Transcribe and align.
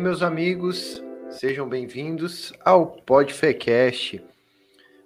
aí, 0.00 0.04
meus 0.04 0.22
amigos, 0.22 1.04
sejam 1.28 1.68
bem-vindos 1.68 2.54
ao 2.64 2.86
Podfecast. 2.86 4.24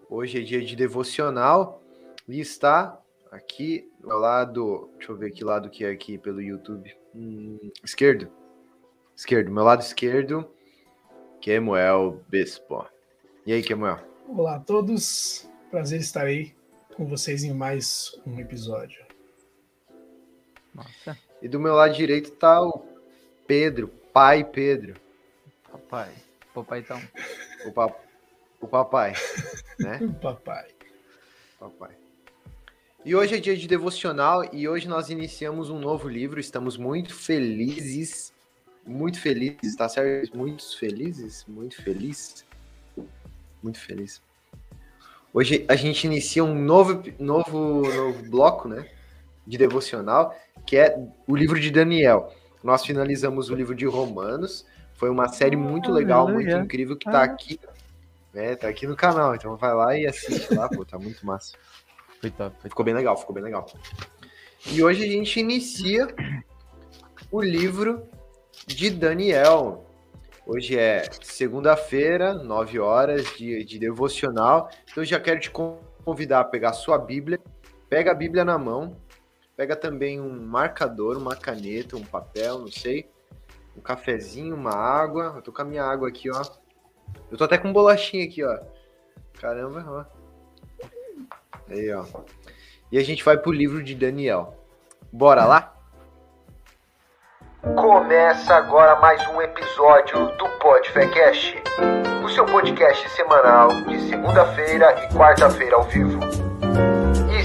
Hoje 0.09 0.39
é 0.39 0.41
dia 0.41 0.65
de 0.65 0.77
devocional 0.77 1.83
e 2.29 2.39
está 2.39 2.97
aqui 3.29 3.91
ao 4.05 4.21
lado, 4.21 4.89
deixa 4.97 5.11
eu 5.11 5.17
ver 5.17 5.33
que 5.33 5.43
lado 5.43 5.69
que 5.69 5.85
é 5.85 5.91
aqui 5.91 6.17
pelo 6.17 6.41
YouTube. 6.41 6.95
Hum, 7.13 7.59
esquerdo. 7.83 8.31
Esquerdo, 9.17 9.51
meu 9.51 9.65
lado 9.65 9.81
esquerdo, 9.81 10.49
Kemuel 11.41 12.21
Bispo. 12.29 12.87
E 13.45 13.53
aí, 13.53 13.65
Kemuel? 13.65 13.99
Olá 14.29 14.57
a 14.57 14.61
todos, 14.61 15.51
prazer 15.73 15.99
estar 15.99 16.25
aí 16.25 16.55
com 16.95 17.05
vocês 17.05 17.43
em 17.43 17.53
mais 17.53 18.17
um 18.25 18.39
episódio. 18.39 19.05
Nossa. 20.73 21.19
E 21.43 21.49
do 21.49 21.59
meu 21.59 21.75
lado 21.75 21.95
direito 21.95 22.31
tá 22.31 22.63
o 22.63 22.85
Pedro, 23.45 23.91
pai 24.15 24.45
Pedro. 24.45 24.95
Papai. 25.71 26.13
Papai 26.55 26.79
então. 26.79 27.03
O, 27.67 27.73
pa... 27.73 27.93
o 28.61 28.69
papai, 28.69 29.13
né? 29.81 29.99
o 30.07 30.15
papai. 30.15 30.69
Papai. 31.59 31.91
E 33.05 33.15
hoje 33.15 33.35
é 33.35 33.41
dia 33.41 33.57
de 33.57 33.67
devocional 33.67 34.49
e 34.53 34.69
hoje 34.69 34.87
nós 34.87 35.11
iniciamos 35.11 35.69
um 35.69 35.81
novo 35.81 36.09
livro. 36.09 36.39
Estamos 36.39 36.77
muito 36.77 37.13
felizes, 37.13 38.33
muito 38.87 39.21
felizes, 39.21 39.75
tá 39.75 39.89
certo? 39.89 40.37
Muito 40.37 40.79
felizes, 40.79 41.45
muito 41.49 41.83
feliz, 41.83 42.47
muito 43.61 43.81
feliz. 43.81 44.23
Hoje 45.33 45.65
a 45.69 45.75
gente 45.75 46.05
inicia 46.05 46.45
um 46.45 46.55
novo, 46.55 47.03
novo, 47.19 47.83
novo 47.83 48.31
bloco, 48.31 48.69
né? 48.69 48.89
De 49.45 49.59
devocional, 49.59 50.39
que 50.65 50.77
é 50.77 50.97
o 51.27 51.35
livro 51.35 51.59
de 51.59 51.73
Daniel. 51.73 52.33
Nós 52.65 52.83
finalizamos 52.83 53.51
o 53.51 53.55
livro 53.55 53.75
de 53.75 53.85
Romanos. 53.85 54.65
Foi 54.95 55.11
uma 55.11 55.29
série 55.29 55.55
muito 55.55 55.93
legal, 55.93 56.27
muito 56.27 56.51
incrível, 56.51 56.97
que 56.97 57.05
tá 57.05 57.21
ah. 57.21 57.25
aqui. 57.25 57.61
É, 58.33 58.57
tá 58.57 58.69
aqui 58.69 58.87
no 58.87 58.97
canal. 58.97 59.35
Então 59.35 59.55
vai 59.55 59.75
lá 59.75 59.99
e 59.99 60.07
assiste 60.07 60.55
lá, 60.55 60.67
pô, 60.67 60.83
tá 60.83 60.99
muito 60.99 61.27
massa. 61.27 61.59
Foi 62.23 62.31
top. 62.31 62.57
Ficou 62.63 62.83
bem 62.83 62.95
legal, 62.95 63.19
ficou 63.19 63.35
bem 63.35 63.45
legal. 63.45 63.67
E 64.67 64.83
hoje 64.83 65.05
a 65.05 65.07
gente 65.07 65.39
inicia 65.39 66.09
o 67.31 67.43
livro 67.43 68.09
de 68.67 68.89
Daniel. 68.89 69.85
Hoje 70.47 70.79
é 70.79 71.07
segunda-feira, 71.23 72.33
9 72.33 72.79
horas 72.79 73.27
de, 73.37 73.63
de 73.63 73.79
devocional. 73.79 74.71
Então 74.91 75.03
eu 75.03 75.07
já 75.07 75.21
quero 75.21 75.39
te 75.39 75.51
convidar 75.51 76.41
a 76.41 76.45
pegar 76.45 76.71
a 76.71 76.73
sua 76.73 76.97
Bíblia. 76.97 77.39
Pega 77.91 78.13
a 78.13 78.15
Bíblia 78.15 78.43
na 78.43 78.57
mão. 78.57 78.97
Pega 79.57 79.77
também 79.77 80.21
um 80.21 80.45
marcador, 80.47 81.17
uma 81.17 81.37
caneta, 81.37 81.97
um 81.97 82.05
papel, 82.05 82.59
não 82.59 82.71
sei. 82.71 83.09
Um 83.77 83.81
cafezinho, 83.81 84.57
uma 84.57 84.75
água. 84.75 85.33
Eu 85.37 85.43
tô 85.43 85.53
com 85.53 85.63
a 85.63 85.65
minha 85.65 85.85
água 85.85 86.09
aqui, 86.09 86.29
ó. 86.31 86.43
Eu 87.31 87.39
tô 87.39 87.45
até 87.45 87.57
com 87.57 87.73
bolachinha 87.73 88.25
aqui, 88.25 88.45
ó. 88.45 88.59
Caramba, 89.41 89.85
ó. 89.89 90.05
Aí, 91.69 91.93
ó. 91.93 92.05
E 92.91 92.99
a 92.99 93.05
gente 93.05 93.25
vai 93.25 93.37
pro 93.37 93.53
livro 93.53 93.83
de 93.83 93.95
Daniel. 93.95 94.57
Bora 95.13 95.45
lá? 95.45 95.75
Começa 97.77 98.55
agora 98.55 98.97
mais 98.97 99.27
um 99.29 99.41
episódio 99.41 100.37
do 100.37 100.49
Podfecast, 100.59 101.57
o 102.23 102.29
seu 102.29 102.45
podcast 102.45 103.09
semanal 103.11 103.69
de 103.85 104.01
segunda-feira 104.09 105.05
e 105.05 105.15
quarta-feira 105.15 105.77
ao 105.77 105.85
vivo. 105.85 106.21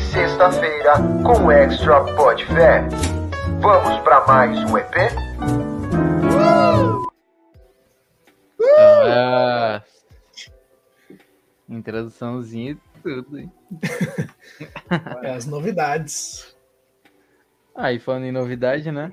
E 0.09 0.11
sexta-feira 0.11 0.93
com 1.23 1.51
Extra 1.51 2.03
Podfé. 2.15 2.81
Vamos 3.61 4.01
para 4.01 4.25
mais 4.25 4.57
um 4.63 4.75
EP? 4.75 4.95
Uh! 6.33 7.05
Uh! 8.59 9.05
Ah, 9.07 9.83
introduçãozinha 11.69 12.75
tudo, 13.03 13.37
hein? 13.37 13.51
é, 15.21 15.29
as 15.29 15.45
novidades. 15.45 16.57
Aí, 17.75 17.97
ah, 17.97 17.99
falando 17.99 18.25
em 18.25 18.31
novidade, 18.31 18.91
né? 18.91 19.11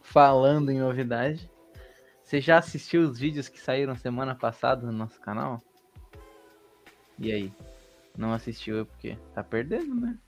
Falando 0.00 0.70
em 0.70 0.78
novidade. 0.78 1.50
Você 2.22 2.40
já 2.40 2.58
assistiu 2.58 3.00
os 3.02 3.18
vídeos 3.18 3.48
que 3.48 3.58
saíram 3.58 3.96
semana 3.96 4.36
passada 4.36 4.86
no 4.86 4.92
nosso 4.92 5.20
canal? 5.20 5.60
E 7.18 7.32
aí? 7.32 7.52
Não 8.16 8.32
assistiu 8.32 8.80
é 8.80 8.84
porque 8.84 9.18
tá 9.34 9.42
perdendo, 9.42 9.94
né? 9.94 10.18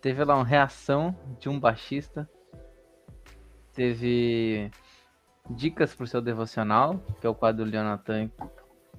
Teve 0.00 0.24
lá 0.24 0.34
uma 0.34 0.44
reação 0.44 1.16
de 1.40 1.48
um 1.48 1.58
baixista. 1.58 2.28
Teve 3.72 4.70
dicas 5.50 5.94
pro 5.94 6.06
seu 6.06 6.20
devocional, 6.20 6.98
que 7.20 7.26
é 7.26 7.30
o 7.30 7.34
quadro 7.34 7.64
do 7.64 7.70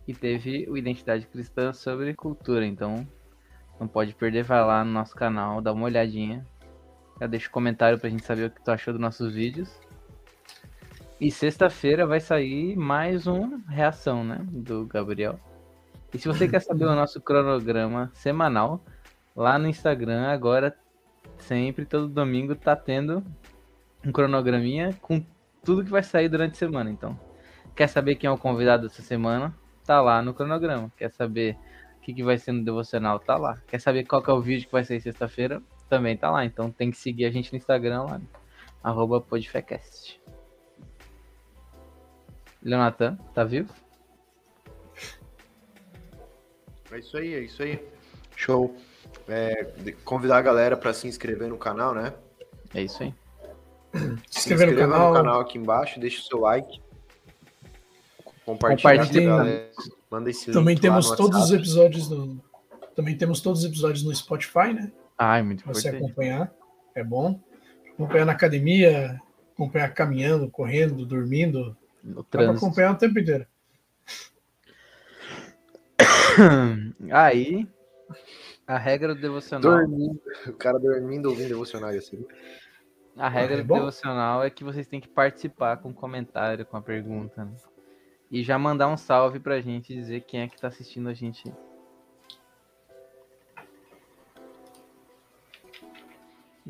e 0.07 0.13
teve 0.13 0.69
o 0.69 0.77
Identidade 0.77 1.27
Cristã 1.27 1.73
sobre 1.73 2.13
cultura. 2.13 2.65
Então, 2.65 3.07
não 3.79 3.87
pode 3.87 4.13
perder, 4.13 4.43
vai 4.43 4.63
lá 4.63 4.83
no 4.83 4.91
nosso 4.91 5.15
canal, 5.15 5.61
dá 5.61 5.71
uma 5.71 5.85
olhadinha. 5.85 6.45
Já 7.19 7.27
deixa 7.27 7.47
um 7.47 7.51
comentário 7.51 7.99
pra 7.99 8.09
gente 8.09 8.25
saber 8.25 8.45
o 8.45 8.51
que 8.51 8.63
tu 8.63 8.69
achou 8.71 8.93
dos 8.93 9.01
nossos 9.01 9.33
vídeos. 9.33 9.79
E 11.19 11.31
sexta-feira 11.31 12.05
vai 12.05 12.19
sair 12.19 12.75
mais 12.75 13.25
uma 13.25 13.57
reação, 13.69 14.23
né? 14.23 14.45
Do 14.49 14.85
Gabriel. 14.85 15.39
E 16.13 16.17
se 16.17 16.27
você 16.27 16.47
quer 16.47 16.61
saber 16.61 16.85
o 16.85 16.95
nosso 16.95 17.19
cronograma 17.19 18.11
semanal, 18.13 18.83
lá 19.35 19.59
no 19.59 19.67
Instagram, 19.67 20.27
agora, 20.27 20.75
sempre, 21.37 21.85
todo 21.85 22.07
domingo, 22.07 22.55
tá 22.55 22.75
tendo 22.75 23.23
um 24.05 24.11
cronograminha 24.11 24.93
com 25.01 25.23
tudo 25.63 25.83
que 25.83 25.91
vai 25.91 26.03
sair 26.03 26.29
durante 26.29 26.53
a 26.53 26.59
semana. 26.59 26.89
Então, 26.89 27.19
quer 27.75 27.87
saber 27.87 28.15
quem 28.15 28.27
é 28.27 28.31
o 28.31 28.37
convidado 28.37 28.87
dessa 28.87 29.01
semana? 29.01 29.53
tá 29.85 30.01
lá 30.01 30.21
no 30.21 30.33
cronograma. 30.33 30.91
Quer 30.97 31.11
saber 31.11 31.57
o 31.97 32.01
que, 32.01 32.13
que 32.13 32.23
vai 32.23 32.37
ser 32.37 32.51
no 32.51 32.65
devocional? 32.65 33.19
Tá 33.19 33.37
lá. 33.37 33.61
Quer 33.67 33.79
saber 33.79 34.03
qual 34.03 34.21
que 34.21 34.29
é 34.29 34.33
o 34.33 34.41
vídeo 34.41 34.65
que 34.65 34.71
vai 34.71 34.83
sair 34.83 34.99
sexta-feira? 34.99 35.61
Também 35.87 36.17
tá 36.17 36.29
lá. 36.29 36.43
Então 36.43 36.71
tem 36.71 36.91
que 36.91 36.97
seguir 36.97 37.25
a 37.25 37.31
gente 37.31 37.51
no 37.53 37.57
Instagram 37.57 38.03
lá, 38.03 38.21
arroba 38.83 39.21
podfecast. 39.21 40.19
Leonatan, 42.61 43.15
tá 43.33 43.43
vivo? 43.43 43.71
É 46.95 46.99
isso 46.99 47.17
aí, 47.17 47.33
é 47.33 47.39
isso 47.41 47.61
aí. 47.61 47.79
Show. 48.37 48.73
É, 49.27 49.93
convidar 50.05 50.37
a 50.37 50.41
galera 50.41 50.77
para 50.77 50.93
se 50.93 51.05
inscrever 51.09 51.49
no 51.49 51.57
canal, 51.57 51.93
né? 51.93 52.13
É 52.73 52.81
isso 52.83 53.03
aí. 53.03 53.13
Se 54.31 54.39
inscrever 54.39 54.71
no 54.71 54.77
canal. 54.77 55.09
no 55.09 55.15
canal 55.15 55.41
aqui 55.41 55.57
embaixo, 55.57 55.99
deixa 55.99 56.21
o 56.21 56.23
seu 56.23 56.39
like. 56.39 56.81
Compartilha, 58.45 58.93
Compartilha. 58.93 59.69
Manda 60.09 60.29
esse 60.29 60.53
Também 60.53 60.77
temos 60.77 61.11
todos 61.11 61.43
os 61.43 61.51
episódios 61.51 62.09
no. 62.09 62.41
Também 62.95 63.17
temos 63.17 63.41
todos 63.41 63.59
os 63.59 63.65
episódios 63.65 64.01
no 64.01 64.15
Spotify, 64.15 64.73
né? 64.73 64.89
Ah, 65.17 65.37
é 65.37 65.41
muito 65.41 65.65
Pra 65.65 65.73
você 65.73 65.89
acompanhar. 65.89 66.49
É 66.95 67.03
bom. 67.03 67.37
Acompanhar 67.93 68.25
na 68.25 68.31
academia, 68.31 69.19
acompanhar 69.53 69.93
caminhando, 69.93 70.49
correndo, 70.49 71.05
dormindo. 71.05 71.75
No 72.01 72.23
Dá 72.23 72.23
pra 72.29 72.51
acompanhar 72.51 72.93
o 72.93 72.97
tempo 72.97 73.19
inteiro. 73.19 73.45
Aí, 77.11 77.67
a 78.67 78.77
regra 78.77 79.13
do 79.13 79.21
devocional. 79.21 79.61
Dormindo. 79.61 80.19
O 80.47 80.53
cara 80.53 80.79
dormindo 80.79 81.29
ouvindo 81.29 81.49
devocional 81.49 81.89
assim. 81.91 82.25
A 83.15 83.29
regra 83.29 83.57
ah, 83.57 83.59
é 83.59 83.63
do 83.63 83.73
devocional 83.73 84.43
é 84.43 84.49
que 84.49 84.63
vocês 84.63 84.87
têm 84.87 84.99
que 84.99 85.07
participar 85.07 85.77
com 85.77 85.93
comentário, 85.93 86.65
com 86.65 86.75
a 86.75 86.81
pergunta. 86.81 87.45
Né? 87.45 87.55
E 88.29 88.43
já 88.43 88.57
mandar 88.57 88.87
um 88.87 88.97
salve 88.97 89.39
pra 89.39 89.61
gente 89.61 89.93
dizer 89.93 90.21
quem 90.21 90.41
é 90.41 90.47
que 90.47 90.59
tá 90.59 90.67
assistindo 90.67 91.07
a 91.07 91.13
gente. 91.13 91.47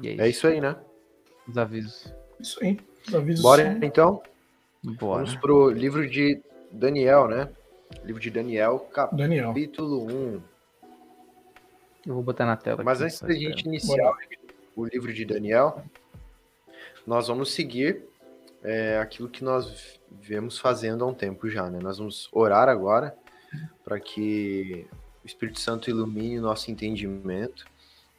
É 0.04 0.12
isso. 0.12 0.22
é 0.22 0.30
isso 0.30 0.48
aí, 0.48 0.62
né? 0.62 0.76
Os 1.48 1.58
avisos. 1.58 2.14
Isso 2.40 2.64
aí. 2.64 2.78
Os 3.08 3.16
avisos. 3.16 3.42
Bora 3.42 3.64
são... 3.64 3.80
então? 3.82 4.22
Bora. 4.84 5.24
Vamos 5.24 5.40
pro 5.40 5.70
livro 5.70 6.08
de 6.08 6.42
Daniel, 6.72 7.28
né? 7.28 7.50
Livro 8.04 8.22
de 8.22 8.30
Daniel, 8.30 8.80
capítulo 8.94 9.22
Daniel. 9.22 9.52
1. 9.52 10.42
Eu 12.06 12.14
vou 12.14 12.24
botar 12.24 12.46
na 12.46 12.56
tela. 12.56 12.84
Mas 12.84 13.02
antes 13.02 13.20
da 13.22 13.34
gente 13.34 13.66
iniciar 13.66 13.98
Bora. 13.98 14.18
o 14.76 14.86
livro 14.86 15.14
de 15.14 15.26
Daniel, 15.26 15.84
nós 17.06 17.28
vamos 17.28 17.52
seguir 17.54 18.04
é, 18.64 19.00
aquilo 19.00 19.30
que 19.30 19.44
nós 19.44 20.00
viemos 20.12 20.58
fazendo 20.58 21.04
há 21.04 21.08
um 21.08 21.14
tempo 21.14 21.50
já, 21.50 21.70
né? 21.70 21.80
Nós 21.82 21.98
vamos 21.98 22.30
orar 22.32 22.70
agora 22.70 23.16
para 23.84 24.00
que 24.00 24.88
o 25.24 25.28
Espírito 25.28 25.60
Santo 25.60 25.90
ilumine 25.90 26.40
o 26.40 26.42
nosso 26.42 26.70
entendimento, 26.70 27.66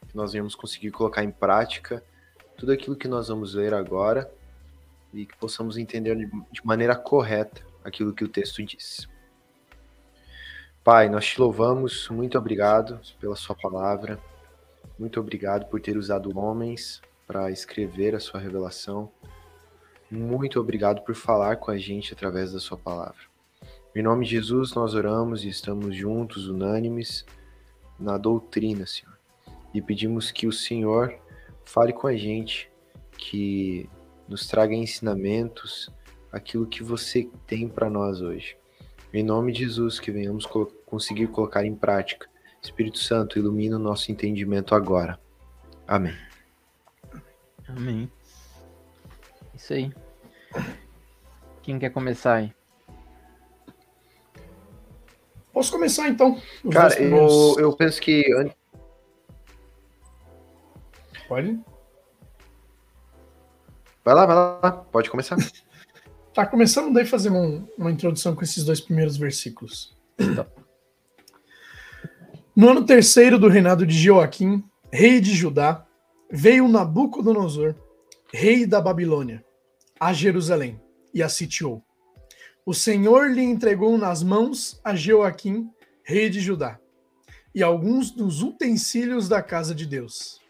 que 0.08 0.16
nós 0.16 0.32
venhamos 0.32 0.54
conseguir 0.54 0.90
colocar 0.90 1.22
em 1.22 1.30
prática 1.30 2.02
tudo 2.56 2.72
aquilo 2.72 2.96
que 2.96 3.06
nós 3.06 3.28
vamos 3.28 3.54
ler 3.54 3.74
agora 3.74 4.30
e 5.12 5.26
que 5.26 5.36
possamos 5.36 5.76
entender 5.76 6.16
de 6.16 6.66
maneira 6.66 6.96
correta 6.96 7.62
aquilo 7.84 8.12
que 8.12 8.24
o 8.24 8.28
texto 8.28 8.64
diz. 8.64 9.08
Pai, 10.86 11.08
nós 11.08 11.26
te 11.26 11.40
louvamos, 11.40 12.08
muito 12.10 12.38
obrigado 12.38 13.00
pela 13.18 13.34
sua 13.34 13.56
palavra, 13.56 14.20
muito 14.96 15.18
obrigado 15.18 15.66
por 15.66 15.80
ter 15.80 15.96
usado 15.96 16.38
homens 16.38 17.02
para 17.26 17.50
escrever 17.50 18.14
a 18.14 18.20
sua 18.20 18.38
revelação. 18.38 19.10
muito 20.08 20.60
obrigado 20.60 21.02
por 21.02 21.16
falar 21.16 21.56
com 21.56 21.72
a 21.72 21.76
gente 21.76 22.12
através 22.12 22.52
da 22.52 22.60
sua 22.60 22.78
palavra. 22.78 23.18
Em 23.96 24.00
nome 24.00 24.26
de 24.26 24.30
Jesus, 24.30 24.74
nós 24.74 24.94
oramos 24.94 25.42
e 25.42 25.48
estamos 25.48 25.96
juntos, 25.96 26.46
unânimes, 26.48 27.26
na 27.98 28.16
doutrina, 28.16 28.86
Senhor. 28.86 29.18
E 29.74 29.82
pedimos 29.82 30.30
que 30.30 30.46
o 30.46 30.52
Senhor 30.52 31.18
fale 31.64 31.92
com 31.92 32.06
a 32.06 32.14
gente, 32.14 32.70
que 33.18 33.90
nos 34.28 34.46
traga 34.46 34.72
ensinamentos, 34.72 35.90
aquilo 36.30 36.64
que 36.64 36.84
você 36.84 37.28
tem 37.44 37.68
para 37.68 37.90
nós 37.90 38.20
hoje. 38.20 38.56
Em 39.12 39.22
nome 39.22 39.50
de 39.50 39.60
Jesus, 39.60 39.98
que 39.98 40.10
venhamos 40.10 40.44
conseguir 40.86 41.26
colocar 41.26 41.64
em 41.64 41.74
prática. 41.74 42.28
Espírito 42.62 42.98
Santo, 42.98 43.38
ilumina 43.38 43.76
o 43.76 43.80
nosso 43.80 44.10
entendimento 44.10 44.74
agora. 44.74 45.20
Amém. 45.86 46.16
Amém. 47.68 48.10
Isso 49.54 49.72
aí. 49.72 49.92
Quem 51.62 51.78
quer 51.78 51.90
começar 51.90 52.34
aí? 52.34 52.52
Posso 55.52 55.72
começar 55.72 56.08
então? 56.08 56.40
Cara, 56.70 57.00
eu, 57.00 57.56
eu 57.58 57.72
penso 57.72 58.00
que. 58.00 58.24
Pode? 61.26 61.58
Vai 64.04 64.14
lá, 64.14 64.26
vai 64.26 64.36
lá, 64.36 64.72
pode 64.92 65.10
começar. 65.10 65.36
tá, 66.32 66.46
começando 66.46 66.92
daí 66.92 67.04
fazer 67.04 67.30
um, 67.30 67.66
uma 67.76 67.90
introdução 67.90 68.36
com 68.36 68.44
esses 68.44 68.64
dois 68.64 68.80
primeiros 68.80 69.16
versículos. 69.16 69.96
Tá. 70.36 70.46
No 72.56 72.70
ano 72.70 72.86
terceiro 72.86 73.38
do 73.38 73.48
reinado 73.48 73.86
de 73.86 73.94
Joaquim, 73.94 74.64
rei 74.90 75.20
de 75.20 75.34
Judá, 75.34 75.86
veio 76.30 76.66
Nabucodonosor, 76.66 77.74
rei 78.32 78.64
da 78.64 78.80
Babilônia, 78.80 79.44
a 80.00 80.14
Jerusalém 80.14 80.80
e 81.12 81.22
a 81.22 81.28
sitiou. 81.28 81.84
O 82.64 82.72
Senhor 82.72 83.30
lhe 83.30 83.42
entregou 83.42 83.98
nas 83.98 84.22
mãos 84.22 84.80
a 84.82 84.96
Joaquim, 84.96 85.68
rei 86.02 86.30
de 86.30 86.40
Judá, 86.40 86.80
e 87.54 87.62
alguns 87.62 88.10
dos 88.10 88.42
utensílios 88.42 89.28
da 89.28 89.42
casa 89.42 89.74
de 89.74 89.84
Deus. 89.84 90.40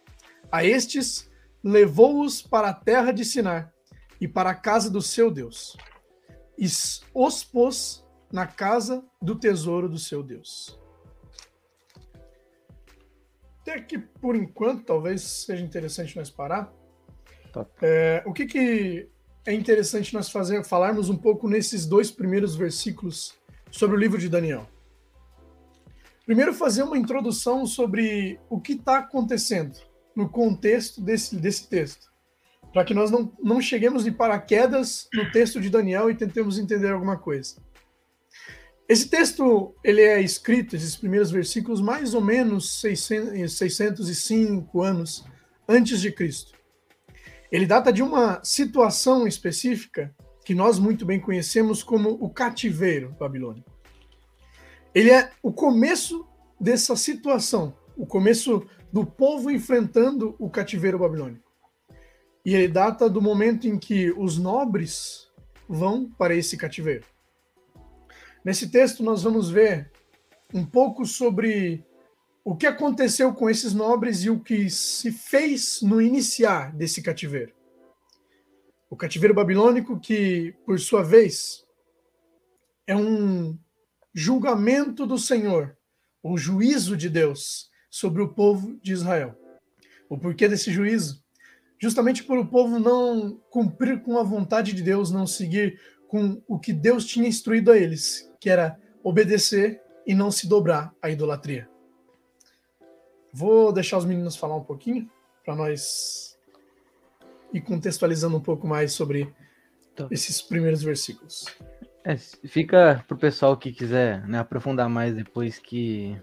A 0.52 0.64
estes 0.64 1.28
levou-os 1.60 2.40
para 2.40 2.68
a 2.68 2.74
terra 2.74 3.10
de 3.10 3.24
Sinar 3.24 3.74
e 4.20 4.28
para 4.28 4.50
a 4.50 4.54
casa 4.54 4.88
do 4.88 5.02
seu 5.02 5.28
Deus, 5.28 5.76
e 6.56 6.68
os 7.12 7.42
pôs 7.42 8.06
na 8.30 8.46
casa 8.46 9.04
do 9.20 9.34
tesouro 9.34 9.88
do 9.88 9.98
seu 9.98 10.22
Deus. 10.22 10.85
Até 13.66 13.80
que, 13.80 13.98
por 13.98 14.36
enquanto, 14.36 14.84
talvez 14.84 15.22
seja 15.22 15.60
interessante 15.60 16.16
nós 16.16 16.30
parar. 16.30 16.72
É, 17.82 18.22
o 18.24 18.32
que, 18.32 18.46
que 18.46 19.08
é 19.44 19.52
interessante 19.52 20.14
nós 20.14 20.30
fazer, 20.30 20.64
falarmos 20.64 21.10
um 21.10 21.16
pouco 21.16 21.48
nesses 21.48 21.84
dois 21.84 22.08
primeiros 22.08 22.54
versículos 22.54 23.34
sobre 23.68 23.96
o 23.96 23.98
livro 23.98 24.18
de 24.18 24.28
Daniel. 24.28 24.68
Primeiro, 26.24 26.54
fazer 26.54 26.84
uma 26.84 26.96
introdução 26.96 27.66
sobre 27.66 28.38
o 28.48 28.60
que 28.60 28.74
está 28.74 28.98
acontecendo 28.98 29.76
no 30.14 30.28
contexto 30.28 31.00
desse, 31.00 31.34
desse 31.34 31.68
texto, 31.68 32.06
para 32.72 32.84
que 32.84 32.94
nós 32.94 33.10
não, 33.10 33.32
não 33.42 33.60
cheguemos 33.60 34.04
de 34.04 34.12
paraquedas 34.12 35.08
no 35.12 35.28
texto 35.32 35.60
de 35.60 35.70
Daniel 35.70 36.08
e 36.08 36.14
tentemos 36.14 36.56
entender 36.56 36.92
alguma 36.92 37.16
coisa. 37.16 37.56
Esse 38.88 39.08
texto 39.08 39.74
ele 39.82 40.00
é 40.00 40.20
escrito, 40.20 40.76
esses 40.76 40.94
primeiros 40.94 41.30
versículos, 41.30 41.80
mais 41.80 42.14
ou 42.14 42.20
menos 42.20 42.80
600, 42.80 43.52
605 43.56 44.80
anos 44.80 45.24
antes 45.68 46.00
de 46.00 46.12
Cristo. 46.12 46.52
Ele 47.50 47.66
data 47.66 47.92
de 47.92 48.02
uma 48.02 48.40
situação 48.44 49.26
específica 49.26 50.14
que 50.44 50.54
nós 50.54 50.78
muito 50.78 51.04
bem 51.04 51.18
conhecemos 51.18 51.82
como 51.82 52.10
o 52.10 52.30
cativeiro 52.30 53.14
babilônico. 53.18 53.68
Ele 54.94 55.10
é 55.10 55.30
o 55.42 55.52
começo 55.52 56.24
dessa 56.60 56.94
situação, 56.94 57.76
o 57.96 58.06
começo 58.06 58.64
do 58.92 59.04
povo 59.04 59.50
enfrentando 59.50 60.36
o 60.38 60.48
cativeiro 60.48 61.00
babilônico. 61.00 61.50
E 62.44 62.54
ele 62.54 62.68
data 62.68 63.10
do 63.10 63.20
momento 63.20 63.66
em 63.66 63.76
que 63.76 64.12
os 64.12 64.38
nobres 64.38 65.26
vão 65.68 66.08
para 66.08 66.36
esse 66.36 66.56
cativeiro. 66.56 67.04
Nesse 68.46 68.68
texto, 68.68 69.02
nós 69.02 69.24
vamos 69.24 69.50
ver 69.50 69.90
um 70.54 70.64
pouco 70.64 71.04
sobre 71.04 71.84
o 72.44 72.54
que 72.54 72.64
aconteceu 72.64 73.34
com 73.34 73.50
esses 73.50 73.74
nobres 73.74 74.22
e 74.22 74.30
o 74.30 74.38
que 74.38 74.70
se 74.70 75.10
fez 75.10 75.82
no 75.82 76.00
iniciar 76.00 76.72
desse 76.72 77.02
cativeiro. 77.02 77.52
O 78.88 78.94
cativeiro 78.96 79.34
babilônico, 79.34 79.98
que, 79.98 80.54
por 80.64 80.78
sua 80.78 81.02
vez, 81.02 81.66
é 82.86 82.94
um 82.94 83.58
julgamento 84.14 85.04
do 85.04 85.18
Senhor, 85.18 85.76
o 86.22 86.38
juízo 86.38 86.96
de 86.96 87.08
Deus 87.08 87.68
sobre 87.90 88.22
o 88.22 88.28
povo 88.28 88.78
de 88.80 88.92
Israel. 88.92 89.36
O 90.08 90.16
porquê 90.16 90.46
desse 90.46 90.70
juízo? 90.70 91.20
Justamente 91.80 92.22
por 92.22 92.38
o 92.38 92.46
povo 92.46 92.78
não 92.78 93.42
cumprir 93.50 94.04
com 94.04 94.16
a 94.16 94.22
vontade 94.22 94.72
de 94.72 94.84
Deus, 94.84 95.10
não 95.10 95.26
seguir 95.26 95.80
com 96.06 96.40
o 96.46 96.60
que 96.60 96.72
Deus 96.72 97.04
tinha 97.04 97.28
instruído 97.28 97.72
a 97.72 97.76
eles, 97.76 98.25
que 98.40 98.50
era 98.50 98.78
obedecer 99.02 99.80
e 100.06 100.14
não 100.14 100.30
se 100.30 100.48
dobrar 100.48 100.94
à 101.00 101.10
idolatria. 101.10 101.68
Vou 103.32 103.72
deixar 103.72 103.98
os 103.98 104.04
meninos 104.04 104.36
falar 104.36 104.56
um 104.56 104.64
pouquinho 104.64 105.10
para 105.44 105.54
nós 105.54 106.38
ir 107.52 107.60
contextualizando 107.60 108.36
um 108.36 108.40
pouco 108.40 108.66
mais 108.66 108.92
sobre 108.92 109.32
então, 109.92 110.08
esses 110.10 110.42
primeiros 110.42 110.82
versículos. 110.82 111.46
É, 112.04 112.16
fica 112.16 113.04
para 113.06 113.14
o 113.14 113.18
pessoal 113.18 113.56
que 113.56 113.72
quiser 113.72 114.26
né, 114.28 114.38
aprofundar 114.38 114.88
mais 114.88 115.14
depois 115.14 115.58
que 115.58 116.16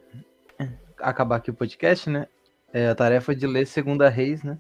acabar 1.00 1.38
aqui 1.38 1.52
o 1.52 1.54
podcast, 1.54 2.10
né? 2.10 2.28
É 2.72 2.88
a 2.88 2.96
tarefa 2.96 3.36
de 3.36 3.46
ler 3.46 3.68
Segunda 3.68 4.10
Reis, 4.10 4.44
né? 4.44 4.58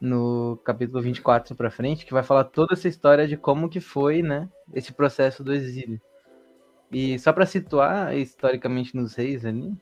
No 0.00 0.58
capítulo 0.64 1.02
24 1.02 1.54
para 1.54 1.70
frente, 1.70 2.06
que 2.06 2.12
vai 2.12 2.22
falar 2.22 2.44
toda 2.44 2.74
essa 2.74 2.88
história 2.88 3.28
de 3.28 3.36
como 3.36 3.68
que 3.68 3.80
foi, 3.80 4.22
né? 4.22 4.48
Esse 4.74 4.92
processo 4.92 5.44
do 5.44 5.54
exílio. 5.54 6.00
E 6.90 7.18
só 7.18 7.32
para 7.32 7.46
situar 7.46 8.16
historicamente 8.16 8.94
nos 8.96 9.14
reis 9.14 9.44
ali, 9.44 9.74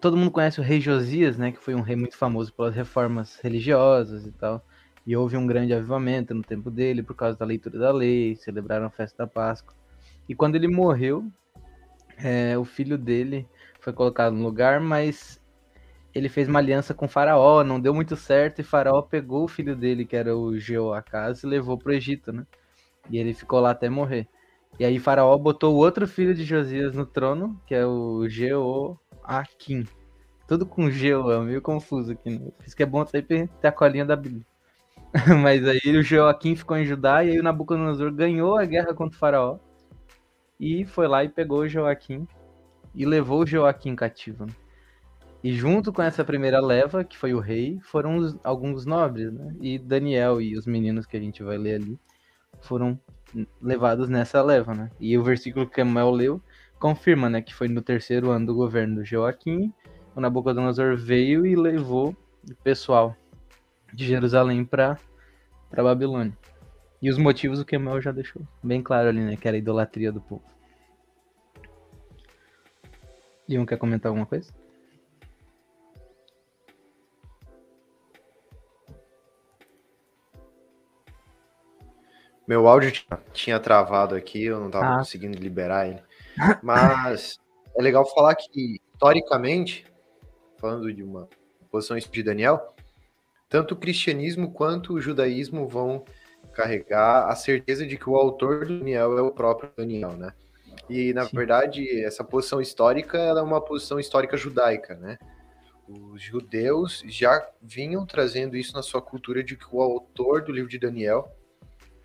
todo 0.00 0.16
mundo 0.16 0.30
conhece 0.30 0.60
o 0.60 0.62
rei 0.62 0.80
Josias, 0.80 1.38
né, 1.38 1.52
que 1.52 1.58
foi 1.58 1.74
um 1.74 1.80
rei 1.80 1.96
muito 1.96 2.16
famoso 2.16 2.52
pelas 2.52 2.74
reformas 2.74 3.38
religiosas 3.42 4.26
e 4.26 4.32
tal. 4.32 4.64
E 5.06 5.16
houve 5.16 5.36
um 5.36 5.46
grande 5.46 5.74
avivamento 5.74 6.34
no 6.34 6.42
tempo 6.42 6.70
dele 6.70 7.02
por 7.02 7.14
causa 7.16 7.36
da 7.36 7.44
leitura 7.44 7.78
da 7.78 7.90
lei, 7.90 8.36
celebraram 8.36 8.86
a 8.86 8.90
festa 8.90 9.24
da 9.24 9.26
Páscoa. 9.26 9.74
E 10.28 10.34
quando 10.34 10.54
ele 10.54 10.68
morreu, 10.68 11.26
é, 12.18 12.56
o 12.56 12.64
filho 12.64 12.96
dele 12.96 13.46
foi 13.80 13.92
colocado 13.92 14.34
no 14.34 14.44
lugar, 14.44 14.80
mas 14.80 15.40
ele 16.14 16.28
fez 16.28 16.48
uma 16.48 16.58
aliança 16.58 16.94
com 16.94 17.08
Faraó, 17.08 17.64
não 17.64 17.80
deu 17.80 17.92
muito 17.94 18.14
certo, 18.16 18.60
e 18.60 18.64
Faraó 18.64 19.02
pegou 19.02 19.44
o 19.44 19.48
filho 19.48 19.74
dele, 19.74 20.04
que 20.04 20.14
era 20.14 20.36
o 20.36 20.56
Jeoacás, 20.58 21.42
e 21.42 21.46
levou 21.46 21.76
para 21.76 21.90
o 21.90 21.94
Egito, 21.94 22.32
né? 22.32 22.46
E 23.10 23.18
ele 23.18 23.34
ficou 23.34 23.60
lá 23.60 23.70
até 23.70 23.88
morrer. 23.88 24.28
E 24.78 24.84
aí 24.84 24.98
Faraó 24.98 25.36
botou 25.36 25.74
o 25.74 25.78
outro 25.78 26.06
filho 26.08 26.34
de 26.34 26.44
Josias 26.44 26.94
no 26.94 27.04
trono, 27.04 27.60
que 27.66 27.74
é 27.74 27.86
o 27.86 28.96
Akin. 29.22 29.84
Tudo 30.48 30.66
com 30.66 30.90
G, 30.90 31.10
é 31.10 31.38
meio 31.40 31.62
confuso 31.62 32.12
aqui. 32.12 32.30
Né? 32.30 32.50
Por 32.56 32.66
isso 32.66 32.76
que 32.76 32.82
é 32.82 32.86
bom 32.86 33.04
sempre 33.06 33.48
ter 33.60 33.68
a 33.68 33.72
colinha 33.72 34.04
da 34.04 34.16
Bíblia. 34.16 34.44
Mas 35.42 35.66
aí 35.66 35.96
o 35.96 36.02
Joaquim 36.02 36.56
ficou 36.56 36.76
em 36.76 36.84
Judá 36.84 37.22
e 37.22 37.30
aí 37.30 37.38
o 37.38 37.42
Nabucodonosor 37.42 38.12
ganhou 38.12 38.56
a 38.56 38.64
guerra 38.64 38.94
contra 38.94 39.16
o 39.16 39.18
faraó. 39.18 39.58
E 40.58 40.84
foi 40.84 41.06
lá 41.06 41.22
e 41.22 41.28
pegou 41.28 41.60
o 41.60 41.68
Joaquim 41.68 42.26
e 42.94 43.04
levou 43.04 43.40
o 43.40 43.46
Joaquim 43.46 43.94
cativo. 43.94 44.46
Né? 44.46 44.52
E 45.44 45.52
junto 45.52 45.92
com 45.92 46.02
essa 46.02 46.24
primeira 46.24 46.60
leva, 46.60 47.04
que 47.04 47.18
foi 47.18 47.34
o 47.34 47.40
rei, 47.40 47.80
foram 47.82 48.16
os, 48.16 48.38
alguns 48.44 48.86
nobres, 48.86 49.32
né? 49.32 49.54
E 49.60 49.76
Daniel 49.76 50.40
e 50.40 50.56
os 50.56 50.66
meninos 50.66 51.04
que 51.04 51.16
a 51.16 51.20
gente 51.20 51.42
vai 51.42 51.58
ler 51.58 51.74
ali 51.74 51.98
foram 52.60 52.98
levados 53.60 54.08
nessa 54.08 54.42
leva, 54.42 54.74
né? 54.74 54.90
E 55.00 55.16
o 55.16 55.22
versículo 55.22 55.66
que 55.66 55.80
Samuel 55.80 56.10
leu 56.10 56.42
confirma, 56.78 57.30
né, 57.30 57.40
que 57.40 57.54
foi 57.54 57.68
no 57.68 57.80
terceiro 57.80 58.30
ano 58.30 58.46
do 58.46 58.54
governo 58.54 58.96
do 58.96 59.04
Joaquim, 59.04 59.72
o 60.16 60.20
Nabucodonosor 60.20 60.96
veio 60.96 61.46
e 61.46 61.54
levou 61.54 62.16
o 62.50 62.54
pessoal 62.56 63.16
de 63.92 64.04
Jerusalém 64.04 64.64
para 64.64 64.98
para 65.70 65.82
Babilônia. 65.82 66.36
E 67.00 67.08
os 67.08 67.16
motivos 67.16 67.58
o 67.60 67.64
Kemal 67.64 68.00
já 68.00 68.12
deixou 68.12 68.42
bem 68.62 68.82
claro 68.82 69.08
ali, 69.08 69.20
né, 69.20 69.36
que 69.36 69.48
era 69.48 69.56
a 69.56 69.58
idolatria 69.58 70.12
do 70.12 70.20
povo. 70.20 70.44
Leon 73.48 73.64
quer 73.64 73.78
comentar 73.78 74.10
alguma 74.10 74.26
coisa? 74.26 74.52
Meu 82.46 82.66
áudio 82.66 82.92
tinha 83.32 83.60
travado 83.60 84.14
aqui, 84.14 84.44
eu 84.44 84.58
não 84.58 84.66
estava 84.66 84.94
ah. 84.94 84.98
conseguindo 84.98 85.38
liberar 85.38 85.88
ele. 85.88 86.02
Mas 86.62 87.38
é 87.76 87.82
legal 87.82 88.04
falar 88.04 88.34
que, 88.34 88.80
historicamente, 88.92 89.86
falando 90.58 90.92
de 90.92 91.02
uma 91.02 91.28
posição 91.70 91.96
de 91.96 92.22
Daniel, 92.22 92.74
tanto 93.48 93.74
o 93.74 93.76
cristianismo 93.76 94.52
quanto 94.52 94.94
o 94.94 95.00
judaísmo 95.00 95.68
vão 95.68 96.04
carregar 96.52 97.28
a 97.28 97.34
certeza 97.34 97.86
de 97.86 97.96
que 97.96 98.08
o 98.08 98.16
autor 98.16 98.66
do 98.66 98.78
Daniel 98.78 99.18
é 99.18 99.22
o 99.22 99.30
próprio 99.30 99.70
Daniel, 99.76 100.12
né? 100.12 100.32
E, 100.88 101.12
na 101.12 101.24
Sim. 101.24 101.36
verdade, 101.36 102.04
essa 102.04 102.24
posição 102.24 102.60
histórica 102.60 103.18
é 103.18 103.42
uma 103.42 103.60
posição 103.60 103.98
histórica 103.98 104.36
judaica, 104.36 104.94
né? 104.96 105.18
Os 105.88 106.22
judeus 106.22 107.02
já 107.06 107.46
vinham 107.60 108.04
trazendo 108.06 108.56
isso 108.56 108.74
na 108.74 108.82
sua 108.82 109.00
cultura 109.00 109.42
de 109.42 109.56
que 109.56 109.66
o 109.70 109.80
autor 109.80 110.42
do 110.42 110.52
livro 110.52 110.70
de 110.70 110.78
Daniel 110.78 111.30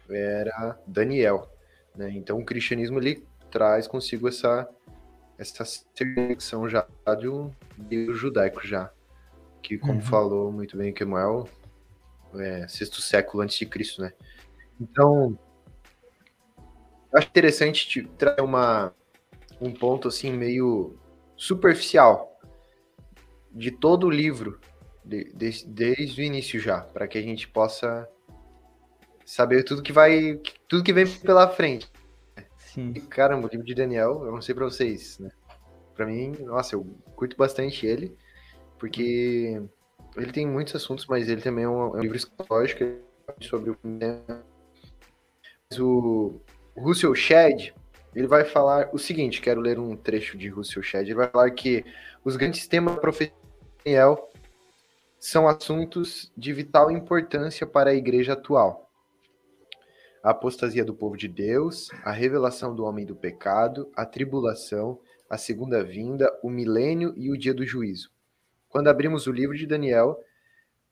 era 0.09 0.79
Daniel, 0.85 1.51
né? 1.95 2.11
Então, 2.11 2.39
o 2.39 2.45
cristianismo, 2.45 2.99
ele 2.99 3.25
traz 3.49 3.87
consigo 3.87 4.27
essa 4.27 4.67
essa 5.37 5.63
conexão 5.95 6.67
já 6.67 6.87
de 7.19 7.29
um 7.29 7.51
Deus 7.77 8.17
judaico 8.17 8.65
já, 8.65 8.91
que 9.61 9.77
como 9.77 9.93
uhum. 9.93 10.01
falou 10.01 10.51
muito 10.51 10.75
bem 10.75 10.91
Kemuel, 10.91 11.47
é 12.35 12.67
sexto 12.67 13.01
século 13.01 13.43
antes 13.43 13.57
de 13.57 13.65
Cristo, 13.65 14.01
né? 14.01 14.13
Então, 14.81 15.37
acho 17.13 17.27
interessante 17.27 18.03
trazer 18.17 18.41
uma, 18.41 18.93
um 19.61 19.71
ponto 19.71 20.07
assim 20.07 20.31
meio 20.31 20.97
superficial 21.35 22.35
de 23.51 23.71
todo 23.71 24.07
o 24.07 24.11
livro, 24.11 24.59
de, 25.03 25.25
de, 25.33 25.65
desde 25.65 26.21
o 26.21 26.23
início 26.23 26.59
já, 26.59 26.81
para 26.81 27.07
que 27.07 27.17
a 27.17 27.21
gente 27.21 27.47
possa 27.47 28.07
saber 29.27 29.63
tudo 29.63 29.83
que 29.83 29.91
vai, 29.91 30.39
tudo 30.69 30.83
que 30.83 30.93
vem 30.93 31.05
pela 31.05 31.49
frente. 31.49 31.91
Sim. 32.57 32.93
E, 32.95 33.01
caramba, 33.01 33.47
o 33.47 33.49
livro 33.49 33.65
de 33.65 33.75
Daniel, 33.75 34.23
eu 34.25 34.31
não 34.31 34.41
sei 34.41 34.55
para 34.55 34.63
vocês, 34.63 35.19
né? 35.19 35.29
Para 35.93 36.05
mim, 36.05 36.31
nossa, 36.39 36.75
eu 36.75 36.85
curto 37.15 37.35
bastante 37.35 37.85
ele, 37.85 38.15
porque 38.79 39.61
ele 40.15 40.31
tem 40.31 40.47
muitos 40.47 40.75
assuntos, 40.75 41.05
mas 41.07 41.27
ele 41.27 41.41
também 41.41 41.65
é 41.65 41.69
um, 41.69 41.95
é 41.95 41.99
um 41.99 42.01
livro 42.01 42.15
escatológico 42.15 42.85
sobre 43.41 43.71
o 43.71 43.77
o 45.73 46.39
Russell 46.77 47.13
Shedd, 47.13 47.73
ele 48.15 48.27
vai 48.27 48.45
falar 48.45 48.89
o 48.93 48.97
seguinte, 48.97 49.41
quero 49.41 49.59
ler 49.59 49.77
um 49.77 49.95
trecho 49.97 50.37
de 50.37 50.47
Russell 50.47 50.81
Shedd, 50.81 51.07
ele 51.07 51.15
vai 51.15 51.27
falar 51.27 51.51
que 51.51 51.83
os 52.23 52.37
grandes 52.37 52.65
temas 52.67 52.95
da 52.95 53.01
profecia 53.01 53.33
são 55.19 55.47
assuntos 55.47 56.31
de 56.37 56.53
vital 56.53 56.89
importância 56.89 57.67
para 57.67 57.89
a 57.89 57.95
igreja 57.95 58.33
atual. 58.33 58.86
A 60.27 60.31
apostasia 60.31 60.83
do 60.83 60.93
povo 60.93 61.15
de 61.15 61.25
Deus, 61.25 61.89
a 62.03 62.11
revelação 62.11 62.75
do 62.75 62.83
homem 62.83 63.05
do 63.05 63.15
pecado, 63.15 63.89
a 63.95 64.05
tribulação, 64.05 64.99
a 65.29 65.37
segunda 65.37 65.81
vinda, 65.81 66.29
o 66.43 66.49
milênio 66.49 67.13
e 67.15 67.31
o 67.31 67.37
dia 67.37 67.53
do 67.53 67.65
juízo. 67.65 68.11
Quando 68.67 68.89
abrimos 68.89 69.25
o 69.25 69.31
livro 69.31 69.55
de 69.55 69.65
Daniel, 69.65 70.21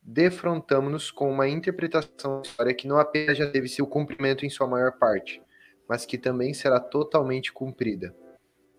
defrontamos-nos 0.02 1.12
com 1.12 1.30
uma 1.30 1.50
interpretação 1.50 2.38
da 2.38 2.48
história 2.48 2.74
que 2.74 2.88
não 2.88 2.98
apenas 2.98 3.38
já 3.38 3.52
teve 3.52 3.68
seu 3.68 3.86
cumprimento 3.86 4.46
em 4.46 4.50
sua 4.50 4.68
maior 4.68 4.94
parte, 4.94 5.44
mas 5.86 6.06
que 6.06 6.18
também 6.18 6.54
será 6.54 6.80
totalmente 6.80 7.52
cumprida. 7.52 8.16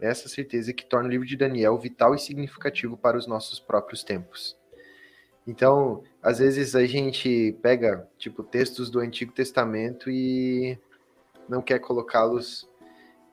Essa 0.01 0.27
certeza 0.27 0.73
que 0.73 0.87
torna 0.87 1.07
o 1.07 1.13
livro 1.13 1.27
de 1.27 1.37
Daniel 1.37 1.77
vital 1.77 2.15
e 2.15 2.19
significativo 2.19 2.97
para 2.97 3.19
os 3.19 3.27
nossos 3.27 3.61
próprios 3.61 4.03
tempos. 4.03 4.56
Então, 5.47 6.03
às 6.21 6.39
vezes 6.39 6.75
a 6.75 6.85
gente 6.85 7.57
pega, 7.63 8.09
tipo, 8.19 8.43
textos 8.43 8.91
do 8.91 8.99
Antigo 8.99 9.33
Testamento 9.33 10.11
e 10.11 10.77
não 11.49 11.63
quer 11.63 11.79
colocá-los 11.79 12.69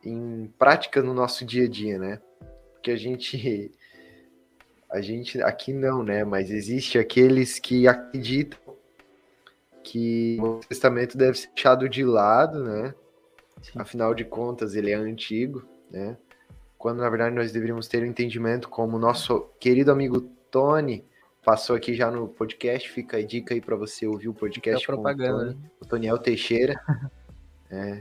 em 0.03 0.53
prática 0.59 1.01
no 1.01 1.13
nosso 1.13 1.43
dia 1.43 1.65
a 1.65 1.67
dia, 1.67 1.97
né? 1.97 2.21
Porque 2.73 2.91
a 2.91 2.95
gente 2.95 3.71
a 4.91 5.01
gente 5.01 5.41
aqui 5.41 5.73
não, 5.73 6.03
né? 6.03 6.23
Mas 6.23 6.51
existe 6.51 6.99
aqueles 6.99 7.57
que 7.57 7.87
acreditam 7.87 8.59
que 9.83 10.37
o 10.39 10.59
Testamento 10.59 11.17
deve 11.17 11.35
ser 11.37 11.47
deixado 11.47 11.89
de 11.89 12.03
lado, 12.03 12.63
né? 12.63 12.93
Sim. 13.61 13.79
Afinal 13.79 14.13
de 14.13 14.23
contas, 14.23 14.75
ele 14.75 14.91
é 14.91 14.95
antigo, 14.95 15.67
né? 15.89 16.15
Quando 16.77 16.99
na 16.99 17.09
verdade 17.09 17.35
nós 17.35 17.51
deveríamos 17.51 17.87
ter 17.87 17.99
o 17.99 18.05
um 18.05 18.05
entendimento 18.05 18.69
como 18.69 18.99
nosso 18.99 19.49
querido 19.59 19.91
amigo 19.91 20.21
Tony 20.51 21.03
passou 21.43 21.75
aqui 21.75 21.93
já 21.93 22.09
no 22.09 22.27
podcast, 22.27 22.89
fica 22.89 23.17
a 23.17 23.23
dica 23.23 23.53
aí 23.53 23.61
para 23.61 23.75
você 23.75 24.07
ouvir 24.07 24.29
o 24.29 24.33
podcast 24.33 24.85
com 24.85 24.93
propaganda. 24.93 25.35
o, 25.35 25.39
Tony, 25.39 25.71
o 25.81 25.85
Toniel 25.85 26.17
Teixeira. 26.17 26.79
é. 27.69 27.99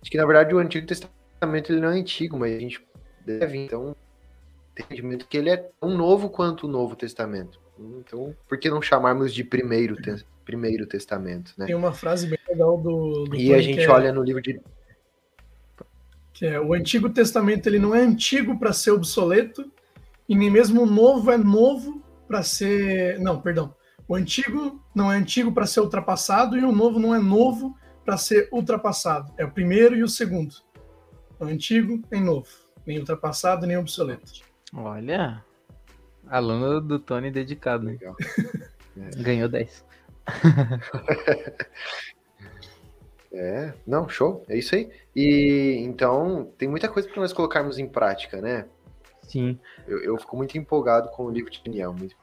Acho 0.00 0.10
que 0.10 0.16
na 0.16 0.24
verdade 0.24 0.54
o 0.54 0.58
Antigo 0.58 0.86
Testamento 0.86 1.72
ele 1.72 1.80
não 1.80 1.90
é 1.90 1.98
antigo, 1.98 2.38
mas 2.38 2.54
a 2.54 2.58
gente 2.58 2.86
deve 3.24 3.58
então 3.58 3.94
entendimento 4.78 5.26
que 5.26 5.36
ele 5.36 5.50
é 5.50 5.56
tão 5.56 5.90
novo 5.90 6.30
quanto 6.30 6.66
o 6.66 6.70
Novo 6.70 6.96
Testamento. 6.96 7.60
Então, 7.78 8.34
por 8.48 8.58
que 8.58 8.70
não 8.70 8.80
chamarmos 8.80 9.32
de 9.32 9.42
primeiro, 9.42 9.96
te 9.96 10.24
primeiro 10.44 10.86
testamento, 10.86 11.52
né? 11.56 11.66
Tem 11.66 11.74
uma 11.74 11.92
frase 11.92 12.26
bem 12.26 12.38
legal 12.48 12.76
do, 12.76 13.24
do 13.24 13.36
E 13.36 13.54
a 13.54 13.60
gente 13.60 13.82
é, 13.82 13.88
olha 13.88 14.12
no 14.12 14.22
livro 14.22 14.42
de 14.42 14.60
que 16.32 16.46
é 16.46 16.58
o 16.58 16.72
Antigo 16.72 17.10
Testamento 17.10 17.68
ele 17.68 17.78
não 17.78 17.94
é 17.94 18.00
antigo 18.00 18.58
para 18.58 18.72
ser 18.72 18.90
obsoleto 18.90 19.70
e 20.28 20.34
nem 20.34 20.50
mesmo 20.50 20.82
o 20.82 20.86
Novo 20.86 21.30
é 21.30 21.36
novo 21.36 21.99
para 22.30 22.44
ser, 22.44 23.18
não, 23.18 23.40
perdão. 23.40 23.74
O 24.06 24.14
antigo 24.14 24.80
não 24.94 25.12
é 25.12 25.16
antigo 25.16 25.50
para 25.50 25.66
ser 25.66 25.80
ultrapassado 25.80 26.56
e 26.56 26.64
o 26.64 26.70
novo 26.70 27.00
não 27.00 27.12
é 27.12 27.18
novo 27.18 27.76
para 28.04 28.16
ser 28.16 28.48
ultrapassado. 28.52 29.32
É 29.36 29.44
o 29.44 29.50
primeiro 29.50 29.96
e 29.96 30.04
o 30.04 30.08
segundo. 30.08 30.54
O 31.40 31.44
antigo 31.44 32.00
nem 32.08 32.22
novo, 32.22 32.46
nem 32.86 33.00
ultrapassado 33.00 33.66
nem 33.66 33.76
obsoleto. 33.76 34.44
Olha, 34.72 35.44
aluno 36.28 36.80
do 36.80 37.00
Tony 37.00 37.32
dedicado. 37.32 37.86
Legal. 37.86 38.14
Ganhou 39.16 39.48
10. 39.48 39.84
é, 43.32 43.74
não, 43.84 44.08
show, 44.08 44.44
é 44.48 44.56
isso 44.56 44.76
aí. 44.76 44.88
E 45.16 45.78
então 45.80 46.52
tem 46.56 46.68
muita 46.68 46.88
coisa 46.88 47.08
para 47.08 47.22
nós 47.22 47.32
colocarmos 47.32 47.76
em 47.76 47.88
prática, 47.88 48.40
né? 48.40 48.68
Sim. 49.24 49.58
Eu, 49.88 50.00
eu 50.00 50.16
fico 50.16 50.36
muito 50.36 50.56
empolgado 50.56 51.10
com 51.10 51.24
o 51.24 51.30
livro 51.30 51.50
de 51.50 51.60
Daniel. 51.64 51.92
Muito... 51.92 52.19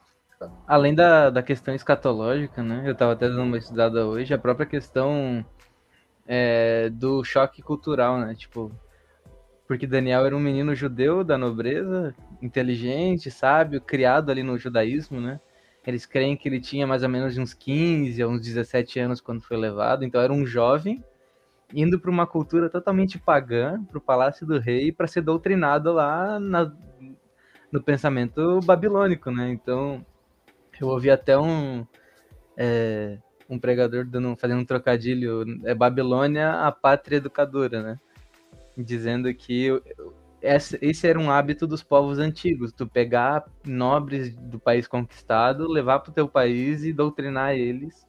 Além 0.67 0.94
da, 0.94 1.29
da 1.29 1.41
questão 1.41 1.74
escatológica, 1.74 2.62
né? 2.62 2.84
Eu 2.86 2.94
estava 2.94 3.13
até 3.13 3.27
dando 3.27 3.44
uma 3.44 3.58
estudada 3.58 4.06
hoje, 4.06 4.34
a 4.34 4.38
própria 4.38 4.65
questão 4.65 5.46
é, 6.27 6.89
do 6.89 7.24
choque 7.24 7.62
cultural, 7.62 8.20
né? 8.20 8.36
Tipo, 8.36 8.72
porque 9.67 9.88
Daniel 9.88 10.25
era 10.25 10.36
um 10.36 10.39
menino 10.39 10.75
judeu 10.75 11.24
da 11.24 11.38
nobreza, 11.38 12.13
inteligente, 12.41 13.32
sábio, 13.32 13.82
criado 13.82 14.29
ali 14.29 14.44
no 14.44 14.58
judaísmo, 14.58 15.20
né? 15.20 15.39
Eles 15.86 16.06
creem 16.06 16.36
que 16.36 16.48
ele 16.48 16.60
tinha 16.60 16.86
mais 16.86 17.01
ou 17.01 17.10
menos 17.10 17.38
uns 17.38 17.53
15 17.53 18.24
ou 18.24 18.32
uns 18.32 18.41
17 18.41 19.00
anos 19.00 19.22
quando 19.22 19.41
foi 19.41 19.58
levado, 19.58 20.03
então 20.03 20.22
era 20.22 20.34
um 20.34 20.46
jovem 20.46 21.03
indo 21.74 22.00
para 22.00 22.12
uma 22.12 22.27
cultura 22.27 22.70
totalmente 22.70 23.17
pagã, 23.17 23.84
para 23.86 23.98
o 23.98 24.01
palácio 24.01 24.46
do 24.46 24.60
rei, 24.60 24.91
para 24.91 25.08
ser 25.08 25.22
doutrinado 25.22 25.91
lá 25.91 26.39
na, 26.39 26.72
no 27.72 27.82
pensamento 27.82 28.60
babilônico, 28.62 29.32
né? 29.32 29.50
Então, 29.51 30.06
eu 30.84 30.89
ouvi 30.89 31.10
até 31.10 31.38
um 31.38 31.86
é, 32.57 33.17
um 33.50 33.57
pregador 33.60 34.05
dando, 34.05 34.36
fazendo 34.36 34.60
um 34.60 34.65
trocadilho, 34.65 35.43
é 35.65 35.74
Babilônia 35.74 36.51
a 36.51 36.72
pátria 36.72 37.17
educadora, 37.17 37.81
né? 37.81 38.00
dizendo 38.77 39.34
que 39.34 39.69
esse 40.41 41.07
era 41.07 41.19
um 41.19 41.31
hábito 41.31 41.65
dos 41.65 41.81
povos 41.81 42.19
antigos, 42.19 42.72
tu 42.72 42.86
pegar 42.86 43.43
nobres 43.65 44.36
do 44.36 44.60
país 44.60 44.88
conquistado, 44.88 45.67
levar 45.67 46.00
para 46.00 46.12
o 46.12 46.13
teu 46.13 46.27
país 46.27 46.84
e 46.84 46.93
doutrinar 46.93 47.55
eles 47.55 48.05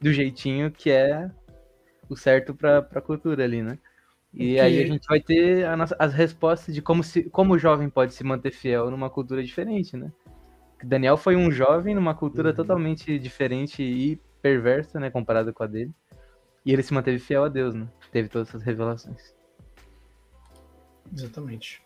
do 0.00 0.12
jeitinho 0.12 0.70
que 0.70 0.90
é 0.90 1.30
o 2.08 2.16
certo 2.16 2.54
para 2.54 2.78
a 2.78 3.00
cultura 3.00 3.44
ali, 3.44 3.62
né? 3.62 3.78
E 4.34 4.54
que... 4.54 4.60
aí 4.60 4.82
a 4.82 4.86
gente 4.86 5.06
vai 5.06 5.20
ter 5.20 5.76
nossa, 5.76 5.94
as 5.98 6.12
respostas 6.12 6.74
de 6.74 6.82
como, 6.82 7.04
se, 7.04 7.24
como 7.30 7.54
o 7.54 7.58
jovem 7.58 7.88
pode 7.88 8.12
se 8.12 8.24
manter 8.24 8.50
fiel 8.50 8.90
numa 8.90 9.08
cultura 9.08 9.42
diferente, 9.42 9.96
né? 9.96 10.10
Daniel 10.84 11.16
foi 11.16 11.36
um 11.36 11.50
jovem 11.50 11.94
numa 11.94 12.14
cultura 12.14 12.50
uhum. 12.50 12.56
totalmente 12.56 13.18
diferente 13.18 13.82
e 13.82 14.20
perversa, 14.40 14.98
né, 14.98 15.10
comparada 15.10 15.52
com 15.52 15.62
a 15.62 15.66
dele. 15.66 15.92
E 16.64 16.72
ele 16.72 16.82
se 16.82 16.94
manteve 16.94 17.18
fiel 17.18 17.44
a 17.44 17.48
Deus, 17.48 17.74
né? 17.74 17.88
Teve 18.10 18.28
todas 18.28 18.48
essas 18.48 18.62
revelações. 18.62 19.34
Exatamente. 21.12 21.82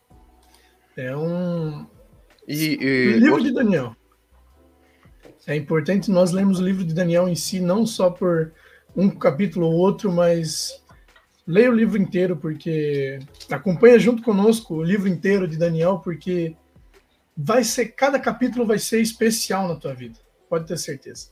É 0.97 1.17
um. 1.17 1.87
E, 2.47 2.79
e... 2.81 3.15
O 3.15 3.19
livro 3.19 3.43
de 3.43 3.53
Daniel. 3.53 3.97
É 5.47 5.55
importante 5.55 6.11
nós 6.11 6.33
lermos 6.33 6.59
o 6.59 6.65
livro 6.65 6.85
de 6.85 6.93
Daniel 6.93 7.29
em 7.29 7.35
si, 7.35 7.61
não 7.61 7.87
só 7.87 8.11
por 8.11 8.53
um 8.95 9.09
capítulo 9.09 9.67
ou 9.67 9.75
outro, 9.75 10.11
mas 10.13 10.83
leia 11.47 11.71
o 11.71 11.75
livro 11.75 12.01
inteiro, 12.01 12.37
porque 12.37 13.19
acompanha 13.51 13.99
junto 13.99 14.23
conosco 14.23 14.75
o 14.75 14.83
livro 14.83 15.09
inteiro 15.09 15.47
de 15.47 15.57
Daniel, 15.57 16.01
porque 16.01 16.57
vai 17.37 17.63
ser 17.63 17.87
cada 17.89 18.19
capítulo 18.19 18.67
vai 18.67 18.79
ser 18.79 19.01
especial 19.01 19.69
na 19.69 19.77
tua 19.77 19.95
vida. 19.95 20.19
Pode 20.49 20.67
ter 20.67 20.79
certeza. 20.79 21.29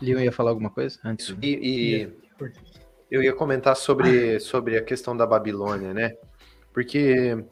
Leon 0.00 0.20
ia 0.20 0.32
falar 0.32 0.50
alguma 0.50 0.70
coisa 0.70 0.98
antes? 1.04 1.34
E, 1.42 1.48
e, 1.48 2.12
eu 3.10 3.22
ia 3.22 3.32
comentar 3.32 3.76
sobre, 3.76 4.38
sobre 4.40 4.76
a 4.76 4.84
questão 4.84 5.16
da 5.16 5.26
Babilônia, 5.26 5.94
né? 5.94 6.16
Porque 6.72 7.44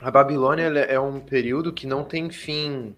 a 0.00 0.10
Babilônia 0.10 0.64
é 0.64 0.98
um 0.98 1.20
período 1.20 1.72
que 1.72 1.86
não 1.86 2.04
tem 2.04 2.30
fim, 2.30 2.96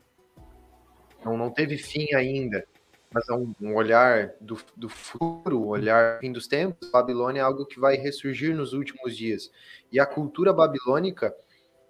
não, 1.24 1.36
não 1.36 1.50
teve 1.50 1.76
fim 1.76 2.14
ainda. 2.14 2.64
mas 3.12 3.28
é 3.28 3.34
um, 3.34 3.54
um 3.60 3.74
olhar 3.74 4.32
do, 4.40 4.58
do 4.76 4.88
futuro, 4.88 5.60
um 5.60 5.68
olhar 5.68 6.18
fim 6.20 6.32
dos 6.32 6.46
tempos. 6.46 6.88
A 6.88 7.00
Babilônia 7.00 7.40
é 7.40 7.44
algo 7.44 7.66
que 7.66 7.78
vai 7.78 7.96
ressurgir 7.96 8.54
nos 8.54 8.72
últimos 8.72 9.16
dias. 9.16 9.50
E 9.92 10.00
a 10.00 10.06
cultura 10.06 10.52
babilônica, 10.52 11.34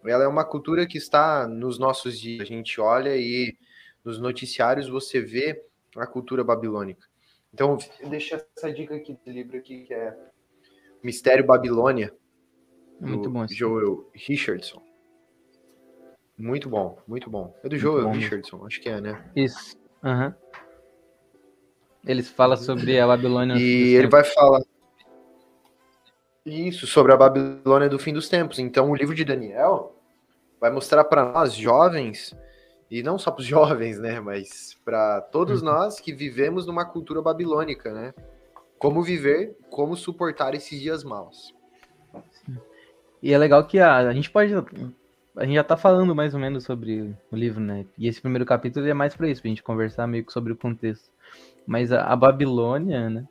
ela 0.04 0.24
é 0.24 0.28
uma 0.28 0.44
cultura 0.44 0.86
que 0.86 0.98
está 0.98 1.46
nos 1.46 1.78
nossos 1.78 2.18
dias. 2.18 2.42
A 2.42 2.44
gente 2.44 2.80
olha 2.80 3.16
e 3.16 3.56
nos 4.04 4.18
noticiários 4.18 4.88
você 4.88 5.20
vê 5.20 5.62
a 5.96 6.06
cultura 6.06 6.42
babilônica. 6.42 7.06
Então, 7.52 7.76
deixa 8.08 8.44
essa 8.56 8.72
dica 8.72 8.94
aqui 8.94 9.18
do 9.24 9.30
livro 9.30 9.58
aqui, 9.58 9.84
que 9.84 9.92
é 9.92 10.16
Mistério 11.02 11.44
Babilônia, 11.44 12.14
muito 13.00 13.30
bom. 13.30 13.46
Joel 13.48 14.08
Richardson. 14.14 14.82
Muito 16.36 16.68
bom, 16.68 16.98
muito 17.06 17.30
bom. 17.30 17.54
É 17.62 17.68
do 17.68 17.70
muito 17.70 17.78
Joel 17.78 18.04
bom, 18.04 18.12
Richardson, 18.12 18.66
acho 18.66 18.80
que 18.80 18.88
é, 18.88 19.00
né? 19.00 19.30
Isso. 19.34 19.76
Uhum. 20.02 20.32
Eles 22.06 22.30
falam 22.30 22.56
sobre 22.56 22.98
a 22.98 23.06
Babilônia. 23.06 23.56
E 23.56 23.94
ele 23.94 24.08
vai 24.08 24.24
falar 24.24 24.62
isso 26.44 26.86
sobre 26.86 27.12
a 27.12 27.16
Babilônia 27.16 27.88
do 27.88 27.98
fim 27.98 28.12
dos 28.12 28.28
tempos. 28.28 28.58
Então, 28.58 28.90
o 28.90 28.94
livro 28.94 29.14
de 29.14 29.24
Daniel 29.24 29.89
vai 30.60 30.70
mostrar 30.70 31.04
para 31.04 31.32
nós 31.32 31.54
jovens 31.54 32.36
e 32.90 33.02
não 33.02 33.18
só 33.18 33.30
para 33.30 33.40
os 33.40 33.46
jovens, 33.48 33.98
né, 33.98 34.20
mas 34.20 34.76
para 34.84 35.20
todos 35.20 35.62
uhum. 35.62 35.68
nós 35.68 35.98
que 35.98 36.12
vivemos 36.12 36.66
numa 36.66 36.84
cultura 36.84 37.22
babilônica, 37.22 37.92
né? 37.92 38.14
Como 38.78 39.02
viver, 39.02 39.56
como 39.68 39.96
suportar 39.96 40.54
esses 40.54 40.80
dias 40.80 41.04
maus. 41.04 41.54
E 43.22 43.32
é 43.32 43.38
legal 43.38 43.66
que 43.66 43.78
a, 43.78 43.96
a 43.96 44.12
gente 44.12 44.30
pode 44.30 44.54
a 45.36 45.44
gente 45.44 45.54
já 45.54 45.64
tá 45.64 45.76
falando 45.76 46.14
mais 46.14 46.34
ou 46.34 46.40
menos 46.40 46.64
sobre 46.64 47.14
o 47.30 47.36
livro, 47.36 47.60
né? 47.60 47.86
E 47.96 48.08
esse 48.08 48.20
primeiro 48.20 48.44
capítulo 48.44 48.86
é 48.86 48.94
mais 48.94 49.14
para 49.14 49.28
isso, 49.28 49.40
pra 49.40 49.48
gente 49.48 49.62
conversar 49.62 50.06
meio 50.06 50.24
que 50.24 50.32
sobre 50.32 50.52
o 50.52 50.56
contexto. 50.56 51.10
Mas 51.66 51.92
a, 51.92 52.04
a 52.04 52.16
Babilônia, 52.16 53.08
né? 53.08 53.28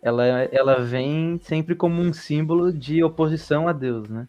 Ela, 0.00 0.24
ela 0.26 0.80
vem 0.80 1.38
sempre 1.42 1.74
como 1.74 2.00
um 2.00 2.12
símbolo 2.12 2.72
de 2.72 3.02
oposição 3.02 3.68
a 3.68 3.72
Deus, 3.72 4.08
né? 4.08 4.28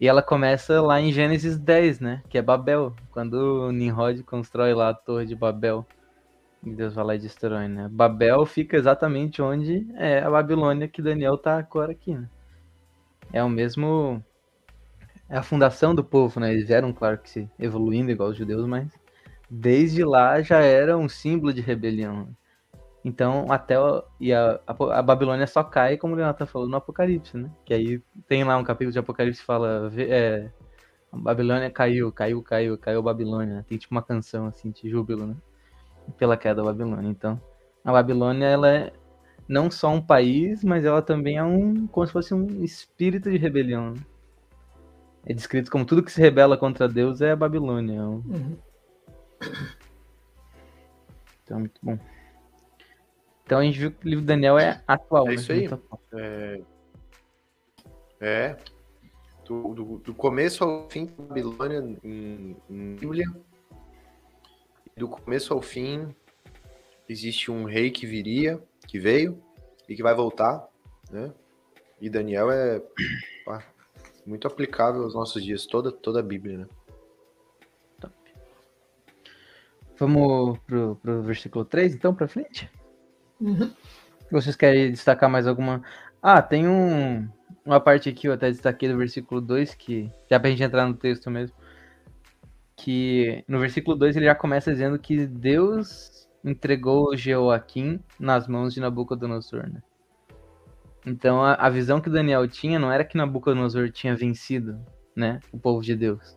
E 0.00 0.06
ela 0.06 0.22
começa 0.22 0.80
lá 0.82 1.00
em 1.00 1.10
Gênesis 1.10 1.58
10, 1.58 2.00
né? 2.00 2.22
Que 2.28 2.38
é 2.38 2.42
Babel, 2.42 2.94
quando 3.10 3.70
Nimrod 3.72 4.22
constrói 4.24 4.74
lá 4.74 4.90
a 4.90 4.94
Torre 4.94 5.26
de 5.26 5.34
Babel. 5.34 5.86
E 6.62 6.70
Deus 6.70 6.94
vai 6.94 7.04
lá 7.04 7.14
e 7.14 7.18
destrói, 7.18 7.68
né? 7.68 7.88
Babel 7.90 8.44
fica 8.44 8.76
exatamente 8.76 9.40
onde 9.40 9.86
é 9.94 10.20
a 10.20 10.30
Babilônia 10.30 10.88
que 10.88 11.00
Daniel 11.00 11.38
tá 11.38 11.58
agora 11.58 11.92
aqui, 11.92 12.14
né? 12.14 12.28
É 13.32 13.42
o 13.42 13.48
mesmo 13.48 14.22
é 15.28 15.36
a 15.36 15.42
fundação 15.42 15.94
do 15.94 16.04
povo, 16.04 16.38
né? 16.38 16.52
Eles 16.52 16.70
eram, 16.70 16.92
claro 16.92 17.18
que 17.18 17.28
se 17.28 17.50
evoluindo 17.58 18.10
igual 18.10 18.30
os 18.30 18.36
judeus, 18.36 18.66
mas 18.66 18.92
desde 19.50 20.04
lá 20.04 20.40
já 20.40 20.60
era 20.60 20.96
um 20.96 21.08
símbolo 21.08 21.52
de 21.52 21.60
rebelião. 21.60 22.28
Então, 23.06 23.46
até 23.48 23.78
o, 23.78 24.02
e 24.18 24.32
a, 24.32 24.58
a, 24.66 25.00
Babilônia 25.00 25.46
só 25.46 25.62
cai, 25.62 25.96
como 25.96 26.14
o 26.14 26.16
Leonardo 26.16 26.44
falando, 26.44 26.70
no 26.70 26.76
Apocalipse, 26.76 27.36
né? 27.36 27.48
Que 27.64 27.72
aí 27.72 28.02
tem 28.26 28.42
lá 28.42 28.56
um 28.56 28.64
capítulo 28.64 28.90
de 28.90 28.98
Apocalipse 28.98 29.40
que 29.40 29.46
fala 29.46 29.92
é, 29.96 30.50
a 31.12 31.16
Babilônia 31.16 31.70
caiu, 31.70 32.10
caiu, 32.10 32.42
caiu, 32.42 32.76
caiu 32.76 32.98
a 32.98 33.02
Babilônia. 33.02 33.64
Tem 33.68 33.78
tipo 33.78 33.94
uma 33.94 34.02
canção 34.02 34.46
assim 34.46 34.72
de 34.72 34.90
júbilo, 34.90 35.24
né? 35.24 35.36
Pela 36.18 36.36
queda 36.36 36.56
da 36.56 36.64
Babilônia. 36.64 37.08
Então, 37.08 37.40
a 37.84 37.92
Babilônia 37.92 38.46
ela 38.46 38.68
é 38.68 38.92
não 39.48 39.70
só 39.70 39.88
um 39.90 40.02
país, 40.02 40.64
mas 40.64 40.84
ela 40.84 41.00
também 41.00 41.36
é 41.36 41.44
um 41.44 41.86
como 41.86 42.04
se 42.08 42.12
fosse 42.12 42.34
um 42.34 42.64
espírito 42.64 43.30
de 43.30 43.36
rebelião. 43.38 43.92
Né? 43.92 44.00
é 45.26 45.32
descrito 45.32 45.70
como 45.70 45.84
tudo 45.84 46.02
que 46.02 46.12
se 46.12 46.20
rebela 46.20 46.56
contra 46.56 46.88
Deus 46.88 47.20
é 47.20 47.32
a 47.32 47.36
Babilônia. 47.36 48.00
Uhum. 48.02 48.56
Então, 51.44 51.60
muito 51.60 51.80
bom. 51.82 51.98
Então 53.46 53.60
a 53.60 53.62
gente 53.62 53.78
viu 53.78 53.92
que 53.92 54.04
o 54.04 54.08
livro 54.08 54.22
de 54.22 54.26
Daniel 54.26 54.58
é 54.58 54.82
atual. 54.88 55.26
É 55.26 55.28
né? 55.28 55.34
isso 55.36 55.52
aí. 55.52 55.68
É, 56.12 56.60
é. 58.20 58.56
Do, 59.44 59.72
do, 59.72 59.98
do, 59.98 60.14
começo 60.14 60.64
ao 60.64 60.90
fim 60.90 61.06
da 61.06 61.22
Babilônia 61.22 61.78
em, 62.02 62.56
em 62.68 62.96
Bíblia. 62.96 63.26
Do 64.96 65.06
começo 65.06 65.54
ao 65.54 65.62
fim 65.62 66.12
existe 67.08 67.48
um 67.48 67.62
rei 67.62 67.92
que 67.92 68.04
viria, 68.04 68.60
que 68.88 68.98
veio 68.98 69.40
e 69.88 69.94
que 69.94 70.02
vai 70.02 70.14
voltar, 70.14 70.66
né? 71.08 71.32
E 72.00 72.10
Daniel 72.10 72.50
é 72.50 72.82
pá, 73.44 73.64
muito 74.26 74.48
aplicável 74.48 75.04
aos 75.04 75.14
nossos 75.14 75.44
dias, 75.44 75.66
toda, 75.66 75.92
toda 75.92 76.18
a 76.18 76.22
Bíblia, 76.22 76.58
né? 76.58 76.66
Top. 78.00 78.14
Vamos 79.96 80.58
pro, 80.66 80.96
pro 80.96 81.22
versículo 81.22 81.64
3, 81.64 81.94
então, 81.94 82.12
pra 82.12 82.26
frente? 82.26 82.68
Uhum. 83.40 83.70
Vocês 84.30 84.56
querem 84.56 84.90
destacar 84.90 85.30
mais 85.30 85.46
alguma? 85.46 85.82
Ah, 86.22 86.42
tem 86.42 86.66
um, 86.66 87.28
uma 87.64 87.80
parte 87.80 88.08
aqui, 88.08 88.26
eu 88.28 88.32
até 88.32 88.50
destaquei 88.50 88.88
do 88.88 88.96
versículo 88.96 89.40
2, 89.40 89.74
que 89.74 90.10
já 90.30 90.40
pra 90.40 90.50
gente 90.50 90.62
entrar 90.62 90.86
no 90.86 90.94
texto 90.94 91.30
mesmo, 91.30 91.56
que 92.76 93.44
no 93.48 93.58
versículo 93.58 93.96
2 93.96 94.16
ele 94.16 94.26
já 94.26 94.34
começa 94.34 94.72
dizendo 94.72 94.98
que 94.98 95.26
Deus 95.26 96.28
entregou 96.44 97.16
Jeoaquim 97.16 98.00
nas 98.18 98.46
mãos 98.46 98.74
de 98.74 98.80
Nabucodonosor, 98.80 99.68
né? 99.68 99.82
Então 101.04 101.42
a, 101.42 101.54
a, 101.54 101.68
visão 101.68 102.00
que 102.00 102.10
Daniel 102.10 102.46
tinha 102.48 102.78
não 102.78 102.90
era 102.90 103.04
que 103.04 103.16
Nabucodonosor 103.16 103.90
tinha 103.90 104.16
vencido, 104.16 104.80
né, 105.14 105.40
o 105.52 105.58
povo 105.58 105.80
de 105.80 105.94
Deus. 105.94 106.36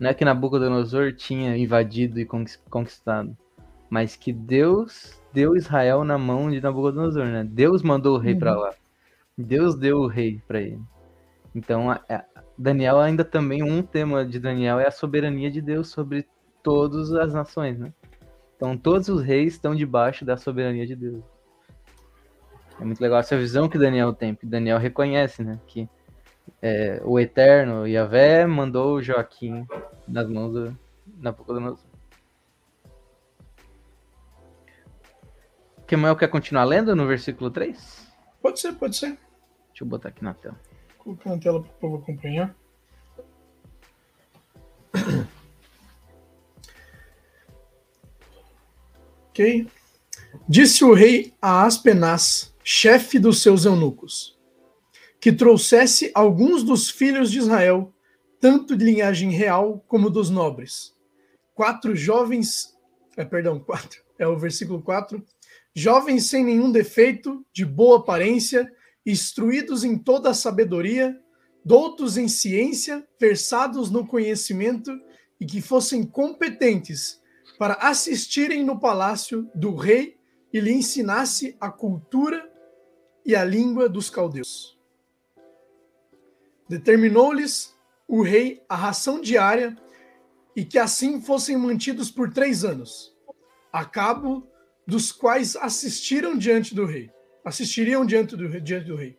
Não 0.00 0.10
é 0.10 0.14
que 0.14 0.24
Nabucodonosor 0.24 1.12
tinha 1.12 1.56
invadido 1.56 2.18
e 2.18 2.26
conquistado, 2.68 3.36
mas 3.88 4.16
que 4.16 4.32
Deus 4.32 5.19
deu 5.32 5.56
Israel 5.56 6.04
na 6.04 6.18
mão 6.18 6.50
de 6.50 6.60
Nabucodonosor, 6.60 7.26
né? 7.26 7.44
Deus 7.44 7.82
mandou 7.82 8.16
o 8.16 8.18
rei 8.18 8.34
uhum. 8.34 8.38
para 8.38 8.56
lá. 8.56 8.74
Deus 9.36 9.74
deu 9.74 9.98
o 9.98 10.06
rei 10.06 10.40
para 10.46 10.60
ele. 10.60 10.80
Então, 11.54 11.90
a, 11.90 12.00
a, 12.08 12.24
Daniel 12.56 12.98
ainda 12.98 13.24
também 13.24 13.62
um 13.62 13.82
tema 13.82 14.24
de 14.24 14.38
Daniel 14.38 14.78
é 14.78 14.86
a 14.86 14.90
soberania 14.90 15.50
de 15.50 15.60
Deus 15.60 15.88
sobre 15.88 16.26
todas 16.62 17.12
as 17.12 17.32
nações, 17.32 17.78
né? 17.78 17.92
Então, 18.56 18.76
todos 18.76 19.08
os 19.08 19.22
reis 19.22 19.54
estão 19.54 19.74
debaixo 19.74 20.24
da 20.24 20.36
soberania 20.36 20.86
de 20.86 20.94
Deus. 20.94 21.22
É 22.78 22.84
muito 22.84 23.00
legal 23.00 23.20
essa 23.20 23.36
visão 23.36 23.68
que 23.68 23.78
Daniel 23.78 24.12
tem, 24.12 24.34
porque 24.34 24.46
Daniel 24.46 24.78
reconhece, 24.78 25.42
né? 25.42 25.58
Que 25.66 25.88
é, 26.60 27.00
o 27.04 27.18
Eterno, 27.18 27.86
Yahvé, 27.86 28.46
mandou 28.46 29.02
Joaquim 29.02 29.66
nas 30.06 30.28
mãos 30.28 30.52
do 30.52 30.78
Nabucodonosor. 31.18 31.89
Kemuel 35.90 36.14
quer 36.14 36.28
continuar 36.28 36.62
lendo 36.62 36.94
no 36.94 37.04
versículo 37.04 37.50
3? 37.50 37.76
Pode 38.40 38.60
ser, 38.60 38.74
pode 38.74 38.96
ser. 38.96 39.18
Deixa 39.70 39.82
eu 39.82 39.88
botar 39.88 40.10
aqui 40.10 40.22
na 40.22 40.32
tela. 40.32 40.56
Vou 41.04 41.16
colocar 41.16 41.30
na 41.30 41.38
tela 41.38 41.60
para 41.60 41.68
o 41.68 41.74
povo 41.80 41.96
acompanhar. 41.96 42.54
ok. 49.30 49.68
Disse 50.48 50.84
o 50.84 50.94
rei 50.94 51.34
a 51.42 51.64
Aspenaz, 51.64 52.54
chefe 52.62 53.18
dos 53.18 53.42
seus 53.42 53.64
eunucos, 53.64 54.38
que 55.20 55.32
trouxesse 55.32 56.12
alguns 56.14 56.62
dos 56.62 56.88
filhos 56.88 57.32
de 57.32 57.38
Israel, 57.38 57.92
tanto 58.40 58.76
de 58.76 58.84
linhagem 58.84 59.32
real 59.32 59.84
como 59.88 60.08
dos 60.08 60.30
nobres. 60.30 60.94
Quatro 61.52 61.96
jovens, 61.96 62.78
é, 63.16 63.24
perdão, 63.24 63.58
quatro, 63.58 64.00
é 64.16 64.28
o 64.28 64.38
versículo 64.38 64.80
4. 64.80 65.20
Jovens 65.74 66.26
sem 66.26 66.44
nenhum 66.44 66.70
defeito, 66.70 67.44
de 67.52 67.64
boa 67.64 67.98
aparência, 67.98 68.70
instruídos 69.06 69.84
em 69.84 69.96
toda 69.96 70.30
a 70.30 70.34
sabedoria, 70.34 71.18
doutos 71.64 72.16
em 72.16 72.28
ciência, 72.28 73.06
versados 73.20 73.90
no 73.90 74.06
conhecimento 74.06 74.90
e 75.40 75.46
que 75.46 75.60
fossem 75.60 76.04
competentes 76.04 77.20
para 77.58 77.74
assistirem 77.74 78.64
no 78.64 78.80
palácio 78.80 79.48
do 79.54 79.74
rei 79.74 80.16
e 80.52 80.58
lhe 80.58 80.72
ensinasse 80.72 81.56
a 81.60 81.70
cultura 81.70 82.50
e 83.24 83.36
a 83.36 83.44
língua 83.44 83.88
dos 83.88 84.10
caldeus. 84.10 84.78
Determinou-lhes 86.68 87.74
o 88.08 88.22
rei 88.22 88.62
a 88.68 88.74
ração 88.74 89.20
diária 89.20 89.76
e 90.56 90.64
que 90.64 90.78
assim 90.78 91.20
fossem 91.20 91.56
mantidos 91.56 92.10
por 92.10 92.32
três 92.32 92.64
anos, 92.64 93.14
a 93.72 93.84
cabo 93.84 94.48
dos 94.86 95.12
quais 95.12 95.56
assistiram 95.56 96.36
diante 96.36 96.74
do 96.74 96.84
rei, 96.84 97.10
assistiriam 97.44 98.04
diante 98.04 98.36
do, 98.36 98.60
diante 98.60 98.86
do 98.86 98.96
rei. 98.96 99.18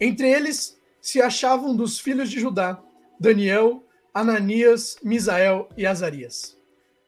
Entre 0.00 0.28
eles 0.28 0.80
se 1.00 1.20
achavam 1.20 1.76
dos 1.76 1.98
filhos 1.98 2.30
de 2.30 2.40
Judá 2.40 2.82
Daniel, 3.18 3.86
Ananias, 4.12 4.96
Misael 5.02 5.68
e 5.76 5.86
Azarias. 5.86 6.58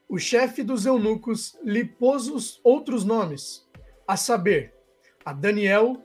O 0.09 0.19
chefe 0.19 0.63
dos 0.63 0.87
eunucos 0.87 1.59
lhe 1.63 1.85
pôs 1.85 2.29
os 2.29 2.61
outros 2.63 3.05
nomes, 3.05 3.67
a 4.07 4.17
saber, 4.17 4.73
a 5.25 5.33
Daniel, 5.33 6.05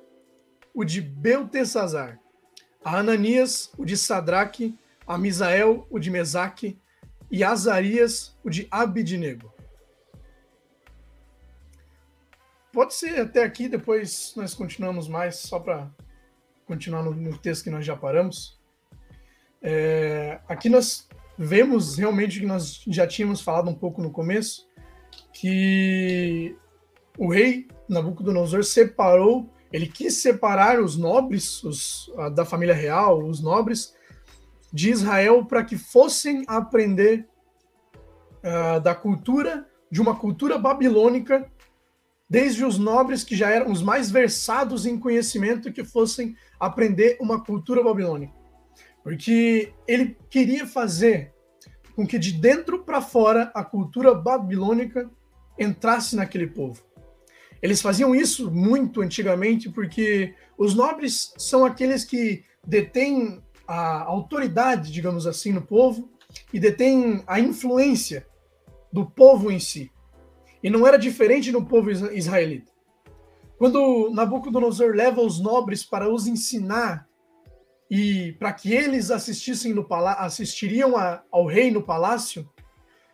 o 0.73 0.83
de 0.83 1.01
Beltesazar, 1.01 2.19
a 2.83 2.97
Ananias, 2.97 3.71
o 3.77 3.85
de 3.85 3.95
Sadraque, 3.95 4.75
a 5.05 5.17
Misael, 5.17 5.85
o 5.89 5.99
de 5.99 6.09
Mesaque, 6.09 6.79
e 7.29 7.43
Azarias, 7.43 8.35
o 8.43 8.49
de 8.49 8.67
Abidnego. 8.71 9.50
Pode 12.71 12.93
ser 12.93 13.19
até 13.19 13.43
aqui, 13.43 13.67
depois 13.67 14.33
nós 14.35 14.53
continuamos 14.53 15.07
mais, 15.07 15.35
só 15.37 15.59
para 15.59 15.89
continuar 16.65 17.03
no, 17.03 17.13
no, 17.13 17.37
texto 17.37 17.65
que 17.65 17.69
nós 17.69 17.85
já 17.85 17.95
paramos. 17.95 18.59
É, 19.61 20.39
aqui 20.47 20.69
nós 20.69 21.07
vemos 21.37 21.97
realmente 21.97 22.39
que 22.39 22.45
nós 22.45 22.83
já 22.87 23.05
tínhamos 23.05 23.41
falado 23.41 23.69
um 23.69 23.75
pouco 23.75 24.01
no 24.01 24.11
começo, 24.11 24.67
que 25.33 26.55
o 27.17 27.31
rei 27.31 27.67
Nabucodonosor 27.89 28.63
separou, 28.63 29.49
ele 29.71 29.87
quis 29.87 30.15
separar 30.15 30.81
os 30.81 30.97
nobres 30.97 31.63
os, 31.63 32.11
da 32.33 32.45
família 32.45 32.75
real, 32.75 33.23
os 33.23 33.41
nobres 33.41 33.93
de 34.71 34.89
Israel, 34.89 35.45
para 35.45 35.63
que 35.63 35.77
fossem 35.77 36.43
aprender 36.47 37.27
uh, 38.43 38.79
da 38.79 38.95
cultura, 38.95 39.67
de 39.89 40.01
uma 40.01 40.15
cultura 40.15 40.57
babilônica, 40.57 41.49
desde 42.31 42.63
os 42.63 42.79
nobres 42.79 43.25
que 43.25 43.35
já 43.35 43.49
eram 43.49 43.69
os 43.69 43.81
mais 43.81 44.09
versados 44.09 44.85
em 44.85 44.97
conhecimento, 44.97 45.69
que 45.69 45.83
fossem 45.83 46.33
aprender 46.57 47.17
uma 47.19 47.43
cultura 47.43 47.83
babilônica. 47.83 48.33
Porque 49.03 49.73
ele 49.85 50.17
queria 50.29 50.65
fazer 50.65 51.33
com 51.93 52.07
que 52.07 52.17
de 52.17 52.31
dentro 52.31 52.85
para 52.85 53.01
fora 53.01 53.51
a 53.53 53.65
cultura 53.65 54.15
babilônica 54.15 55.11
entrasse 55.59 56.15
naquele 56.15 56.47
povo. 56.47 56.81
Eles 57.61 57.81
faziam 57.81 58.15
isso 58.15 58.49
muito 58.49 59.01
antigamente 59.01 59.69
porque 59.69 60.33
os 60.57 60.73
nobres 60.73 61.33
são 61.37 61.65
aqueles 61.65 62.05
que 62.05 62.45
detêm 62.65 63.43
a 63.67 64.03
autoridade, 64.03 64.89
digamos 64.89 65.27
assim, 65.27 65.51
no 65.51 65.61
povo 65.61 66.09
e 66.53 66.61
detêm 66.61 67.25
a 67.27 67.41
influência 67.41 68.25
do 68.89 69.05
povo 69.05 69.51
em 69.51 69.59
si. 69.59 69.91
E 70.63 70.69
não 70.69 70.85
era 70.85 70.97
diferente 70.97 71.51
no 71.51 71.65
povo 71.65 71.89
israelita. 71.89 72.71
Quando 73.57 74.09
Nabucodonosor 74.11 74.95
leva 74.95 75.21
os 75.21 75.39
nobres 75.39 75.83
para 75.83 76.11
os 76.11 76.25
ensinar 76.25 77.07
e 77.89 78.33
para 78.33 78.53
que 78.53 78.73
eles 78.73 79.11
assistissem 79.11 79.73
no 79.73 79.85
assistiriam 79.91 80.97
a, 80.97 81.23
ao 81.31 81.45
rei 81.45 81.69
no 81.69 81.83
palácio, 81.83 82.49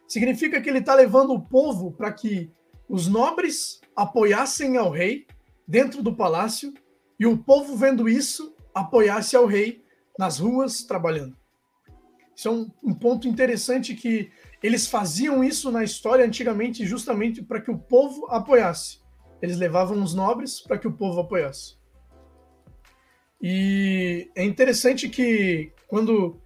significa 0.08 0.62
que 0.62 0.70
ele 0.70 0.80
está 0.80 0.94
levando 0.94 1.34
o 1.34 1.42
povo 1.42 1.92
para 1.92 2.14
que 2.14 2.50
os 2.88 3.08
nobres 3.08 3.82
apoiassem 3.96 4.78
ao 4.78 4.90
rei 4.90 5.28
dentro 5.68 6.02
do 6.02 6.16
palácio 6.16 6.74
e 7.20 7.26
o 7.26 7.38
povo 7.38 7.76
vendo 7.76 8.08
isso 8.08 8.56
apoiasse 8.74 9.36
ao 9.36 9.46
rei 9.46 9.84
nas 10.18 10.40
ruas 10.40 10.84
trabalhando. 10.84 11.36
Isso 12.36 12.48
é 12.48 12.52
um, 12.52 12.70
um 12.84 12.94
ponto 12.94 13.28
interessante 13.28 13.96
que 13.96 14.32
eles 14.62 14.88
faziam 14.88 15.44
isso 15.44 15.72
na 15.72 15.84
história 15.84 16.26
antigamente 16.26 16.86
justamente 16.86 17.44
para 17.44 17.62
que 17.62 17.72
o 17.72 17.78
povo 17.78 18.28
apoiasse. 18.30 19.00
Eles 19.42 19.58
levavam 19.58 20.02
os 20.02 20.14
nobres 20.14 20.60
para 20.60 20.78
que 20.78 20.88
o 20.88 20.94
povo 20.94 21.20
apoiasse. 21.20 21.78
E 23.42 24.30
é 24.36 24.44
interessante 24.44 25.08
que 25.08 25.72
quando 25.88 26.42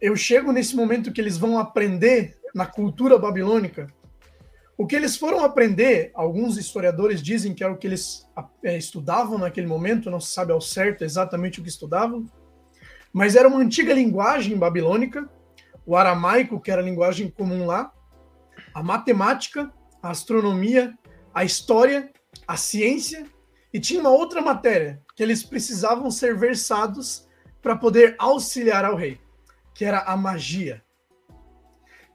eu 0.00 0.14
chego 0.14 0.52
nesse 0.52 0.76
momento 0.76 1.12
que 1.12 1.20
eles 1.20 1.38
vão 1.38 1.58
aprender 1.58 2.36
na 2.54 2.66
cultura 2.66 3.18
babilônica, 3.18 3.86
o 4.78 4.86
que 4.86 4.94
eles 4.94 5.16
foram 5.16 5.42
aprender, 5.42 6.10
alguns 6.14 6.58
historiadores 6.58 7.22
dizem 7.22 7.54
que 7.54 7.64
era 7.64 7.72
o 7.72 7.78
que 7.78 7.86
eles 7.86 8.28
é, 8.62 8.76
estudavam 8.76 9.38
naquele 9.38 9.66
momento, 9.66 10.10
não 10.10 10.20
se 10.20 10.32
sabe 10.32 10.52
ao 10.52 10.60
certo 10.60 11.02
exatamente 11.02 11.60
o 11.60 11.62
que 11.62 11.68
estudavam, 11.70 12.26
mas 13.10 13.34
era 13.34 13.48
uma 13.48 13.58
antiga 13.58 13.94
linguagem 13.94 14.58
babilônica, 14.58 15.26
o 15.86 15.96
aramaico, 15.96 16.60
que 16.60 16.70
era 16.70 16.82
a 16.82 16.84
linguagem 16.84 17.30
comum 17.30 17.64
lá, 17.64 17.92
a 18.74 18.82
matemática, 18.82 19.72
a 20.02 20.10
astronomia, 20.10 20.92
a 21.32 21.44
história, 21.44 22.10
a 22.46 22.56
ciência, 22.56 23.24
e 23.72 23.78
tinha 23.78 24.00
uma 24.00 24.10
outra 24.10 24.42
matéria 24.42 25.00
que 25.14 25.22
eles 25.22 25.42
precisavam 25.42 26.10
ser 26.10 26.36
versados 26.36 27.26
para 27.62 27.76
poder 27.76 28.16
auxiliar 28.18 28.84
ao 28.84 28.96
rei, 28.96 29.20
que 29.74 29.84
era 29.84 30.00
a 30.00 30.16
magia. 30.16 30.82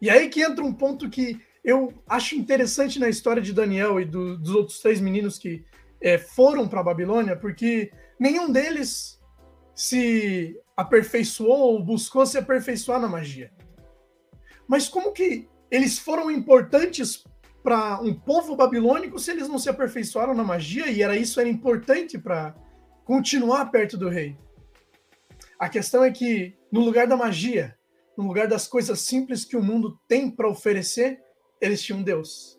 E 0.01 0.09
aí 0.09 0.29
que 0.29 0.41
entra 0.41 0.63
um 0.63 0.73
ponto 0.73 1.09
que 1.09 1.39
eu 1.63 1.93
acho 2.07 2.35
interessante 2.35 2.99
na 2.99 3.07
história 3.07 3.41
de 3.41 3.53
Daniel 3.53 3.99
e 3.99 4.05
do, 4.05 4.37
dos 4.37 4.55
outros 4.55 4.79
três 4.79 4.99
meninos 4.99 5.37
que 5.37 5.63
é, 6.01 6.17
foram 6.17 6.67
para 6.67 6.79
a 6.79 6.83
Babilônia, 6.83 7.35
porque 7.35 7.91
nenhum 8.19 8.51
deles 8.51 9.19
se 9.75 10.59
aperfeiçoou 10.75 11.73
ou 11.73 11.83
buscou 11.83 12.25
se 12.25 12.37
aperfeiçoar 12.37 12.99
na 12.99 13.07
magia. 13.07 13.51
Mas 14.71 14.87
como 14.87 15.11
que 15.11 15.49
eles 15.69 15.99
foram 15.99 16.31
importantes 16.31 17.25
para 17.61 17.99
um 17.99 18.17
povo 18.17 18.55
babilônico 18.55 19.19
se 19.19 19.29
eles 19.29 19.49
não 19.49 19.59
se 19.59 19.67
aperfeiçoaram 19.67 20.33
na 20.33 20.45
magia 20.45 20.89
e 20.89 21.01
era 21.01 21.17
isso 21.17 21.41
era 21.41 21.49
importante 21.49 22.17
para 22.17 22.55
continuar 23.03 23.65
perto 23.69 23.97
do 23.97 24.07
rei. 24.07 24.39
A 25.59 25.67
questão 25.67 26.05
é 26.05 26.09
que, 26.09 26.57
no 26.71 26.79
lugar 26.79 27.05
da 27.05 27.17
magia, 27.17 27.77
no 28.17 28.25
lugar 28.25 28.47
das 28.47 28.65
coisas 28.65 29.01
simples 29.01 29.43
que 29.43 29.57
o 29.57 29.61
mundo 29.61 29.99
tem 30.07 30.31
para 30.31 30.47
oferecer, 30.47 31.21
eles 31.59 31.83
tinham 31.83 32.01
Deus. 32.01 32.57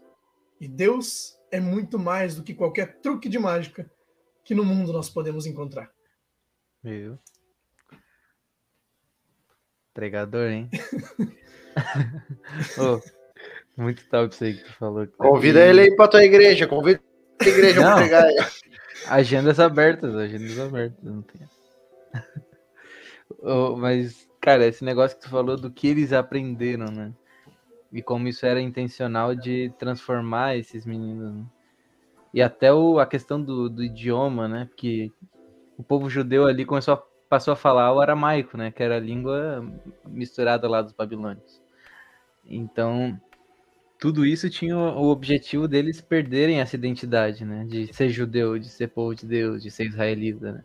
E 0.60 0.68
Deus 0.68 1.38
é 1.50 1.60
muito 1.60 1.98
mais 1.98 2.36
do 2.36 2.42
que 2.42 2.52
qualquer 2.52 3.00
truque 3.00 3.26
de 3.26 3.38
mágica 3.38 3.90
que 4.44 4.54
no 4.54 4.66
mundo 4.66 4.92
nós 4.92 5.08
podemos 5.08 5.46
encontrar. 5.46 5.90
Viu? 6.82 7.18
Pregador, 9.94 10.50
hein? 10.50 10.68
oh, 12.78 13.00
muito 13.76 14.04
top 14.08 14.34
isso 14.34 14.44
aí 14.44 14.54
que 14.54 14.64
tu 14.64 14.72
falou. 14.74 15.06
Convida 15.16 15.60
ele 15.60 15.80
aí 15.82 15.96
pra 15.96 16.08
tua 16.08 16.24
igreja, 16.24 16.66
convida 16.66 17.00
a 17.40 17.46
igreja 17.46 17.80
para 17.80 17.96
pregar 17.96 18.24
aí. 18.24 18.36
Agendas 19.08 19.58
abertas, 19.58 20.14
agendas 20.14 20.58
abertas, 20.60 21.02
não 21.02 21.22
tem. 21.22 21.40
oh, 23.40 23.76
mas, 23.76 24.28
cara, 24.40 24.66
esse 24.66 24.84
negócio 24.84 25.16
que 25.16 25.24
tu 25.24 25.30
falou 25.30 25.56
do 25.56 25.70
que 25.70 25.88
eles 25.88 26.12
aprenderam, 26.12 26.86
né? 26.86 27.12
E 27.92 28.00
como 28.00 28.28
isso 28.28 28.46
era 28.46 28.60
intencional 28.60 29.34
de 29.34 29.72
transformar 29.78 30.56
esses 30.56 30.86
meninos. 30.86 31.34
Né? 31.34 31.44
E 32.32 32.40
até 32.40 32.72
o, 32.72 32.98
a 32.98 33.06
questão 33.06 33.42
do, 33.42 33.68
do 33.68 33.82
idioma, 33.82 34.48
né? 34.48 34.66
Porque 34.66 35.10
o 35.76 35.82
povo 35.82 36.08
judeu 36.08 36.46
ali 36.46 36.64
começou 36.64 36.94
a, 36.94 37.02
passou 37.28 37.52
a 37.52 37.56
falar 37.56 37.92
o 37.92 38.00
aramaico, 38.00 38.56
né? 38.56 38.70
Que 38.70 38.82
era 38.82 38.96
a 38.96 39.00
língua 39.00 39.66
misturada 40.06 40.68
lá 40.68 40.80
dos 40.80 40.92
babilônios. 40.92 41.61
Então, 42.44 43.18
tudo 43.98 44.26
isso 44.26 44.50
tinha 44.50 44.76
o 44.76 45.10
objetivo 45.10 45.68
deles 45.68 46.00
perderem 46.00 46.60
essa 46.60 46.76
identidade, 46.76 47.44
né? 47.44 47.64
De 47.64 47.92
ser 47.94 48.08
judeu, 48.08 48.58
de 48.58 48.68
ser 48.68 48.88
povo 48.88 49.14
de 49.14 49.26
Deus, 49.26 49.62
de 49.62 49.70
ser 49.70 49.86
israelita, 49.86 50.52
né? 50.52 50.62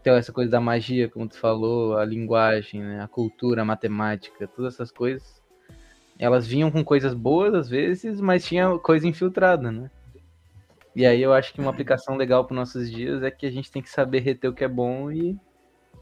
Então, 0.00 0.16
essa 0.16 0.32
coisa 0.32 0.50
da 0.50 0.60
magia, 0.60 1.08
como 1.08 1.28
tu 1.28 1.36
falou, 1.36 1.98
a 1.98 2.04
linguagem, 2.04 2.82
né? 2.82 3.02
a 3.02 3.08
cultura, 3.08 3.62
a 3.62 3.64
matemática, 3.64 4.48
todas 4.48 4.74
essas 4.74 4.90
coisas, 4.90 5.42
elas 6.18 6.46
vinham 6.46 6.70
com 6.70 6.82
coisas 6.82 7.12
boas 7.12 7.52
às 7.54 7.68
vezes, 7.68 8.20
mas 8.20 8.44
tinha 8.44 8.78
coisa 8.78 9.06
infiltrada, 9.06 9.70
né? 9.70 9.90
E 10.96 11.06
aí 11.06 11.22
eu 11.22 11.32
acho 11.32 11.52
que 11.52 11.60
uma 11.60 11.70
aplicação 11.70 12.16
legal 12.16 12.44
para 12.44 12.56
nossos 12.56 12.90
dias 12.90 13.22
é 13.22 13.30
que 13.30 13.46
a 13.46 13.50
gente 13.50 13.70
tem 13.70 13.82
que 13.82 13.90
saber 13.90 14.20
reter 14.20 14.48
o 14.48 14.54
que 14.54 14.64
é 14.64 14.68
bom 14.68 15.12
e, 15.12 15.38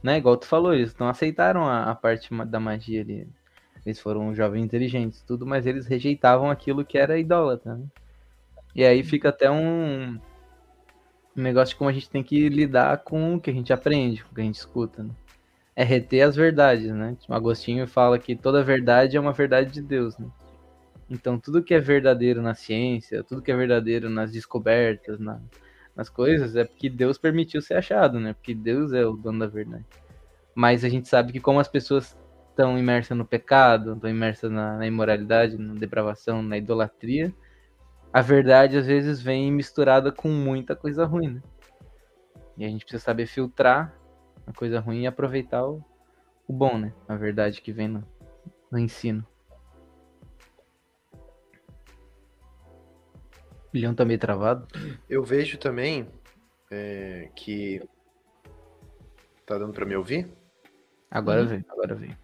né, 0.03 0.17
igual 0.19 0.37
tu 0.37 0.47
falou, 0.47 0.73
eles 0.73 0.97
não 0.97 1.09
aceitaram 1.09 1.67
a, 1.67 1.91
a 1.91 1.95
parte 1.95 2.31
da 2.47 2.61
magia 2.61 3.03
ali. 3.03 3.29
Eles 3.87 4.01
foram 4.01 4.35
jovens 4.35 4.65
inteligentes, 4.65 5.23
tudo, 5.23 5.47
mas 5.47 5.65
eles 5.65 5.87
rejeitavam 5.87 6.51
aquilo 6.51 6.85
que 6.85 6.99
era 6.99 7.19
idólatra. 7.19 7.77
Né? 7.77 7.87
E 8.75 8.85
aí 8.85 9.05
fica 9.05 9.29
até 9.29 9.49
um, 9.49 10.19
um 11.37 11.43
negócio 11.43 11.73
de 11.73 11.77
como 11.77 11.89
a 11.89 11.93
gente 11.93 12.11
tem 12.11 12.21
que 12.21 12.49
lidar 12.49 12.99
com 13.05 13.37
o 13.37 13.41
que 13.41 13.49
a 13.49 13.53
gente 13.53 13.73
aprende, 13.73 14.25
com 14.25 14.33
o 14.33 14.35
que 14.35 14.41
a 14.41 14.45
gente 14.45 14.57
escuta. 14.57 15.05
Né? 15.05 15.11
É 15.77 15.85
reter 15.85 16.23
as 16.23 16.35
verdades, 16.35 16.91
né? 16.91 17.17
O 17.29 17.35
Agostinho 17.35 17.87
fala 17.87 18.19
que 18.19 18.35
toda 18.35 18.65
verdade 18.65 19.17
é 19.17 19.21
uma 19.21 19.33
verdade 19.33 19.71
de 19.71 19.83
Deus, 19.83 20.19
né? 20.19 20.27
Então 21.09 21.39
tudo 21.39 21.63
que 21.63 21.75
é 21.75 21.79
verdadeiro 21.79 22.43
na 22.43 22.55
ciência, 22.55 23.23
tudo 23.23 23.43
que 23.43 23.53
é 23.53 23.57
verdadeiro 23.57 24.11
nas 24.11 24.33
descobertas, 24.33 25.21
na, 25.21 25.39
nas 25.95 26.09
coisas, 26.09 26.57
é 26.57 26.65
porque 26.65 26.91
Deus 26.91 27.19
permitiu 27.19 27.61
ser 27.63 27.75
achado, 27.75 28.19
né? 28.19 28.33
Porque 28.33 28.55
Deus 28.55 28.93
é 28.93 29.07
o 29.07 29.13
dono 29.13 29.39
da 29.39 29.47
verdade. 29.47 29.85
Mas 30.55 30.83
a 30.83 30.89
gente 30.89 31.07
sabe 31.07 31.33
que 31.33 31.41
como 31.41 31.61
as 31.61 31.69
pessoas 31.69 32.17
estão 32.57 32.79
imersas 32.79 33.17
no 33.17 33.27
pecado, 33.27 33.93
estão 33.93 34.09
imersas 34.09 34.51
na, 34.51 34.79
na, 34.79 34.87
imoralidade, 34.87 35.59
na 35.59 35.75
depravação, 35.75 36.43
na 36.43 36.57
idolatria, 36.57 37.33
a 38.11 38.23
verdade 38.23 38.79
às 38.79 38.87
vezes 38.87 39.21
vem 39.21 39.53
misturada 39.53 40.11
com 40.11 40.29
muita 40.29 40.75
coisa 40.75 41.05
ruim, 41.05 41.35
né? 41.35 41.43
E 42.57 42.65
a 42.65 42.69
gente 42.69 42.87
precisa 42.87 43.05
saber 43.05 43.27
filtrar 43.27 43.95
a 44.47 44.53
coisa 44.55 44.81
ruim 44.81 45.03
e 45.03 45.07
aproveitar 45.07 45.67
o, 45.67 45.85
o 46.49 46.53
bom, 46.53 46.79
né? 46.79 46.95
A 47.07 47.15
verdade 47.15 47.61
que 47.61 47.71
vem 47.71 47.89
no, 47.89 48.03
no 48.73 48.79
ensino. 48.79 49.23
O 53.75 53.79
Leão 53.79 53.95
tá 53.95 54.07
meio 54.07 54.19
travado. 54.19 54.67
Eu 55.07 55.23
vejo 55.23 55.59
também 55.59 56.09
é, 56.71 57.29
que. 57.37 57.83
Tá 59.45 59.59
dando 59.59 59.75
para 59.75 59.85
me 59.85 59.95
ouvir? 59.95 60.27
Agora 61.11 61.43
hum. 61.43 61.47
vem, 61.47 61.65
agora 61.69 61.95
vem. 61.95 62.17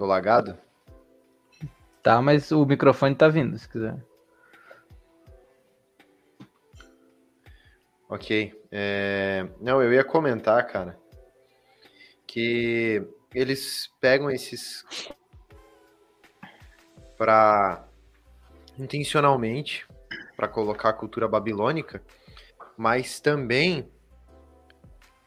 Tô 0.00 0.06
lagado? 0.06 0.56
Tá, 2.02 2.22
mas 2.22 2.50
o 2.52 2.64
microfone 2.64 3.14
tá 3.14 3.28
vindo, 3.28 3.58
se 3.58 3.68
quiser. 3.68 4.02
Ok. 8.08 8.58
É... 8.72 9.46
Não, 9.60 9.82
eu 9.82 9.92
ia 9.92 10.02
comentar, 10.02 10.66
cara, 10.66 10.98
que 12.26 13.06
eles 13.34 13.92
pegam 14.00 14.30
esses 14.30 14.86
para 17.18 17.86
intencionalmente 18.78 19.86
para 20.34 20.48
colocar 20.48 20.88
a 20.88 20.94
cultura 20.94 21.28
babilônica, 21.28 22.02
mas 22.74 23.20
também 23.20 23.86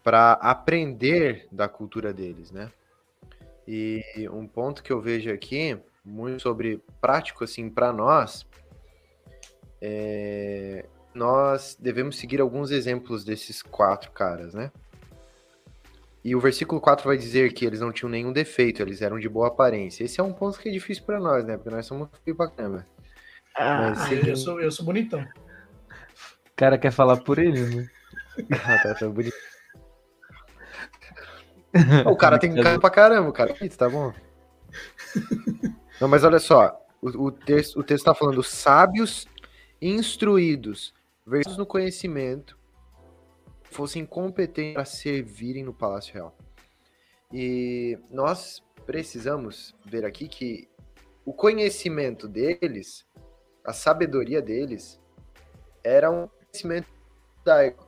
para 0.03 0.31
aprender 0.31 1.47
da 1.51 1.69
cultura 1.69 2.11
deles, 2.11 2.49
né? 2.49 2.71
E 3.67 4.03
um 4.31 4.47
ponto 4.47 4.83
que 4.83 4.91
eu 4.91 5.01
vejo 5.01 5.31
aqui, 5.31 5.77
muito 6.03 6.41
sobre 6.41 6.81
prático 6.99 7.43
assim 7.43 7.69
para 7.69 7.93
nós, 7.93 8.45
é, 9.81 10.85
nós 11.13 11.77
devemos 11.79 12.17
seguir 12.17 12.41
alguns 12.41 12.71
exemplos 12.71 13.23
desses 13.23 13.61
quatro 13.61 14.11
caras, 14.11 14.53
né? 14.53 14.71
E 16.23 16.35
o 16.35 16.39
versículo 16.39 16.79
4 16.79 17.05
vai 17.05 17.17
dizer 17.17 17.51
que 17.51 17.65
eles 17.65 17.81
não 17.81 17.91
tinham 17.91 18.09
nenhum 18.09 18.31
defeito, 18.31 18.81
eles 18.81 19.01
eram 19.01 19.19
de 19.19 19.27
boa 19.27 19.49
aparência. 19.49 20.05
Esse 20.05 20.21
é 20.21 20.23
um 20.23 20.31
ponto 20.31 20.57
que 20.57 20.69
é 20.69 20.71
difícil 20.71 21.03
para 21.03 21.19
nós, 21.19 21.43
né? 21.43 21.57
Porque 21.57 21.69
nós 21.69 21.85
somos 21.85 22.07
feio 22.23 22.37
pra 22.37 22.49
caramba. 22.49 22.87
Ah, 23.55 23.93
Mas, 23.93 24.25
eu, 24.25 24.35
sou, 24.37 24.61
eu 24.61 24.71
sou 24.71 24.85
bonitão. 24.85 25.21
O 25.21 26.55
cara 26.55 26.77
quer 26.77 26.91
falar 26.91 27.17
por 27.17 27.39
ele, 27.39 27.59
né? 27.75 27.89
ah, 28.65 28.79
tá, 28.81 28.95
tá 28.95 29.09
bonito. 29.09 29.35
o 32.05 32.15
cara 32.15 32.37
tem 32.37 32.53
cara 32.55 32.79
pra 32.79 32.89
caramba, 32.89 33.31
cara. 33.31 33.55
Isso, 33.61 33.77
tá 33.77 33.89
bom? 33.89 34.13
Não, 35.99 36.07
mas 36.07 36.23
olha 36.23 36.39
só. 36.39 36.79
O, 37.01 37.25
o, 37.25 37.31
texto, 37.31 37.79
o 37.79 37.83
texto 37.83 38.05
tá 38.05 38.13
falando 38.13 38.41
sábios 38.43 39.27
instruídos 39.81 40.93
versus 41.25 41.57
no 41.57 41.65
conhecimento 41.65 42.57
fossem 43.63 44.05
competentes 44.05 44.75
para 44.75 44.85
servirem 44.85 45.63
no 45.63 45.73
Palácio 45.73 46.13
Real. 46.13 46.37
E 47.31 47.97
nós 48.11 48.63
precisamos 48.85 49.75
ver 49.83 50.05
aqui 50.05 50.27
que 50.27 50.69
o 51.25 51.33
conhecimento 51.33 52.27
deles, 52.27 53.05
a 53.65 53.73
sabedoria 53.73 54.41
deles, 54.41 55.01
era 55.83 56.11
um 56.11 56.27
conhecimento 56.27 56.87
judaico. 57.39 57.87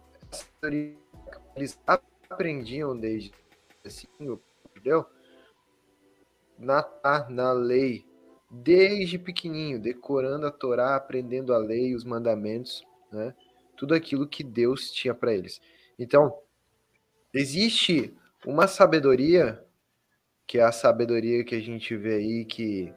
Eles 1.55 1.79
aprendiam 1.85 2.97
desde 2.97 3.31
assim, 3.87 4.07
entendeu? 4.71 5.05
Na, 6.57 6.85
na 7.29 7.51
lei, 7.51 8.05
desde 8.49 9.19
pequenininho, 9.19 9.81
decorando 9.81 10.45
a 10.45 10.51
Torá, 10.51 10.95
aprendendo 10.95 11.53
a 11.53 11.57
lei, 11.57 11.93
os 11.93 12.03
mandamentos, 12.03 12.85
né? 13.11 13.35
Tudo 13.75 13.93
aquilo 13.93 14.27
que 14.27 14.43
Deus 14.43 14.91
tinha 14.91 15.13
para 15.13 15.33
eles. 15.33 15.59
Então, 15.99 16.37
existe 17.33 18.13
uma 18.45 18.67
sabedoria, 18.67 19.61
que 20.47 20.59
é 20.59 20.63
a 20.63 20.71
sabedoria 20.71 21.43
que 21.43 21.55
a 21.55 21.61
gente 21.61 21.95
vê 21.95 22.15
aí, 22.15 22.45
que 22.45 22.93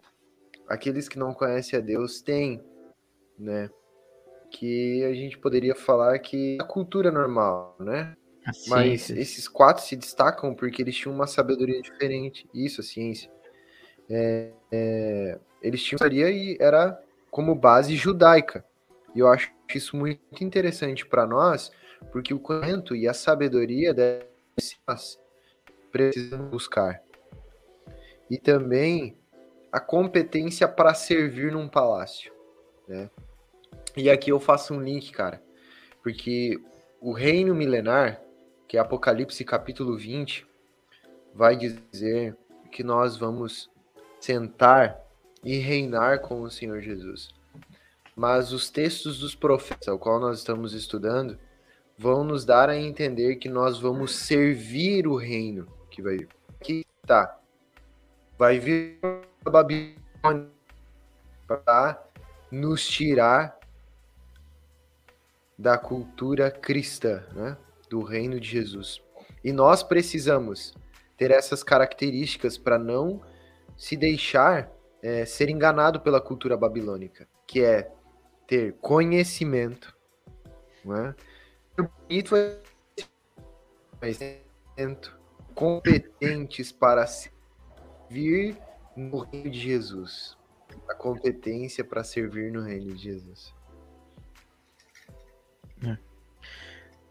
aqueles 0.68 1.08
que 1.08 1.18
não 1.18 1.34
conhecem 1.34 1.78
a 1.78 1.82
Deus 1.82 2.20
têm, 2.20 2.62
né? 3.38 3.70
Que 4.50 5.04
a 5.04 5.12
gente 5.12 5.38
poderia 5.38 5.74
falar 5.74 6.18
que 6.20 6.58
é 6.60 6.62
a 6.62 6.66
cultura 6.66 7.10
normal, 7.10 7.76
né? 7.80 8.16
Mas 8.66 9.10
esses 9.10 9.48
quatro 9.48 9.82
se 9.82 9.96
destacam 9.96 10.54
porque 10.54 10.82
eles 10.82 10.96
tinham 10.96 11.14
uma 11.14 11.26
sabedoria 11.26 11.80
diferente. 11.82 12.48
Isso, 12.54 12.80
a 12.80 12.84
ciência. 12.84 13.30
É, 14.08 14.50
é, 14.72 15.38
eles 15.62 15.82
tinham 15.82 15.98
sabedoria 15.98 16.30
e 16.30 16.56
era 16.60 17.00
como 17.30 17.54
base 17.54 17.96
judaica. 17.96 18.64
E 19.14 19.20
eu 19.20 19.28
acho 19.28 19.52
isso 19.74 19.96
muito 19.96 20.20
interessante 20.42 21.04
para 21.04 21.26
nós, 21.26 21.70
porque 22.12 22.32
o 22.32 22.38
conhecimento 22.38 22.94
e 22.96 23.08
a 23.08 23.14
sabedoria 23.14 23.94
nós 24.86 25.18
precisamos 25.90 26.50
buscar. 26.50 27.02
E 28.30 28.38
também 28.38 29.16
a 29.72 29.80
competência 29.80 30.66
para 30.66 30.94
servir 30.94 31.52
num 31.52 31.68
palácio, 31.68 32.32
né? 32.86 33.10
E 33.96 34.08
aqui 34.08 34.30
eu 34.30 34.38
faço 34.38 34.74
um 34.74 34.80
link, 34.80 35.10
cara, 35.12 35.42
porque 36.02 36.60
o 37.00 37.12
reino 37.12 37.54
milenar, 37.54 38.20
que 38.68 38.76
é 38.76 38.80
Apocalipse 38.80 39.42
capítulo 39.46 39.96
20, 39.96 40.46
vai 41.34 41.56
dizer 41.56 42.36
que 42.70 42.84
nós 42.84 43.16
vamos 43.16 43.70
sentar 44.20 45.00
e 45.42 45.56
reinar 45.56 46.20
com 46.20 46.42
o 46.42 46.50
Senhor 46.50 46.82
Jesus. 46.82 47.30
Mas 48.14 48.52
os 48.52 48.68
textos 48.68 49.20
dos 49.20 49.34
profetas, 49.34 49.88
ao 49.88 49.98
qual 49.98 50.20
nós 50.20 50.38
estamos 50.38 50.74
estudando, 50.74 51.38
vão 51.96 52.22
nos 52.22 52.44
dar 52.44 52.68
a 52.68 52.78
entender 52.78 53.36
que 53.36 53.48
nós 53.48 53.78
vamos 53.78 54.14
servir 54.14 55.06
o 55.06 55.16
reino 55.16 55.66
que 55.90 56.02
vai 56.02 56.18
vir. 56.18 56.28
Aqui 56.60 56.84
está. 57.02 57.38
Vai 58.36 58.58
vir 58.58 58.98
a 59.02 59.50
Babilônia 59.50 60.46
para 61.46 62.04
nos 62.50 62.86
tirar 62.86 63.58
da 65.56 65.78
cultura 65.78 66.50
cristã, 66.50 67.24
né? 67.32 67.56
Do 67.88 68.02
reino 68.02 68.38
de 68.38 68.48
Jesus. 68.48 69.02
E 69.42 69.52
nós 69.52 69.82
precisamos 69.82 70.74
ter 71.16 71.30
essas 71.30 71.62
características 71.62 72.56
para 72.58 72.78
não 72.78 73.20
se 73.76 73.96
deixar 73.96 74.70
é, 75.02 75.24
ser 75.24 75.48
enganado 75.48 76.00
pela 76.00 76.20
cultura 76.20 76.56
babilônica, 76.56 77.28
que 77.46 77.62
é 77.62 77.90
ter 78.46 78.74
conhecimento, 78.80 79.94
não 80.84 80.96
é? 80.96 81.14
bonito 81.76 82.34
mas 84.00 84.18
competentes 85.54 86.72
para 86.72 87.06
servir 87.06 88.56
no 88.96 89.18
reino 89.18 89.50
de 89.50 89.58
Jesus. 89.58 90.36
A 90.88 90.94
competência 90.94 91.84
para 91.84 92.04
servir 92.04 92.52
no 92.52 92.62
reino 92.62 92.94
de 92.94 93.02
Jesus. 93.02 93.54
É. 95.84 96.07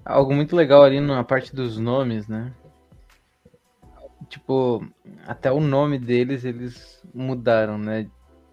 Algo 0.09 0.33
muito 0.33 0.55
legal 0.55 0.83
ali 0.83 1.01
na 1.01 1.21
parte 1.21 1.53
dos 1.53 1.77
nomes, 1.77 2.29
né? 2.29 2.53
Tipo, 4.29 4.87
até 5.25 5.51
o 5.51 5.59
nome 5.59 5.99
deles 5.99 6.45
eles 6.45 7.03
mudaram, 7.13 7.77
né? 7.77 8.09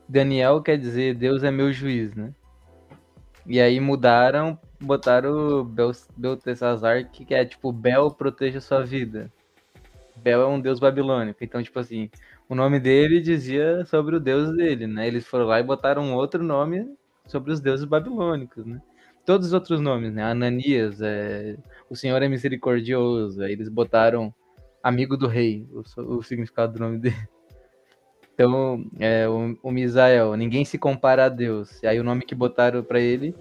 Daniel 0.08 0.60
quer 0.60 0.76
dizer 0.76 1.14
Deus 1.14 1.44
é 1.44 1.52
meu 1.52 1.72
juiz, 1.72 2.12
né? 2.14 2.34
E 3.46 3.60
aí 3.60 3.78
mudaram 3.78 4.58
botaram 4.80 5.64
Bel, 5.64 5.92
Beltesazar, 6.16 7.08
que 7.08 7.32
é 7.32 7.44
tipo, 7.44 7.72
Bel 7.72 8.10
proteja 8.10 8.60
sua 8.60 8.84
vida. 8.84 9.32
Bel 10.16 10.42
é 10.42 10.46
um 10.46 10.60
deus 10.60 10.80
babilônico. 10.80 11.42
Então, 11.42 11.62
tipo 11.62 11.78
assim, 11.78 12.10
o 12.48 12.54
nome 12.54 12.80
dele 12.80 13.20
dizia 13.20 13.84
sobre 13.86 14.16
o 14.16 14.20
deus 14.20 14.54
dele, 14.56 14.86
né? 14.86 15.06
Eles 15.06 15.24
foram 15.26 15.46
lá 15.46 15.60
e 15.60 15.62
botaram 15.62 16.14
outro 16.14 16.42
nome 16.42 16.88
sobre 17.26 17.52
os 17.52 17.60
deuses 17.60 17.84
babilônicos, 17.84 18.66
né? 18.66 18.80
Todos 19.24 19.48
os 19.48 19.52
outros 19.52 19.80
nomes, 19.80 20.12
né? 20.12 20.22
Ananias, 20.22 21.00
é... 21.00 21.56
o 21.88 21.96
Senhor 21.96 22.22
é 22.22 22.28
misericordioso. 22.28 23.42
Aí 23.42 23.52
eles 23.52 23.68
botaram 23.68 24.34
amigo 24.82 25.16
do 25.16 25.26
rei, 25.26 25.66
o, 25.72 26.16
o 26.16 26.22
significado 26.22 26.74
do 26.74 26.80
nome 26.80 26.98
dele. 26.98 27.28
Então, 28.34 28.84
é, 28.98 29.28
o, 29.28 29.56
o 29.62 29.70
Misael, 29.70 30.36
ninguém 30.36 30.64
se 30.64 30.76
compara 30.76 31.26
a 31.26 31.28
Deus. 31.28 31.80
E 31.82 31.86
aí 31.86 32.00
o 32.00 32.04
nome 32.04 32.24
que 32.24 32.34
botaram 32.34 32.82
para 32.82 32.98
ele 32.98 33.34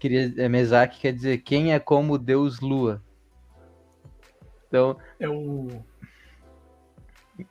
queria 0.00 0.32
é, 0.38 0.48
Mesak 0.48 0.98
quer 0.98 1.12
dizer 1.12 1.38
quem 1.38 1.72
é 1.72 1.78
como 1.78 2.18
Deus 2.18 2.58
Lua. 2.60 3.02
Então, 4.66 4.96
é 5.18 5.28
o 5.28 5.68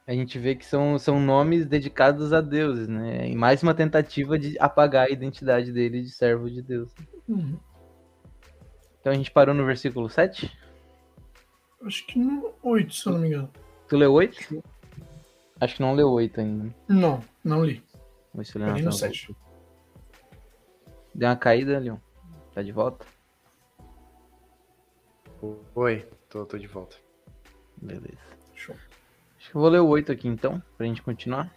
a 0.07 0.13
gente 0.13 0.37
vê 0.39 0.55
que 0.55 0.65
são, 0.65 0.97
são 0.97 1.19
nomes 1.19 1.65
dedicados 1.65 2.33
a 2.33 2.41
deuses, 2.41 2.87
né? 2.87 3.29
E 3.29 3.35
mais 3.35 3.61
uma 3.63 3.73
tentativa 3.73 4.37
de 4.37 4.57
apagar 4.59 5.07
a 5.07 5.09
identidade 5.09 5.71
dele 5.71 6.01
de 6.01 6.09
servo 6.09 6.49
de 6.49 6.61
Deus. 6.61 6.93
Uhum. 7.27 7.57
Então 8.99 9.13
a 9.13 9.15
gente 9.15 9.31
parou 9.31 9.53
no 9.55 9.65
versículo 9.65 10.09
7? 10.09 10.51
Acho 11.83 12.05
que 12.07 12.19
no 12.19 12.53
8, 12.61 12.93
se 12.93 13.07
eu 13.07 13.13
não 13.13 13.19
me 13.19 13.27
engano. 13.27 13.49
Tu 13.87 13.97
leu 13.97 14.13
8? 14.13 14.63
Acho 15.61 15.75
que 15.75 15.81
não 15.81 15.93
leu 15.93 16.09
8 16.09 16.41
ainda. 16.41 16.75
Não, 16.87 17.21
não 17.43 17.63
li. 17.63 17.83
Vou 18.33 18.43
ver 18.43 18.45
se 18.45 18.57
eu 18.57 18.83
no 18.83 18.91
7. 18.91 19.35
Deu 21.15 21.29
uma 21.29 21.35
caída, 21.35 21.79
Leon. 21.79 21.97
Tá 22.53 22.61
de 22.61 22.71
volta? 22.71 23.05
Oi, 25.75 26.05
tô, 26.29 26.45
tô 26.45 26.57
de 26.57 26.67
volta. 26.67 26.97
Beleza. 27.81 28.19
Show. 28.53 28.75
Acho 29.39 29.51
que 29.51 29.55
eu 29.55 29.61
vou 29.61 29.69
ler 29.69 29.79
o 29.79 29.87
8 29.87 30.11
aqui 30.11 30.27
então, 30.27 30.61
pra 30.77 30.85
gente 30.85 31.01
continuar. 31.01 31.49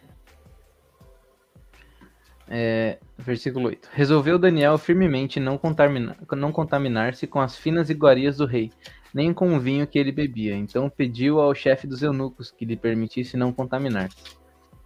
É, 2.49 2.99
versículo 3.19 3.67
8. 3.67 3.89
Resolveu 3.93 4.39
Daniel 4.39 4.79
firmemente 4.79 5.41
não, 5.41 5.59
contaminar, 5.59 6.17
não 6.37 6.53
contaminar-se 6.53 7.27
com 7.27 7.41
as 7.41 7.57
finas 7.57 7.91
iguarias 7.91 8.37
do 8.37 8.47
rei, 8.47 8.71
nem 9.13 9.35
com 9.35 9.57
o 9.57 9.61
vinho 9.61 9.87
que 9.87 9.99
ele 9.99 10.13
bebia. 10.13 10.55
Então 10.55 10.89
pediu 10.89 11.41
ao 11.41 11.55
chefe 11.55 11.87
dos 11.87 12.03
eunucos 12.03 12.53
que 12.53 12.65
lhe 12.65 12.77
permitisse 12.77 13.37
não 13.37 13.53
contaminar-se. 13.53 14.17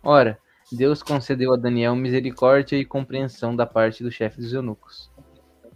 Ora, 0.03 0.39
Deus 0.73 1.03
concedeu 1.03 1.53
a 1.53 1.57
Daniel 1.57 1.95
misericórdia 1.95 2.77
e 2.77 2.85
compreensão 2.85 3.55
da 3.55 3.67
parte 3.67 4.03
do 4.03 4.11
chefe 4.11 4.41
dos 4.41 4.53
eunucos. 4.53 5.11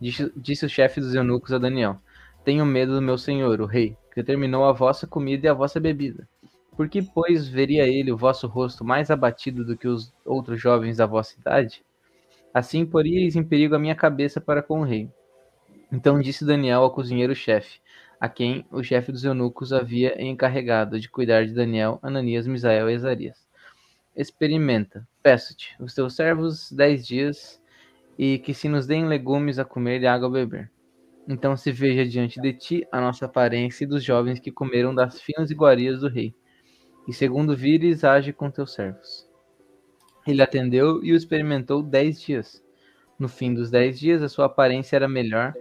Disse, 0.00 0.32
disse 0.34 0.64
o 0.64 0.70
chefe 0.70 1.00
dos 1.00 1.14
eunucos 1.14 1.52
a 1.52 1.58
Daniel: 1.58 1.98
Tenho 2.44 2.64
medo 2.64 2.94
do 2.94 3.02
meu 3.02 3.18
senhor, 3.18 3.60
o 3.60 3.66
rei, 3.66 3.96
que 4.14 4.22
terminou 4.24 4.64
a 4.64 4.72
vossa 4.72 5.06
comida 5.06 5.46
e 5.46 5.50
a 5.50 5.54
vossa 5.54 5.78
bebida. 5.78 6.26
Por 6.76 6.88
que, 6.88 7.02
pois, 7.02 7.48
veria 7.48 7.86
ele 7.86 8.12
o 8.12 8.16
vosso 8.16 8.46
rosto 8.46 8.84
mais 8.84 9.10
abatido 9.10 9.64
do 9.64 9.76
que 9.76 9.88
os 9.88 10.12
outros 10.24 10.60
jovens 10.60 10.96
da 10.96 11.06
vossa 11.06 11.38
idade? 11.38 11.84
Assim 12.52 12.86
poríeis 12.86 13.36
em 13.36 13.44
perigo 13.44 13.74
a 13.74 13.78
minha 13.78 13.94
cabeça 13.94 14.40
para 14.40 14.62
com 14.62 14.80
o 14.80 14.84
rei. 14.84 15.08
Então 15.92 16.20
disse 16.20 16.44
Daniel 16.44 16.82
ao 16.82 16.92
cozinheiro-chefe, 16.92 17.80
a 18.18 18.28
quem 18.28 18.64
o 18.70 18.82
chefe 18.82 19.12
dos 19.12 19.24
eunucos 19.24 19.72
havia 19.72 20.20
encarregado 20.22 20.98
de 20.98 21.08
cuidar 21.08 21.44
de 21.46 21.52
Daniel, 21.52 21.98
Ananias, 22.02 22.46
Misael 22.46 22.88
e 22.88 22.94
Ezarias 22.94 23.50
experimenta, 24.16 25.06
peço-te, 25.22 25.74
os 25.80 25.94
teus 25.94 26.14
servos 26.14 26.70
dez 26.72 27.06
dias, 27.06 27.60
e 28.18 28.38
que 28.38 28.52
se 28.52 28.68
nos 28.68 28.86
deem 28.86 29.06
legumes 29.06 29.58
a 29.58 29.64
comer 29.64 30.02
e 30.02 30.06
água 30.06 30.28
a 30.28 30.32
beber. 30.32 30.70
Então 31.28 31.56
se 31.56 31.70
veja 31.72 32.04
diante 32.04 32.40
de 32.40 32.52
ti 32.52 32.86
a 32.90 33.00
nossa 33.00 33.26
aparência 33.26 33.84
e 33.84 33.86
dos 33.86 34.04
jovens 34.04 34.38
que 34.38 34.50
comeram 34.50 34.94
das 34.94 35.20
finas 35.20 35.50
iguarias 35.50 36.00
do 36.00 36.08
rei. 36.08 36.34
E 37.08 37.12
segundo 37.12 37.56
vires, 37.56 38.04
age 38.04 38.32
com 38.32 38.50
teus 38.50 38.72
servos. 38.72 39.28
Ele 40.26 40.42
atendeu 40.42 41.02
e 41.02 41.12
o 41.12 41.16
experimentou 41.16 41.82
dez 41.82 42.20
dias. 42.20 42.62
No 43.18 43.28
fim 43.28 43.52
dos 43.52 43.70
dez 43.70 43.98
dias, 43.98 44.22
a 44.22 44.28
sua 44.28 44.46
aparência 44.46 44.96
era 44.96 45.08
melhor, 45.08 45.54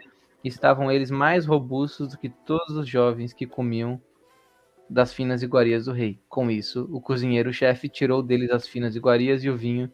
e 0.43 0.47
estavam 0.47 0.91
eles 0.91 1.11
mais 1.11 1.45
robustos 1.45 2.09
do 2.09 2.17
que 2.17 2.29
todos 2.29 2.75
os 2.77 2.87
jovens 2.87 3.33
que 3.33 3.45
comiam 3.45 4.01
das 4.89 5.13
finas 5.13 5.43
iguarias 5.43 5.85
do 5.85 5.91
rei. 5.91 6.19
Com 6.27 6.49
isso, 6.49 6.87
o 6.91 6.99
cozinheiro-chefe 6.99 7.87
tirou 7.87 8.23
deles 8.23 8.49
as 8.49 8.67
finas 8.67 8.95
iguarias 8.95 9.43
e 9.43 9.49
o 9.49 9.57
vinho 9.57 9.91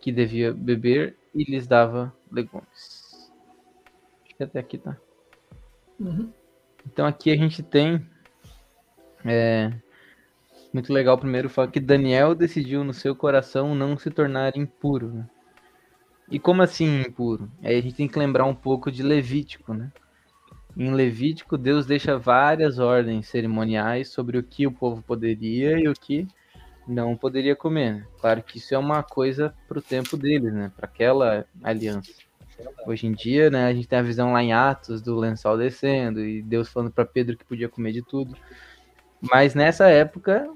que 0.00 0.12
devia 0.12 0.52
beber 0.52 1.16
e 1.34 1.44
lhes 1.44 1.66
dava 1.66 2.14
legumes. 2.30 3.32
Acho 4.24 4.36
que 4.36 4.42
até 4.42 4.58
aqui 4.58 4.78
tá. 4.78 4.96
Uhum. 5.98 6.32
Então 6.86 7.06
aqui 7.06 7.30
a 7.30 7.36
gente 7.36 7.62
tem. 7.62 8.06
É, 9.24 9.72
muito 10.72 10.92
legal 10.92 11.16
primeiro 11.18 11.48
falar 11.48 11.68
que 11.68 11.80
Daniel 11.80 12.34
decidiu 12.34 12.84
no 12.84 12.92
seu 12.92 13.14
coração 13.14 13.74
não 13.74 13.96
se 13.96 14.10
tornar 14.10 14.56
impuro. 14.56 15.08
Né? 15.08 15.26
E 16.30 16.38
como 16.38 16.62
assim 16.62 17.02
impuro? 17.02 17.50
Aí 17.62 17.76
a 17.76 17.80
gente 17.80 17.96
tem 17.96 18.08
que 18.08 18.18
lembrar 18.18 18.44
um 18.44 18.54
pouco 18.54 18.90
de 18.90 19.02
Levítico, 19.02 19.72
né? 19.72 19.90
Em 20.76 20.92
Levítico, 20.92 21.58
Deus 21.58 21.86
deixa 21.86 22.18
várias 22.18 22.78
ordens 22.78 23.26
cerimoniais 23.26 24.10
sobre 24.10 24.38
o 24.38 24.42
que 24.42 24.66
o 24.66 24.70
povo 24.70 25.02
poderia 25.02 25.78
e 25.78 25.88
o 25.88 25.94
que 25.94 26.28
não 26.86 27.16
poderia 27.16 27.56
comer. 27.56 27.94
Né? 27.94 28.06
Claro 28.20 28.42
que 28.42 28.58
isso 28.58 28.74
é 28.74 28.78
uma 28.78 29.02
coisa 29.02 29.54
para 29.66 29.78
o 29.78 29.82
tempo 29.82 30.16
deles, 30.16 30.52
né? 30.52 30.70
Para 30.76 30.86
aquela 30.86 31.46
aliança. 31.62 32.12
Hoje 32.86 33.06
em 33.06 33.12
dia, 33.12 33.50
né, 33.50 33.66
a 33.66 33.72
gente 33.72 33.86
tem 33.86 33.98
a 33.98 34.02
visão 34.02 34.32
lá 34.32 34.42
em 34.42 34.52
Atos 34.52 35.00
do 35.00 35.16
lençol 35.16 35.56
descendo 35.56 36.24
e 36.24 36.42
Deus 36.42 36.68
falando 36.68 36.90
para 36.90 37.04
Pedro 37.04 37.36
que 37.36 37.44
podia 37.44 37.68
comer 37.68 37.92
de 37.92 38.02
tudo. 38.02 38.36
Mas 39.20 39.54
nessa 39.54 39.88
época, 39.88 40.48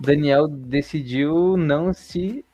Daniel 0.00 0.48
decidiu 0.48 1.56
não 1.56 1.92
se 1.92 2.44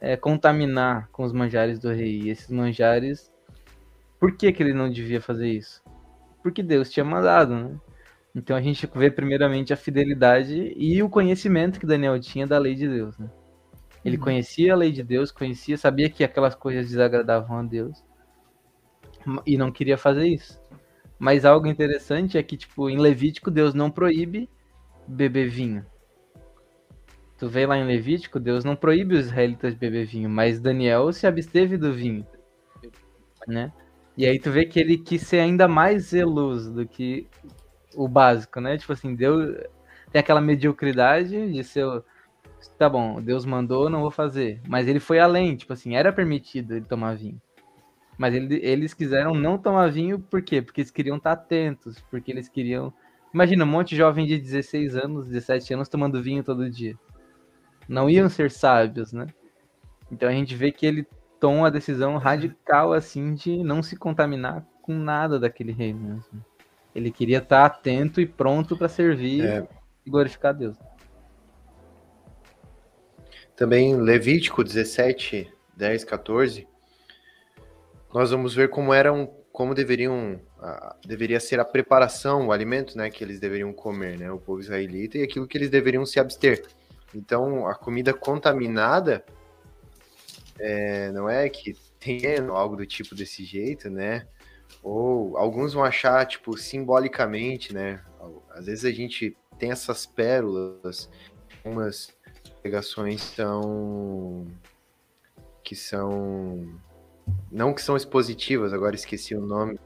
é, 0.00 0.16
contaminar 0.16 1.08
com 1.10 1.24
os 1.24 1.32
manjares 1.32 1.78
do 1.78 1.90
rei. 1.90 2.22
E 2.22 2.30
esses 2.30 2.50
manjares, 2.50 3.32
por 4.20 4.36
que, 4.36 4.52
que 4.52 4.62
ele 4.62 4.74
não 4.74 4.90
devia 4.90 5.20
fazer 5.20 5.48
isso? 5.48 5.82
porque 6.42 6.62
Deus 6.62 6.90
tinha 6.90 7.04
mandado, 7.04 7.54
né? 7.54 7.76
Então 8.34 8.56
a 8.56 8.60
gente 8.60 8.88
vê 8.94 9.10
primeiramente 9.10 9.72
a 9.72 9.76
fidelidade 9.76 10.72
e 10.76 11.02
o 11.02 11.08
conhecimento 11.08 11.80
que 11.80 11.86
Daniel 11.86 12.18
tinha 12.20 12.46
da 12.46 12.58
lei 12.58 12.74
de 12.74 12.88
Deus, 12.88 13.18
né? 13.18 13.28
Ele 14.04 14.16
uhum. 14.16 14.22
conhecia 14.22 14.72
a 14.72 14.76
lei 14.76 14.92
de 14.92 15.02
Deus, 15.02 15.30
conhecia, 15.30 15.76
sabia 15.76 16.08
que 16.08 16.22
aquelas 16.22 16.54
coisas 16.54 16.88
desagradavam 16.88 17.58
a 17.58 17.62
Deus 17.62 18.02
e 19.44 19.58
não 19.58 19.72
queria 19.72 19.98
fazer 19.98 20.26
isso. 20.26 20.58
Mas 21.18 21.44
algo 21.44 21.66
interessante 21.66 22.38
é 22.38 22.42
que, 22.42 22.56
tipo, 22.56 22.88
em 22.88 22.96
Levítico, 22.96 23.50
Deus 23.50 23.74
não 23.74 23.90
proíbe 23.90 24.48
beber 25.08 25.48
vinho. 25.48 25.84
Tu 27.38 27.48
vê 27.48 27.66
lá 27.66 27.78
em 27.78 27.86
Levítico, 27.86 28.40
Deus 28.40 28.64
não 28.64 28.74
proíbe 28.74 29.14
os 29.14 29.26
israelitas 29.26 29.72
de 29.72 29.78
beber 29.78 30.06
vinho, 30.06 30.28
mas 30.28 30.60
Daniel 30.60 31.12
se 31.12 31.26
absteve 31.26 31.76
do 31.76 31.92
vinho, 31.94 32.26
né? 33.46 33.72
E 34.16 34.26
aí 34.26 34.40
tu 34.40 34.50
vê 34.50 34.64
que 34.64 34.80
ele 34.80 34.98
quis 34.98 35.22
ser 35.22 35.38
ainda 35.38 35.68
mais 35.68 36.06
zeloso 36.06 36.74
do 36.74 36.84
que 36.86 37.28
o 37.94 38.08
básico, 38.08 38.60
né? 38.60 38.76
Tipo 38.76 38.92
assim, 38.92 39.14
Deus 39.14 39.56
tem 40.10 40.20
aquela 40.20 40.40
mediocridade 40.40 41.52
de 41.52 41.64
ser. 41.64 41.86
Tá 42.76 42.88
bom, 42.88 43.22
Deus 43.22 43.44
mandou, 43.44 43.88
não 43.88 44.00
vou 44.00 44.10
fazer. 44.10 44.60
Mas 44.66 44.88
ele 44.88 44.98
foi 44.98 45.20
além, 45.20 45.56
tipo 45.56 45.72
assim, 45.72 45.94
era 45.94 46.12
permitido 46.12 46.74
ele 46.74 46.84
tomar 46.84 47.16
vinho. 47.16 47.40
Mas 48.18 48.34
ele, 48.34 48.58
eles 48.64 48.92
quiseram 48.92 49.32
não 49.32 49.56
tomar 49.56 49.92
vinho, 49.92 50.18
por 50.18 50.42
quê? 50.42 50.60
Porque 50.60 50.80
eles 50.80 50.90
queriam 50.90 51.16
estar 51.16 51.32
atentos, 51.32 52.00
porque 52.10 52.32
eles 52.32 52.48
queriam. 52.48 52.92
Imagina 53.38 53.62
um 53.62 53.68
monte 53.68 53.90
de 53.90 53.96
jovem 53.98 54.26
de 54.26 54.36
16 54.36 54.96
anos, 54.96 55.28
17 55.28 55.72
anos 55.72 55.88
tomando 55.88 56.20
vinho 56.20 56.42
todo 56.42 56.68
dia. 56.68 56.98
Não 57.88 58.10
iam 58.10 58.28
ser 58.28 58.50
sábios, 58.50 59.12
né? 59.12 59.28
Então 60.10 60.28
a 60.28 60.32
gente 60.32 60.56
vê 60.56 60.72
que 60.72 60.84
ele 60.84 61.06
tomou 61.38 61.64
a 61.64 61.70
decisão 61.70 62.16
radical 62.16 62.92
assim 62.92 63.34
de 63.34 63.62
não 63.62 63.80
se 63.80 63.94
contaminar 63.94 64.66
com 64.82 64.92
nada 64.92 65.38
daquele 65.38 65.70
reino. 65.70 66.16
Assim. 66.16 66.42
Ele 66.92 67.12
queria 67.12 67.38
estar 67.38 67.64
atento 67.64 68.20
e 68.20 68.26
pronto 68.26 68.76
para 68.76 68.88
servir 68.88 69.44
é. 69.44 69.68
e 70.04 70.10
glorificar 70.10 70.52
Deus. 70.52 70.76
Também 73.54 73.94
Levítico 73.94 74.64
17, 74.64 75.48
10, 75.76 76.02
14, 76.02 76.66
nós 78.12 78.32
vamos 78.32 78.52
ver 78.52 78.68
como 78.68 78.92
eram, 78.92 79.32
como 79.58 79.74
deveriam, 79.74 80.40
deveria 81.04 81.40
ser 81.40 81.58
a 81.58 81.64
preparação, 81.64 82.46
o 82.46 82.52
alimento, 82.52 82.96
né, 82.96 83.10
que 83.10 83.24
eles 83.24 83.40
deveriam 83.40 83.72
comer, 83.72 84.16
né, 84.16 84.30
o 84.30 84.38
povo 84.38 84.60
israelita 84.60 85.18
e 85.18 85.24
aquilo 85.24 85.48
que 85.48 85.58
eles 85.58 85.68
deveriam 85.68 86.06
se 86.06 86.20
abster. 86.20 86.64
Então, 87.12 87.66
a 87.66 87.74
comida 87.74 88.14
contaminada 88.14 89.24
é, 90.60 91.10
não 91.10 91.28
é 91.28 91.48
que 91.48 91.76
tem 91.98 92.20
algo 92.48 92.76
do 92.76 92.86
tipo 92.86 93.16
desse 93.16 93.44
jeito, 93.44 93.90
né? 93.90 94.28
Ou 94.80 95.36
alguns 95.36 95.74
vão 95.74 95.82
achar, 95.82 96.24
tipo, 96.24 96.56
simbolicamente, 96.56 97.74
né? 97.74 98.00
Às 98.50 98.66
vezes 98.66 98.84
a 98.84 98.92
gente 98.92 99.36
tem 99.58 99.72
essas 99.72 100.06
pérolas, 100.06 101.10
umas 101.64 102.16
pregações 102.62 103.22
são 103.22 104.46
que 105.64 105.74
são 105.74 106.80
não 107.50 107.72
que 107.72 107.82
são 107.82 107.96
expositivas, 107.96 108.72
agora 108.72 108.94
esqueci 108.94 109.34
o 109.34 109.40
nome. 109.40 109.78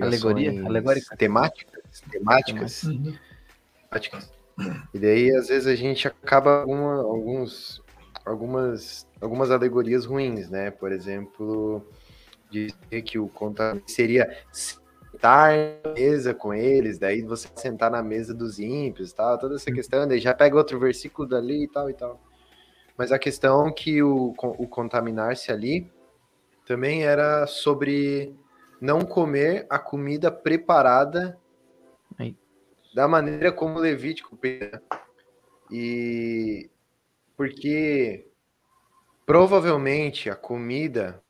Alegoria, 0.00 0.64
alegórica. 0.64 1.16
Temáticas, 1.16 2.00
temáticas. 2.10 2.82
Uhum. 2.84 3.14
temáticas 3.90 4.42
e 4.92 4.98
daí, 4.98 5.34
às 5.34 5.48
vezes, 5.48 5.66
a 5.66 5.74
gente 5.74 6.06
acaba 6.06 6.60
alguma, 6.60 6.96
alguns, 6.96 7.82
algumas, 8.24 9.06
algumas 9.20 9.50
alegorias 9.50 10.04
ruins, 10.04 10.48
né? 10.50 10.70
Por 10.70 10.92
exemplo, 10.92 11.84
dizer 12.50 13.02
que 13.02 13.18
o 13.18 13.28
conta 13.28 13.80
seria 13.86 14.30
sentar 14.52 15.52
na 15.84 15.92
mesa 15.92 16.34
com 16.34 16.52
eles, 16.52 16.98
daí 16.98 17.22
você 17.22 17.48
sentar 17.56 17.90
na 17.90 18.02
mesa 18.02 18.34
dos 18.34 18.58
ímpios, 18.58 19.12
tal, 19.12 19.38
toda 19.38 19.56
essa 19.56 19.72
questão, 19.72 20.06
daí 20.06 20.20
já 20.20 20.34
pega 20.34 20.56
outro 20.56 20.78
versículo 20.78 21.28
dali 21.28 21.64
e 21.64 21.68
tal 21.68 21.88
e 21.88 21.94
tal. 21.94 22.20
Mas 22.96 23.12
a 23.12 23.18
questão 23.18 23.68
é 23.68 23.72
que 23.72 24.02
o, 24.02 24.34
o 24.38 24.66
contaminar-se 24.68 25.50
ali 25.50 25.90
também 26.66 27.04
era 27.04 27.46
sobre 27.46 28.34
não 28.80 29.00
comer 29.02 29.66
a 29.70 29.78
comida 29.78 30.30
preparada 30.30 31.38
da 32.94 33.08
maneira 33.08 33.50
como 33.50 33.78
Levítico 33.78 34.36
pensa. 34.36 34.82
E 35.70 36.70
porque 37.36 38.26
provavelmente 39.24 40.28
a 40.28 40.36
comida 40.36 41.22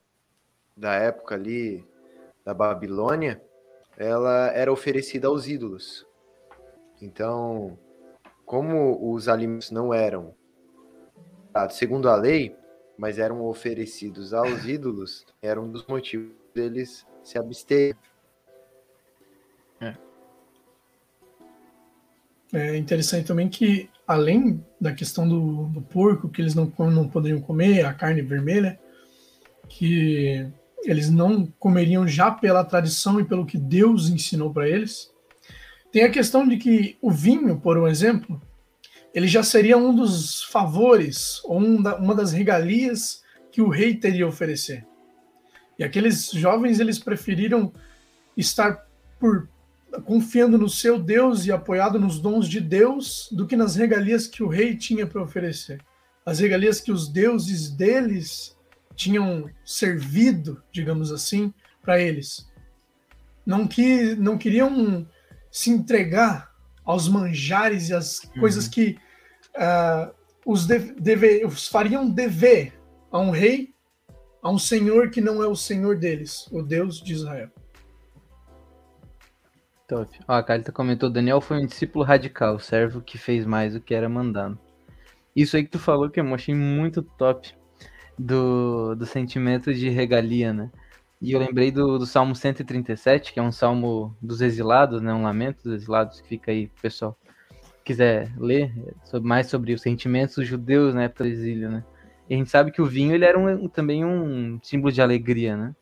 da 0.77 0.95
época 0.95 1.35
ali 1.35 1.87
da 2.45 2.53
Babilônia, 2.53 3.41
ela 3.97 4.49
era 4.49 4.73
oferecida 4.73 5.29
aos 5.29 5.47
ídolos. 5.47 6.07
Então, 7.01 7.79
como 8.45 9.13
os 9.13 9.29
alimentos 9.29 9.71
não 9.71 9.95
eram 9.95 10.35
segundo 11.71 12.09
a 12.09 12.17
lei, 12.17 12.57
mas 12.99 13.19
eram 13.19 13.45
oferecidos 13.45 14.33
aos 14.33 14.65
ídolos, 14.67 15.25
era 15.41 15.61
um 15.61 15.71
dos 15.71 15.87
motivos 15.87 16.31
deles 16.55 17.07
se 17.23 17.39
absterem. 17.39 17.97
É. 19.81 19.95
É 22.53 22.77
interessante 22.77 23.27
também 23.27 23.49
que, 23.49 23.89
além 24.07 24.65
da 24.81 24.93
questão 24.93 25.27
do, 25.27 25.65
do 25.67 25.81
porco, 25.81 26.29
que 26.29 26.43
eles 26.43 26.55
não, 26.55 26.71
não 26.79 27.09
poderiam 27.09 27.41
comer, 27.41 27.87
a 27.87 27.95
carne 27.95 28.21
vermelha, 28.21 28.79
que 29.69 30.47
eles 30.85 31.09
não 31.09 31.47
comeriam 31.59 32.07
já 32.07 32.31
pela 32.31 32.65
tradição 32.65 33.21
e 33.21 33.25
pelo 33.25 33.47
que 33.47 33.57
Deus 33.57 34.11
ensinou 34.11 34.53
para 34.53 34.69
eles. 34.69 35.11
Tem 35.91 36.05
a 36.05 36.11
questão 36.11 36.47
de 36.47 36.57
que 36.57 36.97
o 37.01 37.11
vinho, 37.11 37.59
por 37.59 37.79
um 37.79 37.87
exemplo, 37.87 38.41
ele 39.15 39.29
já 39.29 39.43
seria 39.43 39.77
um 39.77 39.95
dos 39.95 40.43
favores, 40.45 41.41
ou 41.45 41.59
um 41.59 41.83
da, 41.83 41.97
uma 41.97 42.15
das 42.15 42.33
regalias 42.33 43.23
que 43.51 43.61
o 43.61 43.69
rei 43.69 43.95
teria 43.95 44.25
a 44.25 44.29
oferecer. 44.29 44.87
E 45.79 45.85
aqueles 45.85 46.31
jovens, 46.31 46.81
eles 46.81 46.99
preferiram 46.99 47.73
estar 48.37 48.87
por 49.19 49.49
confiando 50.05 50.57
no 50.57 50.71
seu 50.71 50.99
Deus 50.99 51.45
e 51.45 51.53
apoiado 51.53 52.01
nos 52.01 52.19
dons 52.19 52.49
de 52.49 52.61
Deus 52.61 53.29
do 53.31 53.47
que 53.47 53.57
nas 53.57 53.77
regalias 53.77 54.27
que 54.27 54.43
o 54.43 54.49
rei 54.49 54.75
tinha 54.75 55.07
para 55.07 55.23
oferecer. 55.23 55.81
As 56.25 56.39
regalias 56.39 56.81
que 56.81 56.91
os 56.91 57.09
deuses 57.09 57.71
deles 57.71 58.57
tinham 58.95 59.51
servido, 59.65 60.63
digamos 60.73 61.13
assim, 61.13 61.53
para 61.83 62.01
eles. 62.01 62.49
Não 63.45 63.67
que 63.67 64.15
não 64.15 64.39
queriam 64.39 65.07
se 65.51 65.71
entregar 65.71 66.52
aos 66.85 67.09
manjares 67.09 67.89
e 67.89 67.95
às 67.95 68.25
uhum. 68.25 68.41
coisas 68.41 68.69
que 68.69 68.99
uh, 69.57 70.13
os, 70.45 70.67
deve, 70.67 71.45
os 71.45 71.69
fariam 71.69 72.09
dever 72.09 72.73
a 73.11 73.19
um 73.19 73.31
rei, 73.31 73.75
a 74.43 74.51
um 74.51 74.59
senhor 74.59 75.11
que 75.11 75.21
não 75.21 75.43
é 75.43 75.47
o 75.47 75.55
senhor 75.55 75.97
deles, 75.97 76.49
o 76.51 76.63
Deus 76.63 77.01
de 77.01 77.13
Israel. 77.13 77.51
Top. 79.87 80.19
Ó, 80.27 80.33
a 80.33 80.43
Carita 80.43 80.73
comentou: 80.73 81.11
Daniel 81.11 81.41
foi 81.41 81.59
um 81.59 81.67
discípulo 81.67 82.05
radical, 82.05 82.59
servo 82.59 83.01
que 83.01 83.19
fez 83.19 83.45
mais 83.45 83.75
do 83.75 83.81
que 83.81 83.95
era 83.95 84.09
mandado. 84.09 84.59
Isso 85.35 85.57
aí 85.57 85.65
que 85.65 85.71
tu 85.71 85.79
falou 85.79 86.11
que 86.11 86.21
eu 86.21 86.35
achei 86.35 86.55
muito 86.55 87.03
top 87.03 87.55
do, 88.19 88.95
do 88.95 89.07
sentimento 89.07 89.73
de 89.73 89.89
regalia, 89.89 90.53
né? 90.53 90.71
E 91.23 91.31
eu 91.31 91.39
lembrei 91.39 91.71
do, 91.71 92.01
do 92.01 92.05
Salmo 92.05 92.35
137, 92.35 93.33
que 93.33 93.39
é 93.39 93.43
um 93.43 93.53
salmo 93.53 94.13
dos 94.21 94.41
exilados, 94.41 95.01
né? 95.01 95.15
Um 95.15 95.23
lamento 95.23 95.63
dos 95.63 95.75
exilados, 95.75 96.21
que 96.21 96.27
fica 96.27 96.51
aí, 96.51 96.67
pessoal, 96.83 97.17
quiser 97.85 98.33
ler 98.37 98.75
sobre, 99.05 99.29
mais 99.29 99.47
sobre 99.47 99.73
os 99.73 99.81
sentimentos 99.81 100.35
dos 100.35 100.49
judeus 100.49 100.93
na 100.93 101.05
época 101.05 101.23
do 101.23 101.31
exílio, 101.31 101.71
né? 101.71 101.85
E 102.29 102.35
a 102.35 102.37
gente 102.37 102.51
sabe 102.51 102.73
que 102.73 102.83
o 102.83 102.87
vinho 102.87 103.15
ele 103.15 103.25
era 103.25 103.39
um, 103.39 103.69
também 103.69 104.05
um 104.05 104.59
símbolo 104.65 104.91
de 104.91 105.01
alegria, 105.01 105.57
né? 105.57 105.77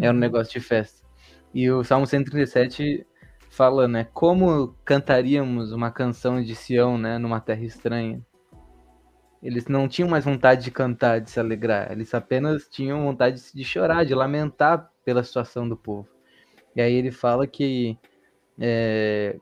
Era 0.00 0.12
um 0.12 0.14
uhum. 0.14 0.20
negócio 0.20 0.52
de 0.52 0.60
festa. 0.64 1.04
E 1.52 1.68
o 1.68 1.82
Salmo 1.82 2.06
137 2.06 3.04
fala, 3.50 3.88
né? 3.88 4.06
Como 4.14 4.76
cantaríamos 4.84 5.72
uma 5.72 5.90
canção 5.90 6.40
de 6.40 6.54
Sião, 6.54 6.96
né? 6.96 7.18
Numa 7.18 7.40
terra 7.40 7.64
estranha. 7.64 8.24
Eles 9.42 9.66
não 9.66 9.86
tinham 9.86 10.08
mais 10.08 10.24
vontade 10.24 10.64
de 10.64 10.70
cantar, 10.70 11.20
de 11.20 11.30
se 11.30 11.38
alegrar. 11.38 11.92
Eles 11.92 12.12
apenas 12.12 12.68
tinham 12.68 13.04
vontade 13.04 13.40
de 13.54 13.64
chorar, 13.64 14.04
de 14.04 14.14
lamentar 14.14 14.90
pela 15.04 15.22
situação 15.22 15.68
do 15.68 15.76
povo. 15.76 16.08
E 16.74 16.80
aí 16.80 16.92
ele 16.92 17.10
fala 17.10 17.46
que 17.46 17.96
é, 18.58 19.36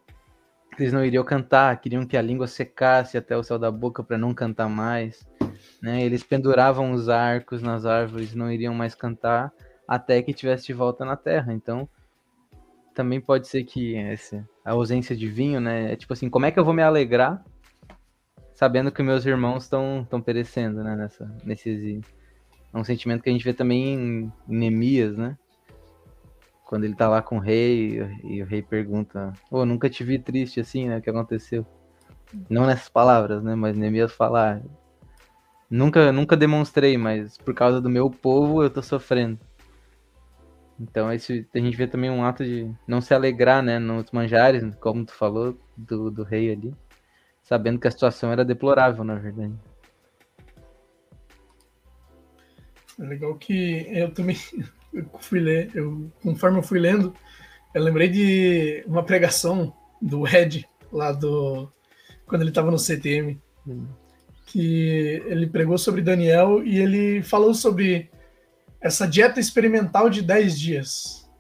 eles 0.79 0.93
não 0.93 1.05
iriam 1.05 1.25
cantar, 1.25 1.81
queriam 1.81 2.07
que 2.07 2.17
a 2.17 2.23
língua 2.23 2.47
secasse 2.47 3.17
até 3.17 3.37
o 3.37 3.43
céu 3.43 3.59
da 3.59 3.71
boca 3.71 4.03
para 4.03 4.19
não 4.19 4.35
cantar 4.35 4.69
mais. 4.69 5.27
Né? 5.81 6.03
Eles 6.03 6.23
penduravam 6.23 6.93
os 6.93 7.09
arcos 7.09 7.63
nas 7.63 7.87
árvores, 7.87 8.35
não 8.35 8.51
iriam 8.51 8.75
mais 8.75 8.95
cantar 8.95 9.53
até 9.89 10.21
que 10.23 10.35
tivesse 10.35 10.67
de 10.67 10.73
volta 10.75 11.05
na 11.05 11.17
terra. 11.17 11.55
Então, 11.55 11.89
também 12.95 13.21
pode 13.21 13.49
ser 13.49 13.65
que 13.65 13.95
esse, 13.97 14.43
a 14.65 14.73
ausência 14.73 15.15
de 15.17 15.29
vinho, 15.29 15.61
né? 15.61 15.93
É 15.93 15.97
tipo 15.97 16.13
assim, 16.13 16.31
como 16.31 16.47
é 16.47 16.51
que 16.51 16.59
eu 16.59 16.65
vou 16.65 16.75
me 16.75 16.83
alegrar 16.83 17.45
sabendo 18.57 18.91
que 18.91 19.03
meus 19.03 19.25
irmãos 19.27 19.65
estão 19.65 20.21
perecendo, 20.25 20.83
né, 20.83 20.97
nessa, 20.97 21.31
nesse. 21.45 22.01
É 22.73 22.79
um 22.79 22.83
sentimento 22.83 23.23
que 23.23 23.31
a 23.31 23.33
gente 23.33 23.45
vê 23.45 23.53
também 23.53 23.95
em 23.95 24.33
Neemias, 24.49 25.17
né? 25.17 25.37
Quando 26.65 26.85
ele 26.85 26.97
tá 26.97 27.09
lá 27.09 27.23
com 27.23 27.37
o 27.37 27.41
rei 27.41 28.03
e 28.25 28.43
o 28.43 28.47
rei 28.47 28.63
pergunta: 28.63 29.33
Ô, 29.51 29.59
oh, 29.59 29.67
nunca 29.67 29.89
te 29.89 30.03
vi 30.03 30.19
triste 30.19 30.59
assim, 30.59 30.89
né? 30.89 30.99
O 30.99 31.03
que 31.03 31.11
aconteceu? 31.11 31.65
Não 32.51 32.67
nessas 32.67 32.89
palavras, 32.89 33.43
né? 33.43 33.55
Mas 33.55 33.77
Neemias 33.77 34.13
fala: 34.13 34.55
ah, 34.55 34.61
Nunca, 35.71 36.11
nunca 36.11 36.37
demonstrei, 36.37 36.97
mas 36.97 37.37
por 37.39 37.55
causa 37.55 37.81
do 37.81 37.91
meu 37.91 38.11
povo 38.11 38.63
eu 38.63 38.71
tô 38.71 38.83
sofrendo. 38.83 39.39
Então 40.81 41.13
esse, 41.13 41.47
a 41.55 41.59
gente 41.59 41.77
vê 41.77 41.87
também 41.87 42.11
um 42.11 42.25
ato 42.25 42.45
de 42.45 42.71
não 42.87 43.01
se 43.01 43.15
alegrar, 43.15 43.63
né? 43.63 43.79
Nos 43.79 44.11
manjares, 44.11 44.65
como 44.77 45.05
tu 45.05 45.13
falou, 45.13 45.59
do, 45.77 46.11
do 46.11 46.23
rei 46.23 46.53
ali 46.53 46.75
sabendo 47.47 47.79
que 47.79 47.87
a 47.87 47.91
situação 47.91 48.33
era 48.33 48.45
deplorável, 48.45 49.05
na 49.05 49.15
verdade. 49.15 49.55
É 52.99 53.05
legal 53.05 53.35
que 53.37 53.87
eu 53.89 54.13
também 54.13 54.37
eu 54.93 55.09
fui 55.21 55.39
ler, 55.39 55.71
eu, 55.75 56.11
conforme 56.23 56.59
eu 56.59 56.63
fui 56.63 56.81
lendo, 56.81 57.15
eu 57.73 57.83
lembrei 57.83 58.09
de 58.09 58.85
uma 58.87 59.05
pregação 59.05 59.73
do 60.03 60.27
Ed, 60.27 60.69
lá 60.93 61.13
do. 61.13 61.71
quando 62.27 62.43
ele 62.43 62.51
estava 62.51 62.71
no 62.71 62.79
CTM, 62.79 63.41
hum. 63.67 63.87
que 64.47 65.23
ele 65.27 65.47
pregou 65.47 65.79
sobre 65.79 66.03
Daniel 66.03 66.65
e 66.65 66.79
ele 66.79 67.23
falou 67.23 67.55
sobre 67.55 68.11
essa 68.81 69.07
dieta 69.07 69.39
experimental 69.39 70.11
de 70.11 70.21
10 70.21 70.59
dias. 70.59 71.31